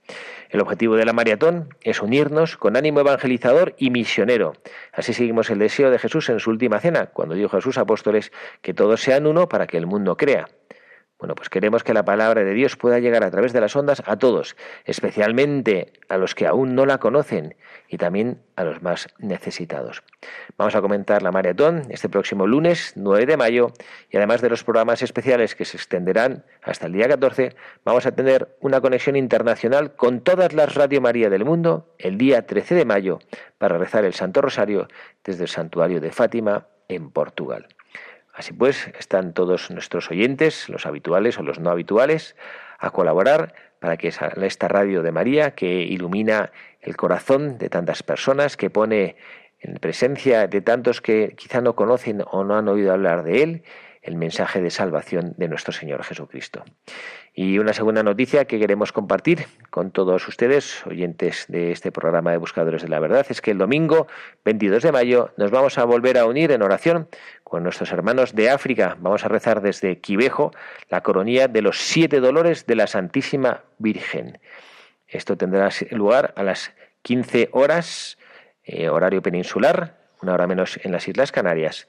El 0.51 0.61
objetivo 0.61 0.97
de 0.97 1.05
la 1.05 1.13
maratón 1.13 1.58
es 1.83 2.03
unirnos 2.03 2.57
con 2.57 2.77
ánimo 2.77 3.01
evangelizador 3.01 3.75
y 3.79 3.91
misionero. 3.91 4.53
Así 4.93 5.13
seguimos 5.13 5.51
el 5.51 5.59
deseo 5.59 5.91
de 5.91 5.99
Jesús 5.99 6.29
en 6.29 6.41
su 6.41 6.51
última 6.51 6.81
cena, 6.81 7.07
cuando 7.07 7.35
dijo 7.35 7.57
a 7.57 7.61
sus 7.61 7.79
apóstoles 7.79 8.33
que 8.63 8.75
todos 8.75 9.01
sean 9.01 9.27
uno 9.27 9.49
para 9.49 9.67
que 9.67 9.77
el 9.77 9.87
mundo 9.87 10.17
crea. 10.17 10.49
Bueno, 11.19 11.35
pues 11.35 11.49
queremos 11.49 11.83
que 11.83 11.95
la 11.95 12.05
palabra 12.05 12.45
de 12.45 12.55
Dios 12.55 12.77
pueda 12.77 13.01
llegar 13.01 13.25
a 13.25 13.31
través 13.33 13.53
de 13.53 13.61
las 13.61 13.75
ondas 13.75 14.05
a 14.07 14.19
todos, 14.19 14.57
especialmente 14.85 15.93
a 16.09 16.17
los 16.17 16.37
que 16.37 16.47
aún 16.47 16.77
no 16.77 16.87
la 16.87 16.99
conocen 16.99 17.57
y 17.89 17.97
también 17.97 18.41
a 18.55 18.63
los 18.63 18.83
más 18.83 19.09
necesitados. 19.19 20.05
Vamos 20.57 20.77
a 20.77 20.81
comentar 20.81 21.23
la 21.23 21.33
maratón 21.33 21.83
este 21.91 22.09
próximo 22.09 22.47
lunes 22.47 22.93
9 22.95 23.27
de 23.27 23.37
mayo 23.37 23.73
y 24.11 24.17
además 24.17 24.43
de 24.43 24.51
los 24.51 24.63
programas 24.63 25.03
especiales 25.03 25.57
que 25.57 25.65
se 25.65 25.77
extenderán 25.77 26.45
hasta 26.63 26.87
el 26.87 26.93
día 26.93 27.09
14, 27.09 27.57
vamos 27.85 28.07
a 28.07 28.13
tener 28.13 28.57
una 28.61 28.81
conexión 28.81 29.17
internacional 29.17 29.97
con 29.97 30.21
todas 30.21 30.53
las 30.53 30.77
Radio 30.77 31.01
María 31.01 31.31
del 31.31 31.45
mundo 31.45 31.95
el 31.99 32.17
día 32.17 32.47
13 32.47 32.77
de 32.77 32.85
mayo 32.85 33.19
para 33.59 33.77
rezar 33.77 34.05
el 34.05 34.15
Santo 34.15 34.41
Rosario 34.41 34.87
desde 35.25 35.43
el 35.43 35.49
santuario 35.49 36.01
de 36.01 36.13
Fátima 36.13 36.69
en 36.87 37.11
Portugal. 37.11 37.67
Así 38.39 38.53
pues, 38.53 38.89
están 38.97 39.35
todos 39.35 39.69
nuestros 39.73 40.13
oyentes, 40.13 40.69
los 40.69 40.87
habituales 40.87 41.37
o 41.41 41.43
los 41.43 41.59
no 41.59 41.71
habituales, 41.71 42.37
a 42.79 42.91
colaborar 42.91 43.53
para 43.81 43.97
que 43.97 44.07
esta 44.07 44.69
radio 44.69 45.03
de 45.03 45.11
María, 45.11 45.57
que 45.57 45.83
ilumina 45.83 46.53
el 46.81 46.97
corazón 46.97 47.59
de 47.59 47.69
tantas 47.69 48.05
personas, 48.05 48.57
que 48.57 48.71
pone 48.71 49.17
en 49.59 49.75
presencia 49.75 50.47
de 50.47 50.61
tantos 50.61 51.01
que 51.01 51.35
quizá 51.37 51.61
no 51.61 51.75
conocen 51.75 52.23
o 52.31 52.45
no 52.45 52.57
han 52.57 52.69
oído 52.69 52.93
hablar 52.93 53.25
de 53.25 53.43
Él, 53.43 53.63
el 54.03 54.15
mensaje 54.15 54.63
de 54.63 54.71
salvación 54.71 55.35
de 55.37 55.49
nuestro 55.49 55.73
Señor 55.73 56.05
Jesucristo. 56.05 56.65
Y 57.41 57.61
una 57.61 57.73
segunda 57.73 58.03
noticia 58.03 58.47
que 58.47 58.59
queremos 58.59 58.91
compartir 58.91 59.47
con 59.71 59.93
todos 59.93 60.27
ustedes, 60.27 60.85
oyentes 60.89 61.45
de 61.47 61.71
este 61.71 61.93
programa 61.93 62.33
de 62.33 62.37
Buscadores 62.37 62.83
de 62.83 62.89
la 62.89 62.99
Verdad, 62.99 63.25
es 63.31 63.41
que 63.41 63.53
el 63.53 63.59
domingo 63.59 64.09
22 64.45 64.83
de 64.83 64.91
mayo 64.91 65.31
nos 65.37 65.53
vamos 65.53 65.79
a 65.79 65.85
volver 65.85 66.19
a 66.19 66.27
unir 66.27 66.51
en 66.51 66.63
oración 66.63 67.07
con 67.45 67.63
nuestros 67.63 67.93
hermanos 67.93 68.35
de 68.35 68.51
África. 68.51 68.97
Vamos 68.99 69.25
a 69.25 69.29
rezar 69.29 69.63
desde 69.63 70.01
Quivejo 70.01 70.51
la 70.91 71.05
coronía 71.05 71.47
de 71.47 71.63
los 71.63 71.79
siete 71.79 72.19
dolores 72.19 72.67
de 72.67 72.75
la 72.75 72.89
Santísima 72.89 73.63
Virgen. 73.79 74.41
Esto 75.07 75.37
tendrá 75.37 75.69
lugar 75.93 76.35
a 76.35 76.43
las 76.43 76.73
15 77.03 77.51
horas, 77.53 78.19
eh, 78.65 78.89
horario 78.89 79.23
peninsular, 79.23 79.95
una 80.23 80.35
hora 80.35 80.49
menos 80.49 80.81
en 80.83 80.91
las 80.91 81.07
Islas 81.07 81.31
Canarias. 81.31 81.87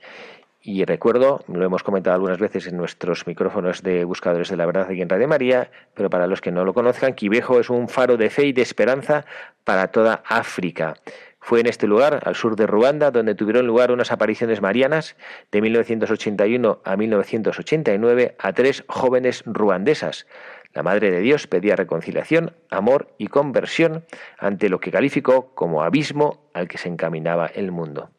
Y 0.62 0.84
recuerdo, 0.84 1.46
lo 1.48 1.64
hemos 1.64 1.84
comentado 1.84 2.16
algunas 2.16 2.38
veces 2.38 2.68
en 2.68 2.76
nuestros 2.76 3.26
micrófonos 3.26 3.82
de 3.82 4.04
Buscadores 4.04 4.50
de 4.50 4.58
la 4.58 4.66
Verdad 4.66 4.88
aquí 4.90 5.02
en 5.02 5.08
Radio 5.08 5.30
María, 5.30 5.72
pero 5.94 6.10
para 6.10 6.28
los 6.28 6.42
que 6.42 6.52
no 6.52 6.66
lo 6.66 6.74
conozcan, 6.74 7.14
Quivejo 7.14 7.62
es 7.62 7.70
un 7.70 7.88
faro 7.88 8.18
de 8.18 8.30
fe 8.30 8.48
y 8.48 8.52
de 8.52 8.62
esperanza 8.62 9.26
para 9.64 9.88
toda 9.88 10.22
África. 10.26 10.96
Fue 11.40 11.62
en 11.62 11.68
este 11.68 11.88
lugar, 11.88 12.20
al 12.26 12.36
sur 12.36 12.58
de 12.58 12.68
Ruanda, 12.68 13.10
donde 13.10 13.36
tuvieron 13.36 13.68
lugar 13.68 13.92
unas 13.92 14.12
apariciones 14.12 14.62
marianas 14.62 15.16
de 15.50 15.62
1981 15.62 16.82
a 16.84 16.98
1989 16.98 18.36
a 18.38 18.52
tres 18.52 18.84
jóvenes 18.90 19.44
ruandesas. 19.46 20.28
La 20.74 20.84
Madre 20.84 21.10
de 21.10 21.22
Dios 21.22 21.48
pedía 21.48 21.78
reconciliación, 21.78 22.54
amor 22.70 23.16
y 23.18 23.28
conversión 23.28 24.04
ante 24.38 24.68
lo 24.68 24.82
que 24.82 24.92
calificó 24.92 25.56
como 25.56 25.84
abismo 25.84 26.50
al 26.54 26.68
que 26.68 26.78
se 26.78 26.90
encaminaba 26.90 27.48
el 27.48 27.72
mundo. 27.72 28.12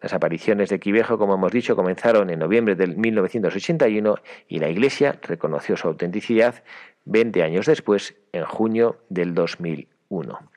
Las 0.00 0.12
apariciones 0.12 0.68
de 0.68 0.80
Quivejo, 0.80 1.18
como 1.18 1.34
hemos 1.34 1.52
dicho, 1.52 1.76
comenzaron 1.76 2.30
en 2.30 2.38
noviembre 2.38 2.74
de 2.74 2.88
1981 2.88 4.16
y 4.48 4.58
la 4.58 4.68
Iglesia 4.68 5.18
reconoció 5.22 5.76
su 5.76 5.88
autenticidad 5.88 6.62
20 7.04 7.42
años 7.42 7.66
después, 7.66 8.14
en 8.32 8.44
junio 8.44 8.98
del 9.08 9.34
2001. 9.34 10.50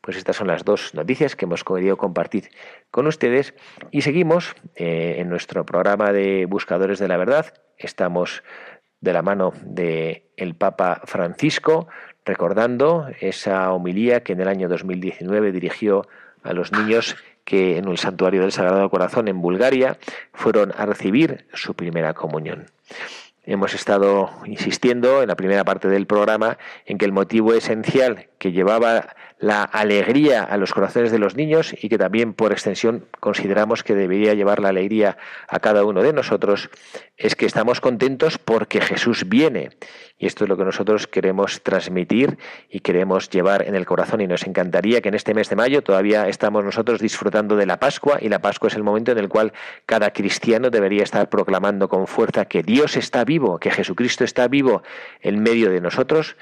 Pues 0.00 0.16
estas 0.16 0.36
son 0.36 0.46
las 0.46 0.64
dos 0.64 0.94
noticias 0.94 1.34
que 1.34 1.46
hemos 1.46 1.64
querido 1.64 1.96
compartir 1.96 2.50
con 2.90 3.06
ustedes 3.06 3.54
y 3.90 4.02
seguimos 4.02 4.54
eh, 4.76 5.16
en 5.18 5.28
nuestro 5.28 5.66
programa 5.66 6.12
de 6.12 6.46
Buscadores 6.46 6.98
de 6.98 7.08
la 7.08 7.16
Verdad. 7.16 7.54
Estamos 7.76 8.44
de 9.00 9.12
la 9.12 9.22
mano 9.22 9.52
del 9.64 10.22
el 10.36 10.54
Papa 10.54 11.02
Francisco, 11.04 11.88
recordando 12.24 13.08
esa 13.20 13.72
homilía 13.72 14.22
que 14.22 14.32
en 14.32 14.40
el 14.40 14.48
año 14.48 14.68
2019 14.68 15.52
dirigió 15.52 16.06
a 16.42 16.52
los 16.52 16.72
niños 16.72 17.16
que 17.46 17.78
en 17.78 17.88
el 17.88 17.96
santuario 17.96 18.42
del 18.42 18.52
Sagrado 18.52 18.90
Corazón 18.90 19.28
en 19.28 19.40
Bulgaria 19.40 19.96
fueron 20.34 20.74
a 20.76 20.84
recibir 20.84 21.46
su 21.54 21.74
primera 21.74 22.12
comunión. 22.12 22.66
Hemos 23.44 23.72
estado 23.72 24.28
insistiendo 24.44 25.22
en 25.22 25.28
la 25.28 25.36
primera 25.36 25.64
parte 25.64 25.88
del 25.88 26.08
programa 26.08 26.58
en 26.84 26.98
que 26.98 27.04
el 27.04 27.12
motivo 27.12 27.54
esencial 27.54 28.26
que 28.38 28.50
llevaba 28.50 29.14
la 29.38 29.62
alegría 29.62 30.42
a 30.42 30.56
los 30.56 30.72
corazones 30.72 31.12
de 31.12 31.18
los 31.18 31.36
niños 31.36 31.74
y 31.78 31.88
que 31.88 31.98
también 31.98 32.32
por 32.32 32.52
extensión 32.52 33.06
consideramos 33.20 33.82
que 33.82 33.94
debería 33.94 34.32
llevar 34.32 34.60
la 34.60 34.70
alegría 34.70 35.18
a 35.48 35.60
cada 35.60 35.84
uno 35.84 36.02
de 36.02 36.14
nosotros, 36.14 36.70
es 37.18 37.36
que 37.36 37.44
estamos 37.44 37.80
contentos 37.80 38.38
porque 38.38 38.80
Jesús 38.80 39.28
viene. 39.28 39.70
Y 40.18 40.26
esto 40.26 40.44
es 40.44 40.48
lo 40.48 40.56
que 40.56 40.64
nosotros 40.64 41.06
queremos 41.06 41.62
transmitir 41.62 42.38
y 42.70 42.80
queremos 42.80 43.28
llevar 43.28 43.68
en 43.68 43.74
el 43.74 43.84
corazón 43.84 44.22
y 44.22 44.26
nos 44.26 44.46
encantaría 44.46 45.02
que 45.02 45.10
en 45.10 45.14
este 45.14 45.34
mes 45.34 45.50
de 45.50 45.56
mayo 45.56 45.82
todavía 45.82 46.28
estamos 46.28 46.64
nosotros 46.64 47.00
disfrutando 47.00 47.56
de 47.56 47.66
la 47.66 47.78
Pascua 47.78 48.18
y 48.20 48.30
la 48.30 48.38
Pascua 48.38 48.68
es 48.68 48.74
el 48.74 48.82
momento 48.82 49.12
en 49.12 49.18
el 49.18 49.28
cual 49.28 49.52
cada 49.84 50.12
cristiano 50.12 50.70
debería 50.70 51.02
estar 51.02 51.28
proclamando 51.28 51.90
con 51.90 52.06
fuerza 52.06 52.46
que 52.46 52.62
Dios 52.62 52.96
está 52.96 53.24
vivo, 53.24 53.58
que 53.58 53.70
Jesucristo 53.70 54.24
está 54.24 54.48
vivo 54.48 54.82
en 55.20 55.42
medio 55.42 55.70
de 55.70 55.82
nosotros 55.82 56.36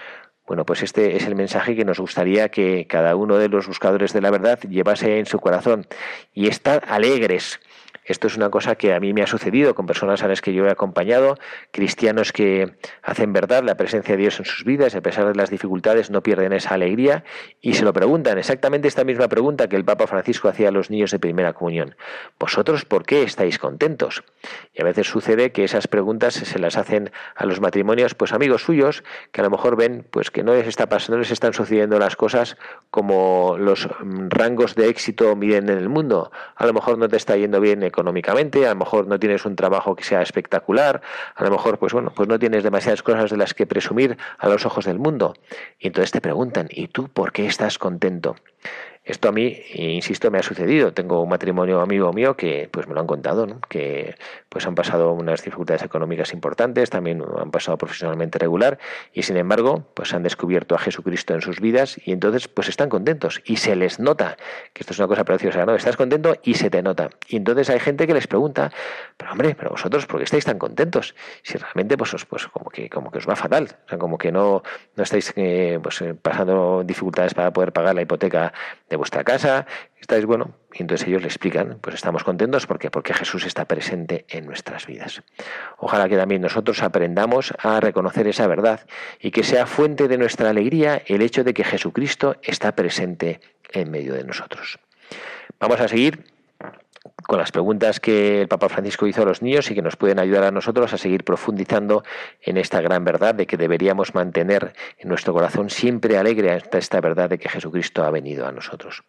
bueno, 0.47 0.67
pues 0.67 0.83
este 0.83 1.17
es 1.17 1.27
el 1.27 1.35
mensaje 1.35 1.75
que 1.75 1.87
nos 1.87 1.99
gustaría 1.99 2.51
que 2.51 2.87
cada 2.87 3.17
uno 3.17 3.39
de 3.39 3.49
los 3.49 3.67
buscadores 3.67 4.13
de 4.13 4.21
la 4.21 4.31
verdad 4.31 4.59
llevase 4.61 5.19
en 5.19 5.25
su 5.25 5.39
corazón. 5.39 5.87
Y 6.35 6.49
estar 6.49 6.85
alegres 6.87 7.61
esto 8.05 8.27
es 8.27 8.37
una 8.37 8.51
cosa 8.51 8.77
que 8.77 8.95
a 8.95 9.01
mí 9.01 9.13
me 9.13 9.23
ha 9.23 9.27
sucedido 9.27 9.75
con 9.75 9.87
personas 9.87 10.23
a 10.23 10.29
las 10.29 10.41
que 10.41 10.53
yo 10.53 10.67
he 10.67 10.71
acompañado, 10.71 11.37
cristianos 11.71 12.33
que 12.33 12.77
hacen 13.03 13.33
verdad 13.33 13.63
la 13.65 13.77
presencia 13.77 14.17
de 14.17 14.23
Dios 14.23 14.39
en 14.39 14.45
sus 14.45 14.65
vidas 14.65 14.95
a 14.95 15.01
pesar 15.01 15.27
de 15.27 15.35
las 15.35 15.51
dificultades 15.51 16.11
no 16.11 16.23
pierden 16.23 16.53
esa 16.53 16.75
alegría 16.75 17.25
y 17.61 17.75
se 17.75 17.85
lo 17.85 17.93
preguntan 17.93 18.39
exactamente 18.39 18.89
esta 18.89 19.05
misma 19.05 19.29
pregunta 19.29 19.69
que 19.69 19.77
el 19.77 19.85
Papa 19.85 20.07
Francisco 20.07 20.49
hacía 20.49 20.69
a 20.69 20.73
los 20.73 20.91
niños 20.91 21.11
de 21.11 21.19
primera 21.19 21.53
comunión. 21.53 21.97
¿Vosotros 22.39 22.85
por 22.85 23.05
qué 23.05 23.23
estáis 23.23 23.59
contentos? 23.59 24.25
Y 24.73 24.83
a 24.83 24.85
veces 24.85 25.07
sucede 25.07 25.53
que 25.53 25.65
esas 25.65 25.89
preguntas 25.89 26.35
se 26.35 26.59
las 26.59 26.77
hacen 26.77 27.11
a 27.35 27.47
los 27.47 27.61
matrimonios, 27.61 28.15
pues 28.15 28.33
amigos 28.33 28.63
suyos, 28.63 29.05
que 29.33 29.41
a 29.41 29.45
lo 29.45 29.51
mejor 29.51 29.77
ven 29.77 30.07
pues 30.11 30.31
que 30.31 30.43
no 30.43 30.55
les 30.55 30.67
está 30.67 30.89
pasando, 30.89 31.17
no 31.17 31.23
les 31.23 31.31
están 31.31 31.53
sucediendo 31.53 31.99
las 31.99 32.17
cosas 32.17 32.57
como 32.91 33.57
los 33.59 33.89
rangos 34.01 34.75
de 34.75 34.89
éxito 34.89 35.35
miden 35.37 35.69
en 35.69 35.79
el 35.79 35.89
mundo. 35.89 36.33
A 36.57 36.67
lo 36.67 36.73
mejor 36.73 36.99
no 36.99 37.09
te 37.09 37.17
está 37.17 37.37
yendo 37.37 37.61
bien 37.61 37.83
económicamente, 37.95 38.67
a 38.67 38.71
lo 38.71 38.77
mejor 38.77 39.07
no 39.07 39.19
tienes 39.19 39.45
un 39.45 39.55
trabajo 39.55 39.95
que 39.95 40.03
sea 40.03 40.21
espectacular, 40.21 41.01
a 41.37 41.45
lo 41.45 41.51
mejor 41.51 41.79
pues 41.79 41.93
bueno, 41.93 42.13
pues 42.15 42.29
no 42.29 42.39
tienes 42.39 42.65
demasiadas 42.65 43.03
cosas 43.03 43.31
de 43.31 43.37
las 43.37 43.55
que 43.55 43.67
presumir 43.67 44.19
a 44.39 44.49
los 44.49 44.67
ojos 44.67 44.85
del 44.85 44.99
mundo. 44.99 45.35
Y 45.79 45.87
entonces 45.87 46.11
te 46.11 46.21
preguntan, 46.21 46.69
¿y 46.71 46.89
tú 46.89 47.09
por 47.09 47.33
qué 47.33 47.47
estás 47.47 47.79
contento? 47.79 48.35
Esto 49.05 49.29
a 49.29 49.33
mí, 49.33 49.61
insisto, 49.75 50.31
me 50.31 50.39
ha 50.39 50.43
sucedido. 50.43 50.95
Tengo 50.95 51.21
un 51.21 51.29
matrimonio 51.29 51.83
amigo 51.83 52.11
mío 52.15 52.39
que 52.39 52.71
pues 52.73 52.89
me 52.89 52.95
lo 52.95 53.01
han 53.01 53.07
contado, 53.07 53.47
que 53.69 54.15
pues 54.49 54.67
han 54.67 54.75
pasado 54.75 55.13
unas 55.13 55.45
dificultades 55.45 55.83
económicas 55.83 56.33
importantes, 56.33 56.89
también 56.89 57.23
han 57.39 57.51
pasado 57.51 57.77
profesionalmente 57.77 58.39
regular 58.39 58.79
y 59.13 59.25
sin 59.25 59.37
embargo, 59.37 59.85
pues 59.93 60.15
han 60.15 60.23
descubierto 60.23 60.75
a 60.75 60.79
Jesucristo 60.79 61.35
en 61.35 61.43
sus 61.43 61.61
vidas 61.61 62.01
y 62.03 62.13
entonces 62.13 62.49
pues 62.49 62.71
están 62.71 62.89
contentos 62.89 63.43
y 63.45 63.57
se 63.57 63.77
les 63.77 64.01
nota, 64.01 64.39
que 64.73 64.83
esto 64.83 64.95
es 64.95 64.99
una 64.99 65.09
cosa 65.09 65.25
preciosa, 65.25 65.67
¿no? 65.67 65.75
Estás 65.75 65.99
contento 65.99 66.37
y 66.43 66.55
se 66.55 66.71
te 66.71 66.83
nota. 66.83 67.11
Y 67.29 67.37
entonces 67.37 67.69
hay 67.69 67.81
gente 67.81 68.07
que 68.07 68.15
les 68.15 68.27
pregunta, 68.27 68.73
pero 69.19 69.33
hombre, 69.33 69.55
pero 69.55 69.69
vosotros, 69.69 70.07
¿por 70.07 70.19
qué 70.19 70.25
estáis 70.25 70.47
tan 70.47 70.59
contentos? 70.59 71.15
Si 71.43 71.59
realmente 71.59 71.99
pues, 71.99 72.25
pues 72.27 72.47
como 72.47 72.71
que 72.71 72.89
como 72.89 73.11
que 73.11 73.19
os 73.19 73.29
va 73.29 73.37
fatal, 73.37 73.69
o 73.85 73.89
sea, 73.91 73.99
como 73.99 74.17
que 74.17 74.33
no, 74.33 74.63
no 74.97 75.03
estáis 75.03 75.31
eh, 75.37 75.79
pues, 75.83 76.01
eh, 76.01 76.15
pasando 76.15 76.83
dificultades 76.85 77.35
para 77.35 77.53
poder 77.53 77.73
pagar 77.73 77.95
la 77.95 78.01
hipoteca 78.01 78.55
de 78.89 78.94
vuestra 78.97 79.25
casa, 79.25 79.67
estáis 80.01 80.27
bueno, 80.27 80.55
y 80.73 80.83
entonces 80.83 81.07
ellos 81.07 81.23
le 81.23 81.29
explican, 81.29 81.79
pues 81.81 81.95
estamos 81.95 82.25
contentos 82.25 82.67
porque 82.67 82.91
porque 82.91 83.15
Jesús 83.15 83.47
está 83.47 83.65
presente 83.65 84.25
en 84.29 84.47
nuestras 84.47 84.87
vidas. 84.87 85.23
Ojalá 85.79 86.09
que 86.09 86.17
también 86.17 86.43
nosotros 86.43 86.83
aprendamos 86.83 87.55
a 87.59 87.81
reconocer 87.81 88.27
esa 88.27 88.47
verdad 88.47 88.87
y 89.21 89.31
que 89.31 89.43
sea 89.43 89.67
fuente 89.67 90.09
de 90.09 90.19
nuestra 90.19 90.51
alegría 90.51 91.03
el 91.07 91.23
hecho 91.23 91.45
de 91.45 91.55
que 91.55 91.65
Jesucristo 91.65 92.37
está 92.43 92.75
presente 92.75 93.41
en 93.73 93.91
medio 93.91 94.15
de 94.15 94.25
nosotros. 94.25 94.79
Vamos 95.59 95.81
a 95.81 95.89
seguir 95.89 96.34
con 97.27 97.39
las 97.39 97.53
preguntas 97.53 98.01
que 98.01 98.43
el 98.43 98.49
Papa 98.49 98.68
Francisco 98.68 99.07
hizo 99.07 99.22
a 99.22 99.25
los 99.25 99.43
niños 99.43 99.70
y 99.70 99.75
que 99.75 99.83
nos 99.83 99.97
pueden 99.97 100.18
ayudar 100.18 100.45
a 100.45 100.51
nosotros 100.51 100.93
a 100.93 100.99
seguir 100.99 101.25
profundizando 101.25 102.05
en 102.41 102.57
esta 102.57 102.81
gran 102.81 103.05
verdad 103.05 103.35
de 103.35 103.47
que 103.47 103.57
deberíamos 103.57 104.14
mantener 104.14 104.75
en 104.99 105.09
nuestro 105.09 105.33
corazón 105.33 105.70
siempre 105.70 106.18
alegre 106.18 106.62
esta 106.72 107.01
verdad 107.01 107.31
de 107.31 107.39
que 107.39 107.49
Jesucristo 107.49 108.05
ha 108.05 108.11
venido 108.11 108.47
a 108.47 108.53
nosotros. 108.53 109.03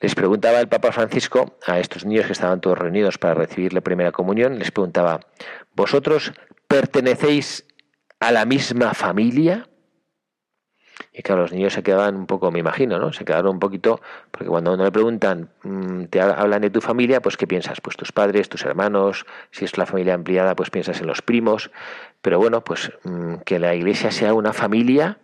Les 0.00 0.14
preguntaba 0.16 0.58
el 0.58 0.68
Papa 0.68 0.90
Francisco 0.90 1.58
a 1.64 1.78
estos 1.78 2.04
niños 2.04 2.26
que 2.26 2.32
estaban 2.32 2.60
todos 2.60 2.76
reunidos 2.76 3.18
para 3.18 3.34
recibir 3.34 3.72
la 3.72 3.82
primera 3.82 4.10
comunión, 4.10 4.58
les 4.58 4.72
preguntaba, 4.72 5.20
¿vosotros 5.76 6.32
pertenecéis 6.66 7.66
a 8.18 8.32
la 8.32 8.44
misma 8.44 8.94
familia? 8.94 9.68
Y 11.14 11.22
claro, 11.22 11.42
los 11.42 11.52
niños 11.52 11.74
se 11.74 11.82
quedaban 11.82 12.16
un 12.16 12.26
poco, 12.26 12.50
me 12.50 12.58
imagino, 12.58 12.98
¿no? 12.98 13.12
Se 13.12 13.24
quedaron 13.24 13.52
un 13.52 13.60
poquito, 13.60 14.00
porque 14.30 14.48
cuando 14.48 14.72
uno 14.72 14.84
le 14.84 14.90
preguntan, 14.90 15.50
mm, 15.62 16.04
te 16.04 16.22
hablan 16.22 16.62
de 16.62 16.70
tu 16.70 16.80
familia, 16.80 17.20
pues 17.20 17.36
¿qué 17.36 17.46
piensas? 17.46 17.82
Pues 17.82 17.96
tus 17.96 18.12
padres, 18.12 18.48
tus 18.48 18.64
hermanos, 18.64 19.26
si 19.50 19.66
es 19.66 19.76
la 19.76 19.84
familia 19.84 20.14
ampliada, 20.14 20.56
pues 20.56 20.70
piensas 20.70 21.00
en 21.02 21.06
los 21.06 21.20
primos. 21.20 21.70
Pero 22.22 22.38
bueno, 22.38 22.64
pues 22.64 22.92
mm, 23.04 23.36
que 23.44 23.58
la 23.58 23.74
iglesia 23.74 24.10
sea 24.10 24.32
una 24.32 24.54
familia, 24.54 25.18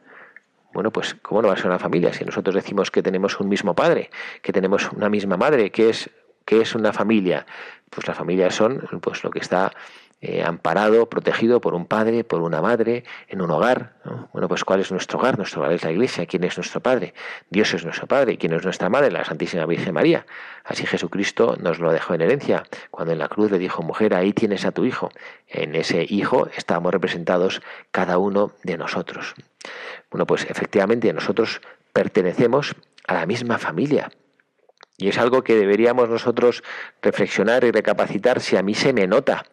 bueno, 0.74 0.90
pues 0.92 1.16
¿cómo 1.22 1.40
no 1.40 1.48
va 1.48 1.54
a 1.54 1.56
ser 1.56 1.66
una 1.66 1.78
familia? 1.78 2.12
Si 2.12 2.22
nosotros 2.22 2.54
decimos 2.54 2.90
que 2.90 3.02
tenemos 3.02 3.40
un 3.40 3.48
mismo 3.48 3.74
padre, 3.74 4.10
que 4.42 4.52
tenemos 4.52 4.92
una 4.92 5.08
misma 5.08 5.38
madre, 5.38 5.70
que 5.70 5.88
es, 5.88 6.10
es 6.46 6.74
una 6.74 6.92
familia? 6.92 7.46
Pues 7.90 8.06
la 8.06 8.14
familia 8.14 8.50
son 8.50 8.86
pues 9.00 9.24
lo 9.24 9.30
que 9.30 9.38
está 9.38 9.72
eh, 10.20 10.42
amparado, 10.42 11.08
protegido 11.08 11.60
por 11.60 11.74
un 11.74 11.86
padre, 11.86 12.24
por 12.24 12.42
una 12.42 12.60
madre, 12.60 13.04
en 13.28 13.40
un 13.40 13.52
hogar. 13.52 13.92
Bueno, 14.32 14.48
pues 14.48 14.64
¿cuál 14.64 14.80
es 14.80 14.90
nuestro 14.90 15.18
hogar? 15.18 15.38
Nuestro 15.38 15.60
hogar 15.60 15.72
es 15.72 15.84
la 15.84 15.92
iglesia. 15.92 16.26
¿Quién 16.26 16.42
es 16.42 16.56
nuestro 16.56 16.80
padre? 16.80 17.14
Dios 17.50 17.72
es 17.72 17.84
nuestro 17.84 18.08
padre. 18.08 18.32
¿Y 18.32 18.36
quién 18.36 18.52
es 18.52 18.64
nuestra 18.64 18.88
madre? 18.88 19.12
La 19.12 19.24
Santísima 19.24 19.64
Virgen 19.66 19.94
María. 19.94 20.26
Así 20.64 20.86
Jesucristo 20.86 21.56
nos 21.60 21.78
lo 21.78 21.92
dejó 21.92 22.14
en 22.14 22.22
herencia. 22.22 22.64
Cuando 22.90 23.12
en 23.12 23.20
la 23.20 23.28
cruz 23.28 23.52
le 23.52 23.60
dijo, 23.60 23.82
mujer, 23.82 24.12
ahí 24.12 24.32
tienes 24.32 24.64
a 24.64 24.72
tu 24.72 24.84
hijo. 24.84 25.10
En 25.46 25.76
ese 25.76 26.04
hijo 26.08 26.48
estamos 26.56 26.92
representados 26.92 27.62
cada 27.92 28.18
uno 28.18 28.50
de 28.64 28.76
nosotros. 28.76 29.36
Bueno, 30.10 30.26
pues 30.26 30.46
efectivamente 30.50 31.12
nosotros 31.12 31.60
pertenecemos 31.92 32.74
a 33.06 33.14
la 33.14 33.26
misma 33.26 33.58
familia. 33.58 34.10
Y 34.96 35.10
es 35.10 35.18
algo 35.18 35.44
que 35.44 35.54
deberíamos 35.54 36.08
nosotros 36.08 36.64
reflexionar 37.02 37.62
y 37.62 37.70
recapacitar 37.70 38.40
si 38.40 38.56
a 38.56 38.62
mí 38.62 38.74
se 38.74 38.92
me 38.92 39.06
nota 39.06 39.44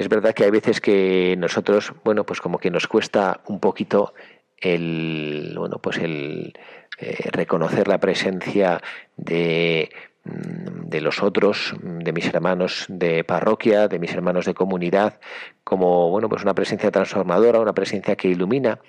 Es 0.00 0.08
verdad 0.08 0.32
que 0.32 0.44
hay 0.44 0.50
veces 0.50 0.80
que 0.80 1.34
nosotros, 1.36 1.92
bueno, 2.04 2.24
pues 2.24 2.40
como 2.40 2.56
que 2.56 2.70
nos 2.70 2.86
cuesta 2.86 3.42
un 3.48 3.60
poquito 3.60 4.14
el, 4.56 5.52
bueno, 5.58 5.76
pues 5.76 5.98
el 5.98 6.54
eh, 6.96 7.28
reconocer 7.32 7.86
la 7.86 8.00
presencia 8.00 8.80
de 9.18 9.90
mm, 10.24 10.88
de 10.88 11.00
los 11.02 11.22
otros, 11.22 11.74
de 11.82 12.14
mis 12.14 12.24
hermanos 12.32 12.86
de 12.88 13.24
parroquia, 13.24 13.88
de 13.88 13.98
mis 13.98 14.14
hermanos 14.14 14.46
de 14.46 14.54
comunidad, 14.54 15.20
como 15.64 16.08
bueno, 16.08 16.30
pues 16.30 16.44
una 16.44 16.54
presencia 16.54 16.90
transformadora, 16.90 17.60
una 17.60 17.74
presencia 17.74 18.16
que 18.16 18.28
ilumina, 18.28 18.80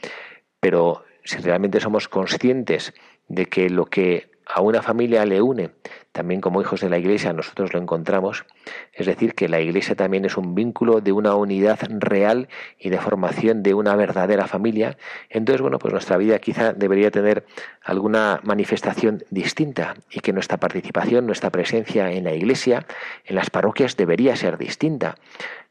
pero 0.62 1.04
si 1.26 1.40
realmente 1.40 1.82
somos 1.82 2.08
conscientes 2.08 2.94
de 3.28 3.48
que 3.48 3.70
lo 3.70 3.86
que 3.86 4.31
a 4.46 4.62
una 4.62 4.82
familia 4.82 5.26
le 5.26 5.42
une, 5.42 5.72
también 6.12 6.42
como 6.42 6.62
hijos 6.62 6.82
de 6.82 6.90
la 6.90 6.98
Iglesia 6.98 7.34
nosotros 7.34 7.74
lo 7.74 7.80
encontramos, 7.80 8.46
es 8.94 9.06
decir, 9.06 9.34
que 9.34 9.48
la 9.48 9.60
Iglesia 9.62 9.96
también 9.96 10.26
es 10.26 10.38
un 10.38 10.56
vínculo 10.56 11.02
de 11.02 11.12
una 11.12 11.36
unidad 11.36 11.80
real 11.90 12.50
y 12.78 12.90
de 12.90 12.98
formación 12.98 13.64
de 13.64 13.74
una 13.74 13.96
verdadera 13.96 14.48
familia, 14.48 14.98
entonces, 15.30 15.62
bueno, 15.62 15.80
pues 15.80 15.94
nuestra 15.94 16.18
vida 16.18 16.40
quizá 16.40 16.74
debería 16.74 17.12
tener 17.12 17.46
alguna 17.84 18.40
manifestación 18.44 19.24
distinta 19.30 19.96
y 20.10 20.20
que 20.20 20.34
nuestra 20.34 20.58
participación, 20.58 21.26
nuestra 21.26 21.50
presencia 21.50 22.12
en 22.12 22.24
la 22.26 22.34
Iglesia, 22.34 22.86
en 23.26 23.36
las 23.36 23.50
parroquias, 23.50 23.98
debería 23.98 24.36
ser 24.36 24.58
distinta. 24.58 25.16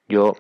Yo 0.08 0.34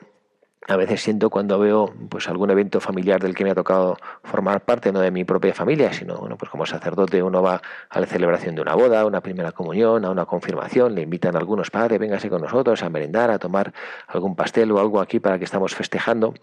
a 0.70 0.76
veces 0.76 1.02
siento 1.02 1.30
cuando 1.30 1.58
veo 1.58 1.92
pues 2.08 2.28
algún 2.28 2.50
evento 2.50 2.80
familiar 2.80 3.20
del 3.20 3.34
que 3.34 3.44
me 3.44 3.50
ha 3.50 3.54
tocado 3.54 3.96
formar 4.22 4.60
parte, 4.62 4.92
no 4.92 5.00
de 5.00 5.10
mi 5.10 5.24
propia 5.24 5.52
familia, 5.52 5.92
sino 5.92 6.16
bueno, 6.16 6.36
pues 6.36 6.50
como 6.50 6.64
sacerdote 6.64 7.22
uno 7.22 7.42
va 7.42 7.60
a 7.88 8.00
la 8.00 8.06
celebración 8.06 8.54
de 8.54 8.62
una 8.62 8.74
boda, 8.74 9.04
una 9.04 9.20
primera 9.20 9.52
comunión, 9.52 10.04
a 10.04 10.10
una 10.10 10.26
confirmación, 10.26 10.94
le 10.94 11.02
invitan 11.02 11.34
a 11.34 11.38
algunos 11.40 11.70
padres, 11.70 11.98
véngase 11.98 12.30
con 12.30 12.42
nosotros 12.42 12.82
a 12.82 12.88
merendar, 12.88 13.30
a 13.30 13.38
tomar 13.38 13.72
algún 14.06 14.36
pastel 14.36 14.70
o 14.72 14.78
algo 14.78 15.00
aquí 15.00 15.18
para 15.18 15.38
que 15.38 15.44
estamos 15.44 15.74
festejando. 15.74 16.34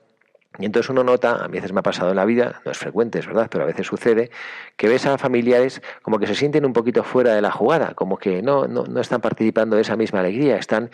Y 0.59 0.65
entonces 0.65 0.89
uno 0.89 1.03
nota, 1.03 1.35
a 1.35 1.47
veces 1.47 1.71
me 1.71 1.79
ha 1.79 1.83
pasado 1.83 2.09
en 2.09 2.15
la 2.15 2.25
vida, 2.25 2.61
no 2.65 2.71
es 2.71 2.77
frecuente, 2.77 3.19
es 3.19 3.27
verdad, 3.27 3.47
pero 3.49 3.63
a 3.63 3.67
veces 3.67 3.85
sucede, 3.85 4.31
que 4.75 4.89
ves 4.89 5.05
a 5.05 5.17
familiares 5.17 5.81
como 6.01 6.17
que 6.17 6.25
se 6.25 6.35
sienten 6.35 6.65
un 6.65 6.73
poquito 6.73 7.03
fuera 7.03 7.33
de 7.35 7.41
la 7.41 7.51
jugada, 7.51 7.93
como 7.93 8.17
que 8.17 8.41
no, 8.41 8.67
no, 8.67 8.83
no 8.85 8.99
están 8.99 9.21
participando 9.21 9.75
de 9.75 9.83
esa 9.83 9.95
misma 9.95 10.19
alegría, 10.19 10.57
están 10.57 10.89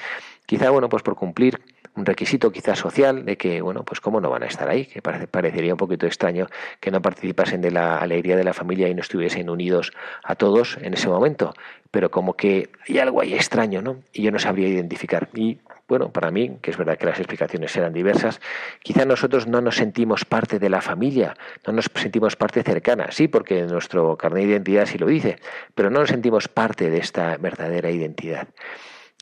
quizá, 0.45 0.69
bueno, 0.69 0.89
pues 0.89 1.01
por 1.01 1.15
cumplir 1.15 1.61
un 1.95 2.05
requisito 2.05 2.51
quizás 2.51 2.79
social 2.79 3.25
de 3.25 3.37
que, 3.37 3.61
bueno, 3.61 3.83
pues 3.83 3.99
cómo 3.99 4.19
no 4.19 4.29
van 4.29 4.43
a 4.43 4.47
estar 4.47 4.69
ahí, 4.69 4.85
que 4.85 5.01
parecería 5.01 5.73
un 5.73 5.77
poquito 5.77 6.05
extraño 6.05 6.47
que 6.79 6.91
no 6.91 7.01
participasen 7.01 7.61
de 7.61 7.71
la 7.71 7.97
alegría 7.97 8.35
de 8.35 8.43
la 8.43 8.53
familia 8.53 8.89
y 8.89 8.95
no 8.95 9.01
estuviesen 9.01 9.49
unidos 9.49 9.93
a 10.23 10.35
todos 10.35 10.77
en 10.81 10.93
ese 10.93 11.07
momento, 11.07 11.53
pero 11.91 12.09
como 12.09 12.33
que 12.33 12.69
hay 12.87 12.99
algo 12.99 13.21
ahí 13.21 13.33
extraño, 13.33 13.81
¿no? 13.81 13.97
Y 14.11 14.23
yo 14.23 14.31
no 14.31 14.39
sabría 14.39 14.67
identificar. 14.67 15.29
Y 15.35 15.59
bueno, 15.87 16.09
para 16.11 16.31
mí, 16.31 16.57
que 16.61 16.71
es 16.71 16.77
verdad 16.77 16.97
que 16.97 17.05
las 17.05 17.19
explicaciones 17.19 17.75
eran 17.75 17.93
diversas, 17.93 18.41
quizá 18.81 19.05
nosotros 19.05 19.47
no 19.47 19.61
nos 19.61 19.75
sentimos 19.75 20.25
parte 20.25 20.57
de 20.57 20.69
la 20.69 20.81
familia, 20.81 21.35
no 21.67 21.73
nos 21.73 21.89
sentimos 21.93 22.35
parte 22.35 22.63
cercana, 22.63 23.11
sí, 23.11 23.27
porque 23.27 23.61
nuestro 23.63 24.17
carnet 24.17 24.45
de 24.45 24.51
identidad 24.51 24.85
sí 24.87 24.97
lo 24.97 25.05
dice, 25.05 25.37
pero 25.75 25.91
no 25.91 25.99
nos 25.99 26.09
sentimos 26.09 26.47
parte 26.47 26.89
de 26.89 26.97
esta 26.97 27.37
verdadera 27.37 27.91
identidad. 27.91 28.47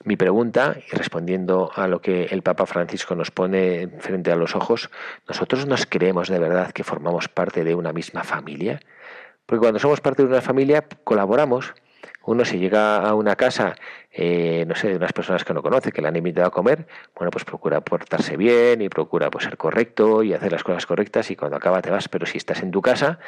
Mi 0.04 0.16
pregunta, 0.16 0.78
y 0.92 0.96
respondiendo 0.96 1.72
a 1.76 1.88
lo 1.88 2.02
que 2.02 2.26
el 2.26 2.42
Papa 2.42 2.66
Francisco 2.66 3.16
nos 3.16 3.30
pone 3.30 3.88
frente 4.00 4.32
a 4.32 4.36
los 4.36 4.56
ojos, 4.56 4.90
¿nosotros 5.28 5.68
nos 5.68 5.86
creemos 5.86 6.28
de 6.28 6.40
verdad 6.40 6.72
que 6.72 6.84
formamos 6.84 7.28
parte 7.28 7.64
de 7.64 7.76
una 7.76 7.94
misma 7.94 8.24
familia? 8.24 8.80
Porque 9.46 9.60
cuando 9.60 9.80
somos 9.80 10.02
parte 10.02 10.24
de 10.24 10.30
una 10.30 10.42
familia, 10.42 10.86
colaboramos. 11.04 11.74
Uno 12.24 12.46
se 12.46 12.58
llega 12.58 12.98
a 12.98 13.14
una 13.14 13.36
casa, 13.36 13.76
eh, 14.12 14.64
no 14.68 14.76
sé, 14.76 14.90
de 14.90 14.96
unas 14.96 15.14
personas 15.14 15.44
que 15.44 15.54
no 15.54 15.62
conoce, 15.62 15.92
que 15.92 16.02
le 16.02 16.08
han 16.08 16.16
invitado 16.16 16.48
a 16.48 16.52
comer, 16.52 16.88
bueno, 17.16 17.32
pues 17.32 17.46
procura 17.46 17.82
portarse 17.82 18.38
bien 18.38 18.82
y 18.82 18.90
procura 18.90 19.30
pues, 19.30 19.46
ser 19.46 19.58
correcto 19.58 20.24
y 20.24 20.34
hacer 20.34 20.52
las 20.52 20.64
cosas 20.64 20.86
correctas 20.86 21.30
y 21.32 21.36
cuando 21.36 21.58
acaba 21.58 21.82
te 21.82 21.92
vas. 21.92 22.08
Pero 22.10 22.26
si 22.26 22.38
estás 22.38 22.62
en 22.62 22.72
tu 22.72 22.82
casa, 22.82 23.20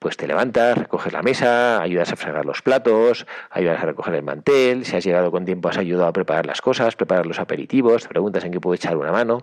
pues 0.00 0.16
te 0.16 0.26
levantas, 0.26 0.78
recoges 0.78 1.12
la 1.12 1.22
mesa, 1.22 1.80
ayudas 1.82 2.10
a 2.10 2.16
fregar 2.16 2.46
los 2.46 2.62
platos, 2.62 3.26
ayudas 3.50 3.82
a 3.82 3.86
recoger 3.86 4.14
el 4.14 4.22
mantel, 4.22 4.86
si 4.86 4.96
has 4.96 5.04
llegado 5.04 5.30
con 5.30 5.44
tiempo 5.44 5.68
has 5.68 5.76
ayudado 5.76 6.08
a 6.08 6.12
preparar 6.12 6.46
las 6.46 6.62
cosas, 6.62 6.96
preparar 6.96 7.26
los 7.26 7.38
aperitivos, 7.38 8.04
te 8.04 8.08
preguntas 8.08 8.42
en 8.44 8.50
qué 8.50 8.60
puedo 8.60 8.74
echar 8.74 8.96
una 8.96 9.12
mano. 9.12 9.42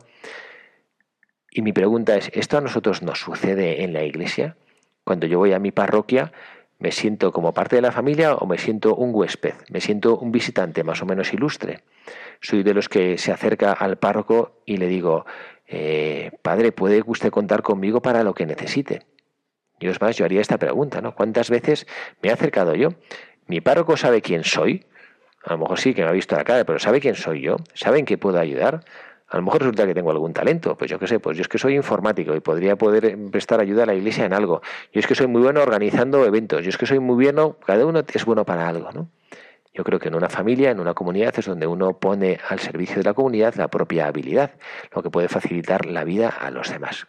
Y 1.51 1.61
mi 1.61 1.73
pregunta 1.73 2.17
es, 2.17 2.31
¿esto 2.33 2.57
a 2.57 2.61
nosotros 2.61 3.03
nos 3.03 3.19
sucede 3.19 3.83
en 3.83 3.93
la 3.93 4.03
iglesia? 4.03 4.57
Cuando 5.03 5.27
yo 5.27 5.37
voy 5.37 5.53
a 5.53 5.59
mi 5.59 5.71
parroquia, 5.71 6.31
¿me 6.79 6.91
siento 6.91 7.31
como 7.31 7.53
parte 7.53 7.75
de 7.75 7.83
la 7.83 7.91
familia 7.91 8.33
o 8.33 8.47
me 8.47 8.57
siento 8.57 8.95
un 8.95 9.13
huésped? 9.13 9.53
¿Me 9.69 9.79
siento 9.79 10.17
un 10.17 10.31
visitante 10.31 10.83
más 10.83 11.03
o 11.03 11.05
menos 11.05 11.33
ilustre? 11.33 11.83
Soy 12.41 12.63
de 12.63 12.73
los 12.73 12.89
que 12.89 13.19
se 13.19 13.31
acerca 13.31 13.73
al 13.73 13.97
párroco 13.97 14.63
y 14.65 14.77
le 14.77 14.87
digo, 14.87 15.27
eh, 15.67 16.31
Padre, 16.41 16.71
¿puede 16.71 17.03
usted 17.05 17.29
contar 17.29 17.61
conmigo 17.61 18.01
para 18.01 18.23
lo 18.23 18.33
que 18.33 18.47
necesite? 18.47 19.05
Yo 19.79 19.91
es 19.91 20.01
más, 20.01 20.15
yo 20.17 20.25
haría 20.25 20.41
esta 20.41 20.57
pregunta, 20.57 21.01
¿no? 21.01 21.13
¿Cuántas 21.13 21.49
veces 21.49 21.87
me 22.21 22.29
he 22.29 22.31
acercado 22.31 22.73
yo? 22.75 22.89
¿Mi 23.45 23.61
párroco 23.61 23.95
sabe 23.95 24.21
quién 24.21 24.43
soy? 24.43 24.85
A 25.43 25.53
lo 25.53 25.59
mejor 25.59 25.79
sí 25.79 25.93
que 25.93 26.03
me 26.03 26.09
ha 26.09 26.11
visto 26.11 26.35
la 26.35 26.43
cara, 26.43 26.65
pero 26.65 26.79
¿sabe 26.79 26.99
quién 26.99 27.15
soy 27.15 27.41
yo? 27.41 27.57
¿Sabe 27.73 27.99
en 27.99 28.05
qué 28.05 28.17
puedo 28.17 28.39
ayudar? 28.39 28.83
A 29.29 29.37
lo 29.37 29.43
mejor 29.43 29.59
resulta 29.59 29.85
que 29.85 29.93
tengo 29.93 30.11
algún 30.11 30.33
talento, 30.33 30.77
pues 30.77 30.89
yo 30.89 30.99
qué 30.99 31.07
sé, 31.07 31.19
pues 31.19 31.37
yo 31.37 31.41
es 31.41 31.47
que 31.49 31.57
soy 31.57 31.75
informático 31.75 32.33
y 32.33 32.39
podría 32.39 32.77
poder 32.77 33.17
prestar 33.29 33.59
ayuda 33.59 33.83
a 33.83 33.85
la 33.85 33.93
iglesia 33.93 34.25
en 34.25 34.33
algo. 34.33 34.61
Yo 34.93 34.99
es 34.99 35.07
que 35.07 35.15
soy 35.15 35.27
muy 35.27 35.41
bueno 35.41 35.61
organizando 35.61 36.25
eventos, 36.25 36.63
yo 36.63 36.69
es 36.69 36.77
que 36.77 36.85
soy 36.85 36.99
muy 36.99 37.25
bueno, 37.25 37.57
cada 37.65 37.85
uno 37.85 38.03
es 38.07 38.25
bueno 38.25 38.45
para 38.45 38.67
algo, 38.67 38.89
¿no? 38.93 39.09
Yo 39.73 39.83
creo 39.83 39.99
que 39.99 40.07
en 40.07 40.15
una 40.15 40.29
familia, 40.29 40.71
en 40.71 40.79
una 40.79 40.93
comunidad, 40.93 41.37
es 41.37 41.45
donde 41.45 41.67
uno 41.67 41.99
pone 41.99 42.39
al 42.49 42.59
servicio 42.59 42.97
de 42.97 43.03
la 43.03 43.13
comunidad 43.13 43.53
la 43.55 43.67
propia 43.67 44.07
habilidad, 44.07 44.51
lo 44.95 45.03
que 45.03 45.09
puede 45.09 45.27
facilitar 45.27 45.85
la 45.85 46.03
vida 46.03 46.29
a 46.29 46.49
los 46.49 46.71
demás. 46.71 47.05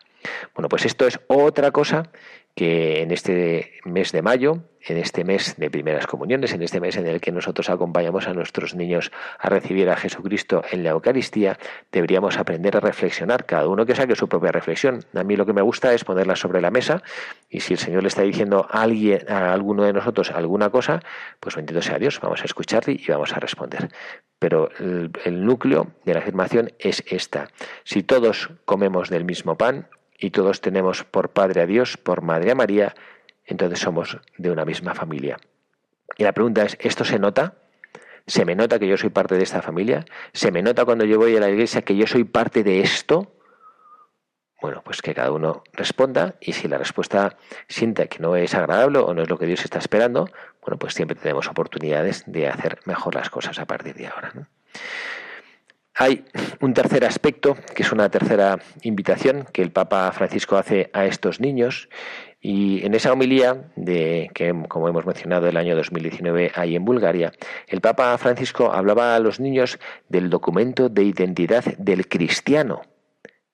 Bueno, 0.55 0.69
pues 0.69 0.85
esto 0.85 1.07
es 1.07 1.19
otra 1.29 1.71
cosa 1.71 2.11
que 2.59 3.03
en 3.03 3.13
este 3.13 3.75
mes 3.85 4.11
de 4.11 4.21
mayo, 4.21 4.65
en 4.83 4.97
este 4.97 5.23
mes 5.23 5.55
de 5.59 5.71
primeras 5.71 6.09
comuniones, 6.09 6.53
en 6.53 6.63
este 6.65 6.81
mes 6.81 6.97
en 6.97 7.07
el 7.07 7.21
que 7.21 7.31
nosotros 7.31 7.71
acompañamos 7.71 8.27
a 8.27 8.35
nuestros 8.35 8.75
niños 8.75 9.13
a 9.39 9.49
recibir 9.49 9.89
a 9.89 9.97
Jesucristo 9.97 10.63
en 10.73 10.83
la 10.83 10.91
Eucaristía, 10.91 11.57
deberíamos 11.93 12.37
aprender 12.37 12.77
a 12.77 12.81
reflexionar, 12.81 13.47
cada 13.47 13.69
uno 13.69 13.87
que 13.87 13.95
saque 13.95 14.17
su 14.17 14.29
propia 14.29 14.51
reflexión. 14.51 15.05
A 15.15 15.23
mí 15.23 15.37
lo 15.37 15.47
que 15.47 15.53
me 15.53 15.63
gusta 15.63 15.95
es 15.95 16.03
ponerla 16.03 16.35
sobre 16.35 16.61
la 16.61 16.73
mesa 16.73 17.01
y 17.49 17.61
si 17.61 17.75
el 17.75 17.79
Señor 17.79 18.03
le 18.03 18.09
está 18.09 18.23
diciendo 18.23 18.67
a 18.69 18.83
alguien, 18.83 19.31
a 19.31 19.53
alguno 19.53 19.85
de 19.85 19.93
nosotros 19.93 20.33
alguna 20.33 20.71
cosa, 20.71 20.99
pues 21.39 21.55
bendito 21.55 21.81
sea 21.81 22.01
Dios, 22.01 22.19
vamos 22.21 22.43
a 22.43 22.47
escucharle 22.47 22.95
y 22.95 23.07
vamos 23.09 23.33
a 23.35 23.39
responder. 23.39 23.89
Pero 24.41 24.69
el, 24.81 25.45
núcleo 25.45 25.93
de 26.05 26.15
la 26.15 26.19
afirmación 26.19 26.73
es 26.81 27.05
esta. 27.07 27.51
Si 27.85 28.03
todos 28.03 28.51
comemos 28.65 29.11
del 29.11 29.25
mismo 29.25 29.57
pan, 29.57 29.87
y 30.19 30.31
todos 30.31 30.61
tenemos 30.61 31.05
por 31.05 31.31
Padre 31.31 31.63
a 31.63 31.67
Dios, 31.67 31.97
por 31.97 32.23
Madre 32.23 32.51
a 32.51 32.55
María, 32.55 32.95
entonces 33.45 33.79
somos 33.79 34.19
de 34.37 34.51
una 34.51 34.65
misma 34.65 34.95
familia. 34.95 35.39
Y 36.17 36.25
la 36.25 36.33
pregunta 36.33 36.65
es, 36.65 36.77
¿esto 36.81 37.05
se 37.05 37.19
nota? 37.19 37.55
¿Se 38.27 38.45
me 38.45 38.55
nota 38.55 38.79
que 38.79 38.89
yo 38.89 38.97
soy 38.99 39.11
parte 39.11 39.37
de 39.37 39.45
esta 39.45 39.63
familia? 39.63 40.05
¿Se 40.33 40.51
me 40.51 40.63
nota 40.63 40.85
cuando 40.85 41.05
yo 41.05 41.19
voy 41.19 41.37
a 41.37 41.41
la 41.41 41.49
iglesia 41.49 41.83
que 41.83 41.97
yo 41.97 42.07
soy 42.07 42.25
parte 42.25 42.63
de 42.63 42.81
esto? 42.81 43.33
Bueno, 44.61 44.83
pues 44.85 45.01
que 45.01 45.15
cada 45.15 45.31
uno 45.31 45.63
responda 45.73 46.35
y 46.41 46.53
si 46.53 46.67
la 46.67 46.79
respuesta 46.79 47.37
siente 47.69 48.09
que 48.09 48.19
no 48.19 48.35
es 48.35 48.55
agradable 48.55 48.99
o 48.99 49.15
no 49.15 49.23
es 49.23 49.31
lo 49.31 49.39
que 49.39 49.47
Dios 49.47 49.65
está 49.65 49.79
esperando, 49.79 50.29
bueno, 50.61 50.79
pues 50.79 50.95
siempre 50.95 51.17
tenemos 51.17 51.47
oportunidades 51.49 52.25
de 52.27 52.49
hacer 52.49 52.81
mejor 52.85 53.15
las 53.15 53.31
cosas 53.31 53.59
a 53.61 53.67
partir 53.67 53.95
de 53.95 54.09
ahora. 54.09 54.33
Hay 56.01 56.25
un 56.61 56.75
tercer 56.75 57.05
aspecto, 57.05 57.57
que 57.75 57.83
es 57.83 57.91
una 57.91 58.09
tercera 58.09 58.61
invitación 58.83 59.49
que 59.53 59.63
el 59.63 59.73
Papa 59.73 60.13
Francisco 60.13 60.57
hace 60.57 60.91
a 60.93 61.07
estos 61.07 61.41
niños. 61.41 61.89
Y 62.41 62.87
en 62.87 62.95
esa 62.95 63.13
homilía, 63.13 63.65
de, 63.75 64.31
que 64.33 64.55
como 64.69 64.87
hemos 64.87 65.07
mencionado 65.07 65.49
el 65.49 65.57
año 65.57 65.75
2019 65.75 66.53
ahí 66.55 66.77
en 66.77 66.85
Bulgaria, 66.85 67.33
el 67.67 67.81
Papa 67.81 68.17
Francisco 68.17 68.73
hablaba 68.73 69.17
a 69.17 69.19
los 69.19 69.41
niños 69.41 69.81
del 70.09 70.31
documento 70.31 70.89
de 70.89 71.03
identidad 71.03 71.65
del 71.79 72.07
cristiano 72.07 72.83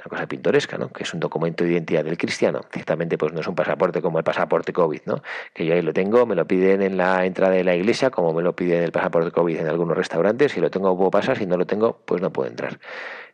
una 0.04 0.10
cosa 0.10 0.26
pintoresca, 0.26 0.76
¿no? 0.76 0.90
Que 0.90 1.04
es 1.04 1.14
un 1.14 1.20
documento 1.20 1.64
de 1.64 1.72
identidad 1.72 2.04
del 2.04 2.18
cristiano. 2.18 2.60
Ciertamente, 2.70 3.16
pues 3.16 3.32
no 3.32 3.40
es 3.40 3.46
un 3.46 3.54
pasaporte 3.54 4.02
como 4.02 4.18
el 4.18 4.24
pasaporte 4.24 4.72
COVID, 4.72 5.00
¿no? 5.06 5.22
Que 5.54 5.64
yo 5.64 5.74
ahí 5.74 5.80
lo 5.80 5.94
tengo, 5.94 6.26
me 6.26 6.34
lo 6.34 6.46
piden 6.46 6.82
en 6.82 6.98
la 6.98 7.24
entrada 7.24 7.54
de 7.54 7.64
la 7.64 7.74
iglesia, 7.74 8.10
como 8.10 8.34
me 8.34 8.42
lo 8.42 8.54
piden 8.54 8.82
el 8.82 8.92
pasaporte 8.92 9.30
COVID 9.30 9.56
en 9.56 9.66
algunos 9.66 9.96
restaurantes. 9.96 10.52
Si 10.52 10.60
lo 10.60 10.70
tengo, 10.70 10.94
puedo 10.96 11.10
pasar. 11.10 11.38
Si 11.38 11.46
no 11.46 11.56
lo 11.56 11.66
tengo, 11.66 12.00
pues 12.04 12.20
no 12.20 12.30
puedo 12.30 12.50
entrar. 12.50 12.78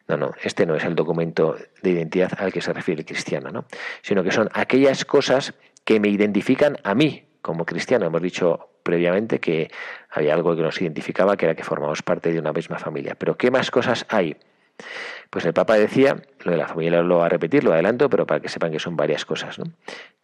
No, 0.07 0.17
no, 0.17 0.33
este 0.43 0.65
no 0.65 0.77
es 0.77 0.85
el 0.85 0.95
documento 0.95 1.57
de 1.83 1.91
identidad 1.91 2.33
al 2.39 2.53
que 2.53 2.61
se 2.61 2.73
refiere 2.73 3.01
el 3.01 3.07
cristiano, 3.07 3.51
¿no? 3.51 3.65
Sino 4.03 4.23
que 4.23 4.31
son 4.31 4.49
aquellas 4.53 5.05
cosas 5.05 5.55
que 5.85 5.99
me 5.99 6.09
identifican 6.09 6.79
a 6.85 6.95
mí 6.95 7.25
como 7.43 7.65
cristiano. 7.65 8.07
Hemos 8.07 8.23
dicho 8.23 8.71
previamente 8.83 9.41
que 9.41 9.71
había 10.11 10.35
algo 10.35 10.55
que 10.55 10.63
nos 10.63 10.81
identificaba, 10.81 11.37
que 11.37 11.47
era 11.47 11.55
que 11.55 11.65
formamos 11.65 12.03
parte 12.03 12.33
de 12.33 12.39
una 12.39 12.53
misma 12.53 12.79
familia. 12.79 13.17
Pero 13.17 13.37
¿qué 13.37 13.51
más 13.51 13.71
cosas 13.71 14.07
hay? 14.09 14.37
Pues 15.31 15.45
el 15.45 15.53
Papa 15.53 15.75
decía, 15.75 16.21
lo 16.41 16.51
de 16.51 16.59
la 16.59 16.67
familia 16.67 17.03
lo 17.03 17.19
va 17.19 17.27
a 17.27 17.29
repetir, 17.29 17.63
lo 17.63 17.73
adelanto, 17.73 18.11
pero 18.11 18.27
para 18.27 18.41
que 18.41 18.49
sepan 18.49 18.73
que 18.73 18.81
son 18.81 18.97
varias 18.97 19.25
cosas. 19.25 19.59
¿no? 19.59 19.67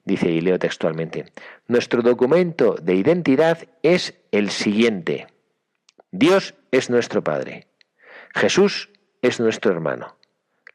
Dice, 0.04 0.28
y 0.28 0.40
leo 0.40 0.58
textualmente, 0.58 1.26
nuestro 1.68 2.02
documento 2.02 2.74
de 2.74 2.94
identidad 2.94 3.68
es 3.82 4.14
el 4.32 4.50
siguiente. 4.50 5.28
Dios 6.10 6.54
es 6.72 6.90
nuestro 6.90 7.22
Padre. 7.22 7.68
Jesús 8.34 8.90
es 9.22 9.38
nuestro 9.38 9.72
hermano. 9.72 10.16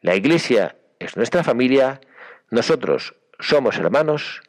La 0.02 0.16
Iglesia 0.16 0.78
es 1.00 1.18
nuestra 1.18 1.44
familia, 1.44 2.00
nosotros 2.50 3.16
somos 3.40 3.78
hermanos, 3.78 4.42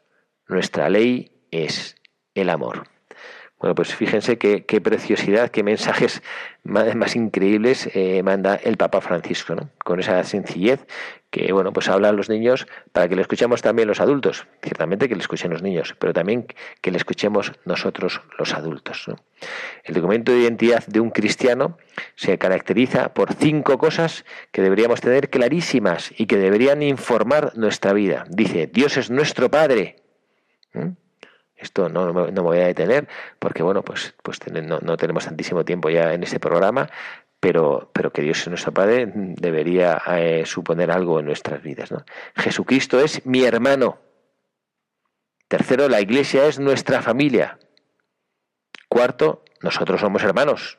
nuestra 0.48 0.88
ley 0.88 1.32
es 1.50 1.96
el 2.34 2.50
amor. 2.50 2.91
Bueno, 3.62 3.76
pues 3.76 3.94
fíjense 3.94 4.38
qué, 4.38 4.80
preciosidad, 4.80 5.48
qué 5.48 5.62
mensajes 5.62 6.20
más, 6.64 7.14
increíbles 7.14 7.88
eh, 7.94 8.20
manda 8.24 8.56
el 8.56 8.76
Papa 8.76 9.00
Francisco, 9.00 9.54
¿no? 9.54 9.70
Con 9.84 10.00
esa 10.00 10.24
sencillez 10.24 10.84
que, 11.30 11.52
bueno, 11.52 11.72
pues 11.72 11.88
habla 11.88 12.08
a 12.08 12.12
los 12.12 12.28
niños 12.28 12.66
para 12.90 13.08
que 13.08 13.14
le 13.14 13.22
escuchemos 13.22 13.62
también 13.62 13.86
los 13.86 14.00
adultos. 14.00 14.48
Ciertamente 14.62 15.08
que 15.08 15.14
le 15.14 15.20
escuchen 15.20 15.52
los 15.52 15.62
niños, 15.62 15.94
pero 16.00 16.12
también 16.12 16.48
que 16.80 16.90
le 16.90 16.96
escuchemos 16.96 17.52
nosotros 17.64 18.20
los 18.36 18.52
adultos. 18.52 19.06
El 19.84 19.94
documento 19.94 20.32
de 20.32 20.40
identidad 20.40 20.84
de 20.88 20.98
un 20.98 21.10
cristiano 21.10 21.78
se 22.16 22.36
caracteriza 22.38 23.14
por 23.14 23.32
cinco 23.32 23.78
cosas 23.78 24.24
que 24.50 24.60
deberíamos 24.60 25.00
tener 25.00 25.30
clarísimas 25.30 26.12
y 26.18 26.26
que 26.26 26.36
deberían 26.36 26.82
informar 26.82 27.56
nuestra 27.56 27.92
vida. 27.92 28.24
Dice, 28.28 28.66
Dios 28.66 28.96
es 28.96 29.08
nuestro 29.08 29.52
Padre. 29.52 30.02
Esto 31.62 31.88
no, 31.88 32.12
me 32.12 32.40
voy 32.40 32.58
a 32.58 32.66
detener 32.66 33.08
porque, 33.38 33.62
bueno, 33.62 33.82
pues, 33.82 34.14
pues 34.22 34.40
no, 34.52 34.96
tenemos 34.96 35.24
tantísimo 35.24 35.64
tiempo 35.64 35.90
ya 35.90 36.12
en 36.12 36.24
este 36.24 36.40
programa, 36.40 36.90
pero, 37.38 37.90
pero 37.92 38.12
que 38.12 38.20
Dios 38.22 38.40
es 38.40 38.48
nuestro 38.48 38.72
Padre 38.72 39.10
debería 39.14 40.02
eh, 40.18 40.42
suponer 40.44 40.90
algo 40.90 41.20
en 41.20 41.26
nuestras 41.26 41.62
vidas. 41.62 41.92
¿no? 41.92 42.04
Jesucristo 42.34 42.98
es 42.98 43.24
mi 43.26 43.44
hermano. 43.44 43.98
Tercero, 45.46 45.88
la 45.88 46.00
Iglesia 46.00 46.46
es 46.46 46.58
nuestra 46.58 47.00
familia. 47.00 47.58
Cuarto, 48.88 49.44
nosotros 49.62 50.00
somos 50.00 50.24
hermanos. 50.24 50.78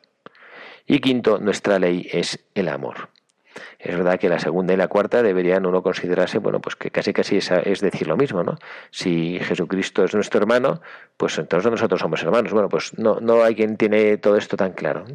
Y 0.86 1.00
quinto, 1.00 1.40
nuestra 1.40 1.80
ley 1.80 2.10
es 2.12 2.46
el 2.56 2.68
amor. 2.68 3.10
Es 3.80 3.95
verdad 3.95 4.20
que 4.20 4.30
la 4.30 4.39
segunda 4.39 4.74
y 4.74 4.78
la 4.78 4.88
cuarta 4.88 5.22
deberían 5.22 5.66
uno 5.66 5.82
considerarse, 5.84 6.39
bueno, 6.39 6.62
pues 6.62 6.76
que 6.76 6.91
casi 6.91 7.14
casi 7.14 7.38
es, 7.38 7.82
decir 7.82 8.08
lo 8.08 8.18
mismo, 8.18 8.43
¿no? 8.43 8.58
Si 8.91 9.39
Jesucristo 9.39 10.04
es 10.04 10.14
nuestro 10.14 10.39
hermano, 10.39 10.82
pues 11.18 11.38
entonces 11.38 11.70
nosotros 11.70 12.01
somos 12.01 12.22
hermanos. 12.24 12.51
Bueno, 12.51 12.70
pues 12.70 12.97
no, 12.97 13.20
no 13.20 13.43
hay 13.43 13.56
quien 13.56 13.78
tiene 13.78 14.18
todo 14.18 14.38
esto 14.38 14.58
tan 14.58 14.74
claro. 14.74 15.06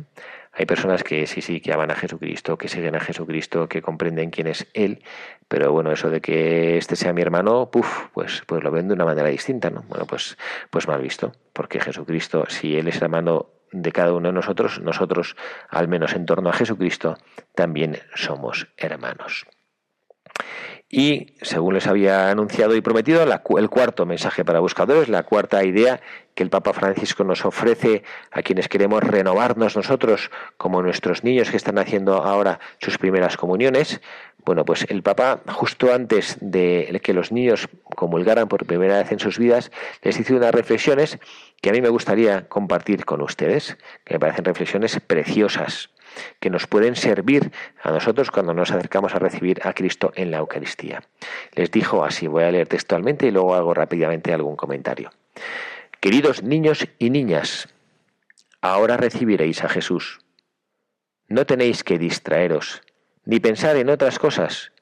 Hay 0.52 0.66
personas 0.66 1.04
que 1.04 1.26
sí, 1.26 1.40
sí, 1.40 1.60
que 1.60 1.72
aman 1.72 1.90
a 1.90 1.94
Jesucristo, 1.94 2.58
que 2.58 2.68
siguen 2.68 2.96
a 2.96 3.00
Jesucristo, 3.00 3.68
que 3.68 3.80
comprenden 3.80 4.30
quién 4.30 4.48
es 4.48 4.66
Él, 4.74 5.04
pero 5.46 5.72
bueno, 5.72 5.92
eso 5.92 6.10
de 6.10 6.20
que 6.20 6.78
este 6.78 6.96
sea 6.96 7.12
mi 7.12 7.22
hermano, 7.22 7.70
puf, 7.70 8.08
pues, 8.12 8.42
pues 8.46 8.64
lo 8.64 8.70
ven 8.70 8.88
de 8.88 8.94
una 8.94 9.04
manera 9.04 9.28
distinta, 9.28 9.70
¿no? 9.70 9.84
Bueno, 9.88 10.06
pues, 10.06 10.36
pues 10.70 10.88
mal 10.88 11.00
visto, 11.00 11.32
porque 11.52 11.78
Jesucristo, 11.78 12.44
si 12.48 12.76
Él 12.76 12.88
es 12.88 13.00
hermano 13.00 13.50
de 13.72 13.92
cada 13.92 14.12
uno 14.12 14.28
de 14.28 14.34
nosotros, 14.34 14.80
nosotros, 14.80 15.36
al 15.68 15.88
menos 15.88 16.14
en 16.14 16.26
torno 16.26 16.50
a 16.50 16.52
Jesucristo, 16.52 17.16
también 17.54 17.98
somos 18.14 18.68
hermanos. 18.76 19.46
Y, 20.90 21.34
según 21.42 21.74
les 21.74 21.86
había 21.86 22.30
anunciado 22.30 22.74
y 22.74 22.80
prometido, 22.80 23.22
el 23.22 23.68
cuarto 23.68 24.06
mensaje 24.06 24.42
para 24.42 24.60
buscadores, 24.60 25.10
la 25.10 25.22
cuarta 25.22 25.62
idea 25.62 26.00
que 26.34 26.42
el 26.42 26.48
Papa 26.48 26.72
Francisco 26.72 27.24
nos 27.24 27.44
ofrece 27.44 28.04
a 28.30 28.40
quienes 28.40 28.68
queremos 28.68 29.02
renovarnos 29.02 29.76
nosotros, 29.76 30.30
como 30.56 30.82
nuestros 30.82 31.24
niños 31.24 31.50
que 31.50 31.58
están 31.58 31.78
haciendo 31.78 32.22
ahora 32.22 32.58
sus 32.78 32.96
primeras 32.96 33.36
comuniones, 33.36 34.00
bueno, 34.48 34.64
pues 34.64 34.86
el 34.88 35.02
Papa, 35.02 35.42
justo 35.46 35.92
antes 35.92 36.38
de 36.40 36.98
que 37.04 37.12
los 37.12 37.32
niños 37.32 37.68
comulgaran 37.84 38.48
por 38.48 38.64
primera 38.64 38.96
vez 38.96 39.12
en 39.12 39.18
sus 39.18 39.38
vidas, 39.38 39.70
les 40.00 40.18
hizo 40.18 40.34
unas 40.34 40.54
reflexiones 40.54 41.18
que 41.60 41.68
a 41.68 41.72
mí 41.74 41.82
me 41.82 41.90
gustaría 41.90 42.48
compartir 42.48 43.04
con 43.04 43.20
ustedes, 43.20 43.76
que 44.06 44.14
me 44.14 44.20
parecen 44.20 44.46
reflexiones 44.46 44.98
preciosas 45.06 45.90
que 46.40 46.48
nos 46.48 46.66
pueden 46.66 46.96
servir 46.96 47.52
a 47.82 47.90
nosotros 47.90 48.30
cuando 48.30 48.54
nos 48.54 48.70
acercamos 48.70 49.14
a 49.14 49.18
recibir 49.18 49.60
a 49.64 49.74
Cristo 49.74 50.14
en 50.16 50.30
la 50.30 50.38
Eucaristía. 50.38 51.02
Les 51.52 51.70
dijo 51.70 52.02
así, 52.02 52.26
voy 52.26 52.44
a 52.44 52.50
leer 52.50 52.68
textualmente 52.68 53.26
y 53.26 53.30
luego 53.30 53.54
hago 53.54 53.74
rápidamente 53.74 54.32
algún 54.32 54.56
comentario. 54.56 55.10
Queridos 56.00 56.42
niños 56.42 56.88
y 56.98 57.10
niñas, 57.10 57.68
ahora 58.62 58.96
recibiréis 58.96 59.62
a 59.62 59.68
Jesús. 59.68 60.20
No 61.26 61.44
tenéis 61.44 61.84
que 61.84 61.98
distraeros, 61.98 62.80
ni 63.28 63.40
pensar 63.40 63.76
en 63.76 63.90
otras 63.90 64.18
cosas, 64.18 64.72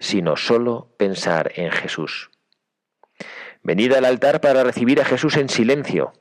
sino 0.00 0.36
solo 0.36 0.94
pensar 0.96 1.52
en 1.56 1.70
Jesús. 1.70 2.30
Venid 3.62 3.92
al 3.92 4.06
altar 4.06 4.40
para 4.40 4.64
recibir 4.64 5.00
a 5.00 5.04
Jesús 5.04 5.36
en 5.36 5.50
silencio 5.50 6.14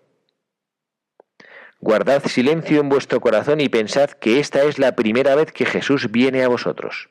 Guardad 1.84 2.22
silencio 2.28 2.80
en 2.80 2.90
vuestro 2.90 3.20
corazón 3.22 3.60
y 3.60 3.68
pensad 3.68 4.12
que 4.12 4.40
esta 4.40 4.62
es 4.62 4.78
la 4.78 4.96
primera 4.96 5.34
vez 5.34 5.52
que 5.52 5.66
Jesús 5.66 6.12
viene 6.12 6.44
a 6.44 6.48
vosotros. 6.48 7.10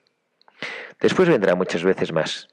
Después 1.00 1.28
vendrá 1.28 1.56
muchas 1.56 1.82
veces 1.82 2.12
más. 2.12 2.46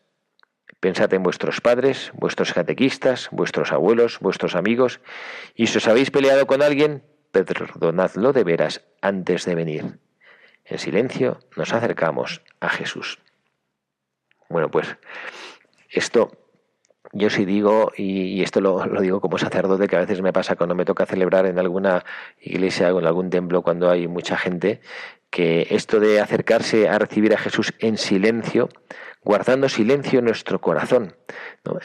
Pensad 0.80 1.14
en 1.14 1.22
vuestros 1.22 1.62
padres, 1.62 2.12
vuestros 2.16 2.54
catequistas, 2.54 3.30
vuestros 3.32 3.72
abuelos, 3.72 4.18
vuestros 4.20 4.56
amigos, 4.56 5.00
y 5.54 5.68
si 5.68 5.78
os 5.78 5.88
habéis 5.88 6.10
peleado 6.10 6.48
con 6.48 6.64
alguien, 6.64 7.04
perdonadlo 7.32 8.34
de 8.34 8.44
veras 8.44 8.82
antes 9.00 9.46
de 9.46 9.54
venir. 9.54 10.00
En 10.70 10.80
silencio 10.80 11.40
nos 11.56 11.74
acercamos 11.74 12.42
a 12.60 12.70
Jesús. 12.70 13.20
Bueno, 14.50 14.70
pues 14.70 14.98
esto 15.90 16.32
yo 17.14 17.30
sí 17.30 17.46
digo, 17.46 17.92
y, 17.96 18.42
esto 18.44 18.60
lo, 18.60 18.84
digo 19.02 19.22
como 19.22 19.38
sacerdote, 19.38 19.88
que 19.88 19.96
a 19.96 20.00
veces 20.00 20.22
me 20.22 20.34
pasa 20.34 20.56
cuando 20.56 20.76
me 20.76 20.86
toca 20.86 21.06
celebrar 21.06 21.46
en 21.46 21.58
alguna 21.58 22.04
iglesia 22.42 22.94
o 22.94 23.00
en 23.00 23.06
algún 23.06 23.30
templo 23.30 23.62
cuando 23.62 23.90
hay 23.90 24.08
mucha 24.08 24.38
gente, 24.38 24.82
que 25.30 25.68
esto 25.72 26.00
de 26.00 26.20
acercarse 26.20 26.90
a 26.90 27.00
recibir 27.00 27.34
a 27.34 27.38
Jesús 27.38 27.74
en 27.80 27.98
silencio, 27.98 28.70
guardando 29.28 29.68
silencio 29.68 30.20
en 30.20 30.26
nuestro 30.26 30.62
corazón. 30.62 31.14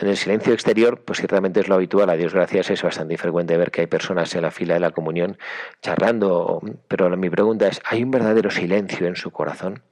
En 0.01 0.09
el 0.09 0.17
silencio 0.17 0.53
exterior, 0.53 1.03
pues 1.05 1.19
ciertamente 1.19 1.59
es 1.59 1.67
lo 1.67 1.75
habitual, 1.75 2.09
a 2.09 2.15
Dios 2.15 2.35
gracias, 2.35 2.71
es 2.71 2.85
bastante 2.85 3.15
infrecuente 3.15 3.57
ver 3.57 3.73
que 3.73 3.81
hay 3.81 3.89
personas 3.89 4.33
en 4.37 4.43
la 4.43 4.53
fila 4.53 4.75
de 4.75 4.81
la 4.81 4.93
comunión 4.93 5.39
charlando, 5.83 6.63
pero 6.87 7.11
mi 7.17 7.29
pregunta 7.31 7.67
es, 7.67 7.83
¿hay 7.85 8.05
un 8.05 8.13
verdadero 8.13 8.49
silencio 8.49 9.09
en 9.09 9.17
su 9.17 9.33
corazón? 9.33 9.83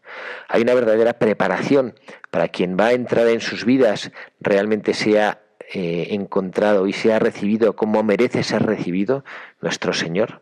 ¿Hay 0.49 0.63
una 0.63 0.75
verdadera 0.75 1.15
preparación 1.15 1.95
para 2.31 2.47
quien 2.47 2.77
va 2.79 2.87
a 2.87 2.93
entrar 2.93 3.27
en 3.27 3.41
sus 3.41 3.65
vidas 3.65 4.13
realmente 4.39 4.95
sea 4.95 5.41
eh, 5.75 6.07
encontrado 6.11 6.87
y 6.87 6.93
sea 6.93 7.19
recibido 7.19 7.75
como 7.75 8.05
merece 8.05 8.45
ser 8.45 8.63
recibido 8.63 9.25
nuestro 9.61 9.93
Señor? 9.93 10.41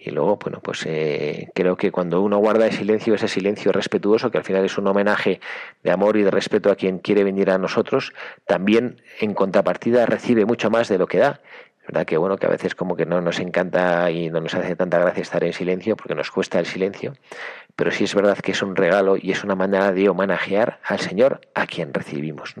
Y 0.00 0.10
luego, 0.10 0.36
bueno, 0.36 0.60
pues 0.62 0.86
eh, 0.86 1.48
creo 1.54 1.76
que 1.76 1.90
cuando 1.90 2.22
uno 2.22 2.38
guarda 2.38 2.66
el 2.66 2.72
silencio, 2.72 3.14
ese 3.14 3.26
silencio 3.26 3.72
respetuoso, 3.72 4.30
que 4.30 4.38
al 4.38 4.44
final 4.44 4.64
es 4.64 4.78
un 4.78 4.86
homenaje 4.86 5.40
de 5.82 5.90
amor 5.90 6.16
y 6.16 6.22
de 6.22 6.30
respeto 6.30 6.70
a 6.70 6.76
quien 6.76 6.98
quiere 6.98 7.24
venir 7.24 7.50
a 7.50 7.58
nosotros, 7.58 8.12
también 8.46 9.02
en 9.20 9.34
contrapartida 9.34 10.06
recibe 10.06 10.44
mucho 10.44 10.70
más 10.70 10.88
de 10.88 10.98
lo 10.98 11.06
que 11.06 11.18
da. 11.18 11.40
¿Verdad? 11.86 12.04
Que 12.04 12.18
bueno, 12.18 12.36
que 12.36 12.44
a 12.44 12.50
veces 12.50 12.74
como 12.74 12.96
que 12.96 13.06
no 13.06 13.22
nos 13.22 13.40
encanta 13.40 14.10
y 14.10 14.28
no 14.28 14.42
nos 14.42 14.54
hace 14.54 14.76
tanta 14.76 14.98
gracia 14.98 15.22
estar 15.22 15.42
en 15.42 15.54
silencio 15.54 15.96
porque 15.96 16.14
nos 16.14 16.30
cuesta 16.30 16.58
el 16.58 16.66
silencio, 16.66 17.14
pero 17.76 17.90
sí 17.90 18.04
es 18.04 18.14
verdad 18.14 18.36
que 18.36 18.52
es 18.52 18.60
un 18.60 18.76
regalo 18.76 19.16
y 19.16 19.30
es 19.30 19.42
una 19.42 19.54
manera 19.54 19.90
de 19.90 20.10
homenajear 20.10 20.80
al 20.84 21.00
Señor 21.00 21.40
a 21.54 21.66
quien 21.66 21.94
recibimos. 21.94 22.54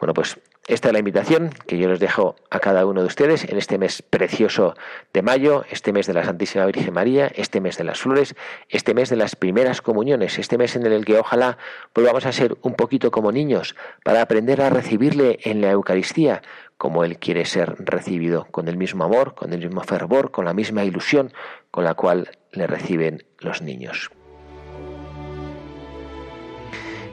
Bueno, 0.00 0.12
pues 0.12 0.40
esta 0.68 0.88
es 0.88 0.92
la 0.92 0.98
invitación 0.98 1.50
que 1.68 1.78
yo 1.78 1.88
les 1.88 2.00
dejo 2.00 2.34
a 2.50 2.58
cada 2.58 2.86
uno 2.86 3.00
de 3.00 3.06
ustedes 3.06 3.44
en 3.44 3.56
este 3.56 3.78
mes 3.78 4.02
precioso 4.02 4.74
de 5.12 5.22
mayo, 5.22 5.64
este 5.70 5.92
mes 5.92 6.08
de 6.08 6.14
la 6.14 6.24
Santísima 6.24 6.66
Virgen 6.66 6.92
María, 6.92 7.28
este 7.28 7.60
mes 7.60 7.78
de 7.78 7.84
las 7.84 8.00
flores, 8.00 8.34
este 8.68 8.92
mes 8.92 9.08
de 9.08 9.14
las 9.14 9.36
primeras 9.36 9.80
comuniones, 9.80 10.40
este 10.40 10.58
mes 10.58 10.74
en 10.74 10.84
el 10.86 11.04
que 11.04 11.18
ojalá 11.18 11.56
volvamos 11.94 12.26
a 12.26 12.32
ser 12.32 12.56
un 12.62 12.74
poquito 12.74 13.12
como 13.12 13.30
niños 13.30 13.76
para 14.02 14.22
aprender 14.22 14.60
a 14.60 14.70
recibirle 14.70 15.38
en 15.44 15.60
la 15.60 15.70
Eucaristía 15.70 16.42
como 16.78 17.04
Él 17.04 17.18
quiere 17.18 17.44
ser 17.44 17.76
recibido, 17.78 18.46
con 18.50 18.66
el 18.66 18.76
mismo 18.76 19.04
amor, 19.04 19.36
con 19.36 19.52
el 19.52 19.60
mismo 19.60 19.82
fervor, 19.82 20.32
con 20.32 20.44
la 20.46 20.52
misma 20.52 20.84
ilusión 20.84 21.32
con 21.70 21.84
la 21.84 21.94
cual 21.94 22.30
le 22.50 22.66
reciben 22.66 23.24
los 23.38 23.62
niños. 23.62 24.10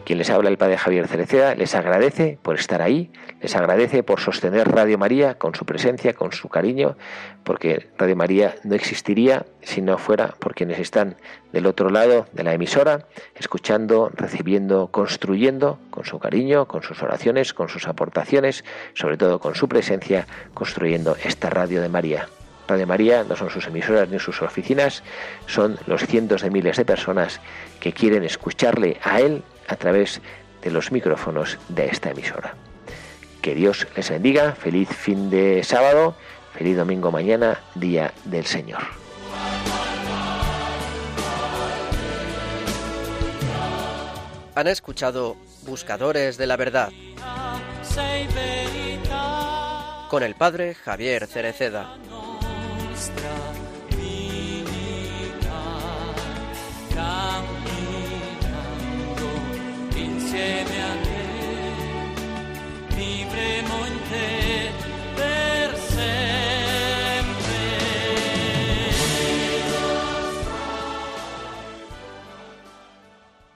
Quien 0.06 0.20
les 0.20 0.30
habla 0.30 0.50
el 0.50 0.58
Padre 0.58 0.78
Javier 0.78 1.08
Cereceda 1.08 1.56
les 1.56 1.76
agradece 1.76 2.38
por 2.42 2.56
estar 2.56 2.82
ahí, 2.82 3.10
les 3.42 3.56
agradece 3.56 4.04
por 4.04 4.20
sostener 4.20 4.70
Radio 4.70 4.98
María 4.98 5.38
con 5.38 5.56
su 5.56 5.66
presencia, 5.66 6.14
con 6.14 6.34
su 6.34 6.50
cariño, 6.50 6.98
porque 7.46 7.88
Radio 7.98 8.18
María 8.18 8.56
no 8.66 8.76
existiría 8.76 9.46
si 9.62 9.82
no 9.82 9.98
fuera 9.98 10.36
por 10.40 10.56
quienes 10.56 10.80
están 10.80 11.16
del 11.54 11.68
otro 11.68 11.90
lado 11.90 12.26
de 12.34 12.44
la 12.44 12.54
emisora, 12.54 13.08
escuchando, 13.36 14.12
recibiendo, 14.14 14.88
construyendo 14.88 15.80
con 15.90 16.04
su 16.04 16.20
cariño, 16.20 16.68
con 16.68 16.84
sus 16.84 17.02
oraciones, 17.02 17.54
con 17.54 17.70
sus 17.70 17.88
aportaciones, 17.88 18.66
sobre 18.96 19.16
todo 19.16 19.40
con 19.40 19.56
su 19.56 19.70
presencia, 19.70 20.28
construyendo 20.54 21.16
esta 21.24 21.50
Radio 21.50 21.82
de 21.82 21.88
María. 21.88 22.28
Radio 22.68 22.88
María 22.88 23.24
no 23.24 23.36
son 23.36 23.50
sus 23.50 23.68
emisoras 23.68 24.10
ni 24.10 24.20
sus 24.20 24.42
oficinas, 24.42 25.04
son 25.48 25.78
los 25.86 26.06
cientos 26.06 26.42
de 26.42 26.50
miles 26.50 26.78
de 26.78 26.86
personas 26.86 27.40
que 27.80 27.94
quieren 27.94 28.24
escucharle 28.24 28.98
a 29.04 29.20
Él 29.20 29.44
a 29.68 29.76
través 29.76 30.22
de 30.62 30.72
los 30.72 30.92
micrófonos 30.92 31.58
de 31.70 31.88
esta 31.88 32.12
emisora. 32.12 32.56
Que 33.42 33.56
Dios 33.56 33.88
les 33.96 34.10
bendiga, 34.10 34.54
feliz 34.54 34.90
fin 34.90 35.30
de 35.30 35.64
sábado, 35.64 36.16
feliz 36.54 36.78
domingo 36.78 37.12
mañana, 37.12 37.62
día 37.76 38.14
del 38.26 38.46
Señor. 38.46 38.82
Han 44.56 44.68
escuchado 44.68 45.36
Buscadores 45.64 46.38
de 46.38 46.48
la 46.48 46.58
Verdad 46.58 46.92
con 50.14 50.22
el 50.22 50.36
padre 50.36 50.76
Javier 50.76 51.26
Cereceda. 51.26 51.98
se 60.34 60.66
me 60.66 61.03